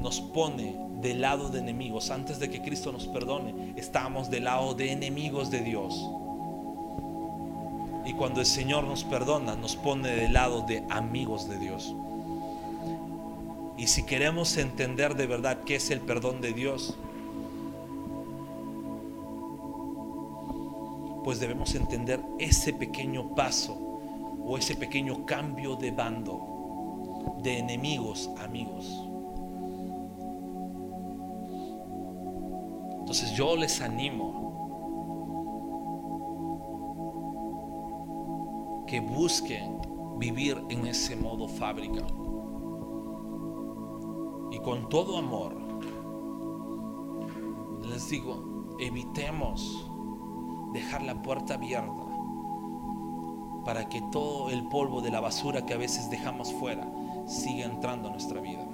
nos 0.00 0.20
pone 0.20 0.78
del 1.00 1.22
lado 1.22 1.48
de 1.48 1.60
enemigos. 1.60 2.10
Antes 2.10 2.38
de 2.38 2.50
que 2.50 2.60
Cristo 2.60 2.92
nos 2.92 3.06
perdone, 3.06 3.72
estábamos 3.76 4.28
del 4.28 4.44
lado 4.44 4.74
de 4.74 4.92
enemigos 4.92 5.50
de 5.50 5.62
Dios. 5.62 5.94
Y 8.04 8.12
cuando 8.12 8.40
el 8.40 8.46
Señor 8.46 8.84
nos 8.84 9.02
perdona, 9.04 9.56
nos 9.56 9.76
pone 9.76 10.10
del 10.10 10.34
lado 10.34 10.66
de 10.66 10.84
amigos 10.90 11.48
de 11.48 11.58
Dios. 11.58 11.94
Y 13.80 13.86
si 13.86 14.02
queremos 14.02 14.58
entender 14.58 15.16
de 15.16 15.26
verdad 15.26 15.64
qué 15.64 15.76
es 15.76 15.90
el 15.90 16.02
perdón 16.02 16.42
de 16.42 16.52
Dios, 16.52 16.98
pues 21.24 21.40
debemos 21.40 21.74
entender 21.74 22.20
ese 22.38 22.74
pequeño 22.74 23.34
paso 23.34 23.72
o 24.44 24.58
ese 24.58 24.76
pequeño 24.76 25.24
cambio 25.24 25.76
de 25.76 25.92
bando, 25.92 27.38
de 27.42 27.56
enemigos 27.56 28.28
amigos. 28.38 28.84
Entonces 32.98 33.32
yo 33.32 33.56
les 33.56 33.80
animo 33.80 34.50
que 38.86 39.00
busquen 39.00 39.78
vivir 40.18 40.62
en 40.68 40.86
ese 40.86 41.16
modo 41.16 41.48
fábrica 41.48 42.04
con 44.62 44.88
todo 44.88 45.16
amor, 45.16 45.56
les 47.88 48.08
digo, 48.10 48.76
evitemos 48.78 49.86
dejar 50.72 51.02
la 51.02 51.20
puerta 51.22 51.54
abierta 51.54 52.06
para 53.64 53.88
que 53.88 54.02
todo 54.12 54.50
el 54.50 54.66
polvo 54.68 55.00
de 55.00 55.10
la 55.10 55.20
basura 55.20 55.64
que 55.66 55.74
a 55.74 55.78
veces 55.78 56.10
dejamos 56.10 56.52
fuera 56.54 56.90
siga 57.26 57.64
entrando 57.64 58.08
a 58.08 58.12
nuestra 58.12 58.40
vida. 58.40 58.66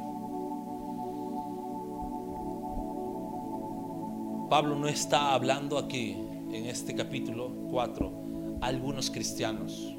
Pablo 4.49 4.76
no 4.76 4.87
está 4.87 5.34
hablando 5.34 5.76
aquí 5.76 6.12
en 6.53 6.66
este 6.66 6.95
capítulo 6.95 7.51
4 7.70 8.12
a 8.61 8.66
algunos 8.66 9.11
cristianos. 9.11 9.93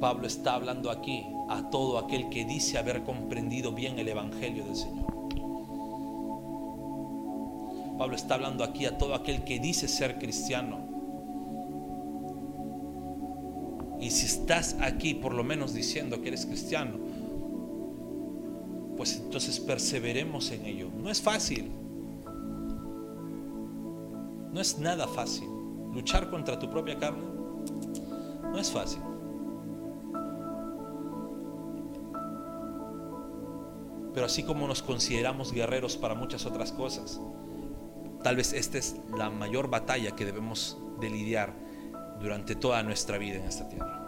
Pablo 0.00 0.26
está 0.26 0.54
hablando 0.54 0.90
aquí 0.90 1.24
a 1.52 1.68
todo 1.70 1.98
aquel 1.98 2.30
que 2.30 2.44
dice 2.44 2.78
haber 2.78 3.02
comprendido 3.02 3.72
bien 3.72 3.98
el 3.98 4.08
Evangelio 4.08 4.64
del 4.64 4.76
Señor. 4.76 5.12
Pablo 7.98 8.16
está 8.16 8.34
hablando 8.34 8.64
aquí 8.64 8.86
a 8.86 8.96
todo 8.96 9.14
aquel 9.14 9.44
que 9.44 9.60
dice 9.60 9.86
ser 9.86 10.18
cristiano. 10.18 10.78
Y 14.00 14.10
si 14.10 14.26
estás 14.26 14.76
aquí 14.80 15.14
por 15.14 15.34
lo 15.34 15.44
menos 15.44 15.74
diciendo 15.74 16.22
que 16.22 16.28
eres 16.28 16.46
cristiano, 16.46 16.98
pues 18.96 19.18
entonces 19.18 19.60
perseveremos 19.60 20.50
en 20.50 20.66
ello. 20.66 20.88
No 20.96 21.10
es 21.10 21.20
fácil. 21.20 21.70
No 24.52 24.60
es 24.60 24.78
nada 24.78 25.06
fácil. 25.06 25.48
Luchar 25.92 26.30
contra 26.30 26.58
tu 26.58 26.70
propia 26.70 26.98
carne 26.98 27.22
no 28.42 28.58
es 28.58 28.70
fácil. 28.70 29.00
Pero 34.14 34.26
así 34.26 34.42
como 34.42 34.66
nos 34.66 34.82
consideramos 34.82 35.52
guerreros 35.52 35.96
para 35.96 36.14
muchas 36.14 36.44
otras 36.44 36.72
cosas, 36.72 37.20
tal 38.22 38.36
vez 38.36 38.52
esta 38.52 38.78
es 38.78 38.96
la 39.16 39.30
mayor 39.30 39.68
batalla 39.68 40.14
que 40.14 40.26
debemos 40.26 40.76
de 41.00 41.08
lidiar 41.08 41.54
durante 42.20 42.54
toda 42.54 42.82
nuestra 42.82 43.16
vida 43.18 43.36
en 43.36 43.44
esta 43.44 43.68
tierra. 43.68 44.00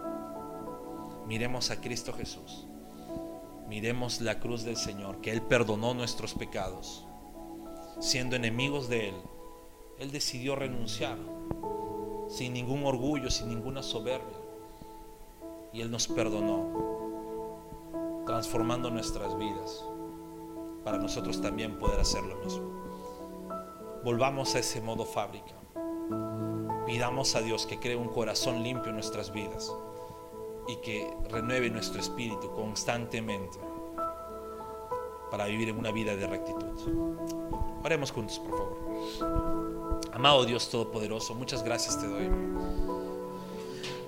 Miremos 1.26 1.70
a 1.70 1.80
Cristo 1.80 2.12
Jesús. 2.12 2.66
Miremos 3.66 4.20
la 4.20 4.40
cruz 4.40 4.62
del 4.62 4.76
Señor, 4.76 5.22
que 5.22 5.32
Él 5.32 5.40
perdonó 5.40 5.94
nuestros 5.94 6.34
pecados. 6.34 7.06
Siendo 7.98 8.36
enemigos 8.36 8.90
de 8.90 9.08
Él, 9.08 9.14
Él 9.98 10.12
decidió 10.12 10.54
renunciar 10.54 11.16
sin 12.28 12.52
ningún 12.52 12.84
orgullo, 12.84 13.30
sin 13.30 13.48
ninguna 13.48 13.82
soberbia. 13.82 14.36
Y 15.72 15.80
Él 15.80 15.90
nos 15.90 16.08
perdonó, 16.08 16.84
transformando 18.26 18.90
nuestras 18.90 19.36
vidas 19.38 19.82
para 20.84 20.98
nosotros 20.98 21.40
también 21.40 21.78
poder 21.78 21.98
hacer 21.98 22.22
lo 22.22 22.36
mismo. 22.36 22.74
Volvamos 24.04 24.54
a 24.54 24.58
ese 24.58 24.80
modo 24.80 25.06
fábrica. 25.06 25.54
Pidamos 26.86 27.34
a 27.34 27.40
Dios 27.40 27.64
que 27.66 27.80
cree 27.80 27.96
un 27.96 28.08
corazón 28.08 28.62
limpio 28.62 28.90
en 28.90 28.96
nuestras 28.96 29.32
vidas 29.32 29.72
y 30.68 30.76
que 30.76 31.10
renueve 31.30 31.70
nuestro 31.70 32.00
espíritu 32.00 32.52
constantemente 32.52 33.58
para 35.30 35.46
vivir 35.46 35.72
una 35.72 35.90
vida 35.90 36.14
de 36.14 36.26
rectitud. 36.26 36.66
Oremos 37.82 38.12
juntos, 38.12 38.38
por 38.38 38.50
favor. 38.50 40.00
Amado 40.12 40.44
Dios 40.44 40.70
Todopoderoso, 40.70 41.34
muchas 41.34 41.64
gracias 41.64 41.98
te 41.98 42.06
doy. 42.06 42.30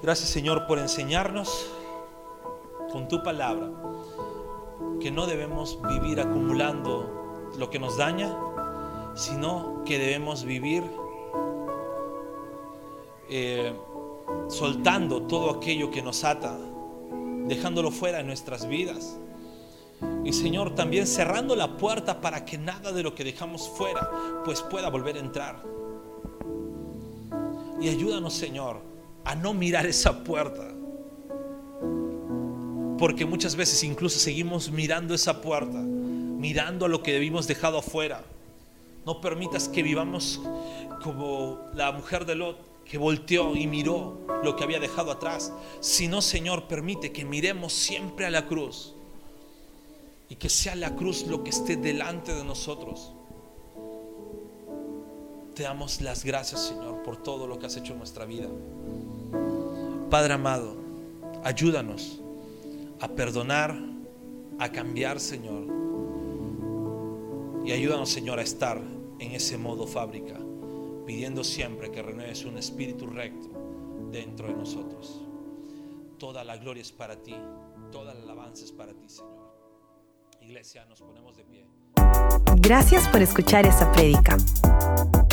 Gracias 0.03 0.29
Señor 0.29 0.67
por 0.67 0.79
enseñarnos 0.79 1.71
con 2.93 3.09
tu 3.09 3.23
palabra 3.23 3.71
que 5.01 5.11
no 5.11 5.27
debemos 5.27 5.79
vivir 5.83 6.21
acumulando 6.21 7.51
lo 7.59 7.71
que 7.71 7.79
nos 7.79 7.97
daña, 7.97 8.37
sino 9.15 9.83
que 9.85 9.99
debemos 9.99 10.45
vivir 10.45 10.83
eh, 13.29 13.75
soltando 14.49 15.23
todo 15.23 15.51
aquello 15.51 15.91
que 15.91 16.03
nos 16.03 16.25
ata, 16.25 16.57
dejándolo 17.47 17.91
fuera 17.91 18.19
de 18.19 18.25
nuestras 18.25 18.69
vidas. 18.69 19.19
Y 20.25 20.33
Señor, 20.33 20.75
también 20.75 21.07
cerrando 21.07 21.57
la 21.57 21.77
puerta 21.77 22.21
para 22.21 22.45
que 22.45 22.59
nada 22.59 22.93
de 22.93 23.03
lo 23.03 23.15
que 23.15 23.25
dejamos 23.25 23.69
fuera 23.69 24.11
pues 24.45 24.61
pueda 24.63 24.91
volver 24.91 25.17
a 25.17 25.21
entrar. 25.21 25.63
Y 27.81 27.89
ayúdanos, 27.89 28.35
Señor, 28.35 28.81
a 29.25 29.35
no 29.35 29.55
mirar 29.55 29.87
esa 29.87 30.23
puerta, 30.25 30.76
porque 32.99 33.27
muchas 33.27 33.57
veces 33.57 33.83
incluso 33.83 34.19
seguimos 34.19 34.71
mirando 34.71 35.15
esa 35.15 35.43
puerta, 35.43 35.79
mirando 35.79 36.87
a 36.87 36.89
lo 36.89 37.03
que 37.03 37.13
debimos 37.13 37.47
dejado 37.47 37.79
afuera. 37.79 38.25
No 39.05 39.21
permitas 39.21 39.69
que 39.69 39.83
vivamos 39.83 40.41
como 41.03 41.61
la 41.75 41.93
mujer 41.93 42.25
de 42.25 42.35
Lot, 42.35 42.59
que 42.85 42.99
volteó 42.99 43.55
y 43.55 43.67
miró 43.67 44.19
lo 44.43 44.57
que 44.57 44.65
había 44.65 44.81
dejado 44.81 45.13
atrás. 45.13 45.53
Sino, 45.81 46.23
Señor, 46.23 46.69
permite 46.69 47.13
que 47.13 47.25
miremos 47.25 47.73
siempre 47.73 48.27
a 48.27 48.31
la 48.31 48.47
cruz. 48.47 48.95
Y 50.29 50.37
que 50.37 50.49
sea 50.49 50.75
la 50.75 50.95
cruz 50.97 51.27
lo 51.27 51.45
que 51.45 51.51
esté 51.51 51.77
delante 51.77 52.35
de 52.35 52.45
nosotros. 52.45 53.13
Te 55.55 55.63
damos 55.63 56.01
las 56.01 56.25
gracias, 56.25 56.67
Señor, 56.67 57.03
por 57.03 57.23
todo 57.23 57.47
lo 57.47 57.59
que 57.59 57.67
has 57.67 57.77
hecho 57.77 57.93
en 57.93 57.99
nuestra 57.99 58.25
vida. 58.25 58.49
Padre 60.11 60.35
amado, 60.35 60.77
ayúdanos 61.45 62.21
a 63.01 63.09
perdonar, 63.09 63.77
a 64.59 64.71
cambiar, 64.71 65.21
Señor. 65.21 65.67
Y 67.65 67.73
ayúdanos, 67.73 68.11
Señor, 68.11 68.39
a 68.39 68.43
estar 68.43 68.81
en 69.19 69.33
ese 69.33 69.59
modo 69.59 69.87
fábrica, 69.87 70.39
pidiendo 71.07 71.45
siempre 71.45 71.91
que 71.91 72.03
renueves 72.03 72.45
un 72.45 72.59
espíritu 72.59 73.07
recto 73.07 73.49
dentro 74.13 74.49
de 74.49 74.55
nosotros. 74.55 75.21
Toda 76.19 76.45
la 76.45 76.57
gloria 76.57 76.81
es 76.81 76.93
para 76.93 77.17
ti, 77.17 77.35
toda 77.91 78.15
la 78.15 78.23
alabanza 78.23 78.65
es 78.65 78.73
para 78.73 78.93
ti, 78.95 79.09
Señor. 79.09 79.37
Iglesia, 80.41 80.87
nos 80.87 81.01
ponemos 81.01 81.37
de 81.37 81.45
pie. 81.45 81.67
Gracias 82.57 83.09
por 83.09 83.21
escuchar 83.21 83.67
esta 83.67 83.91
prédica. 83.93 84.37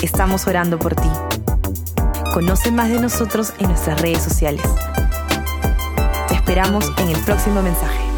Estamos 0.01 0.47
orando 0.47 0.79
por 0.79 0.95
ti. 0.95 1.09
Conoce 2.33 2.71
más 2.71 2.89
de 2.89 2.99
nosotros 2.99 3.53
en 3.59 3.67
nuestras 3.67 4.01
redes 4.01 4.23
sociales 4.23 4.63
esperamos 6.53 6.85
en 6.99 7.09
el 7.09 7.19
próximo 7.25 7.63
mensaje. 7.63 8.12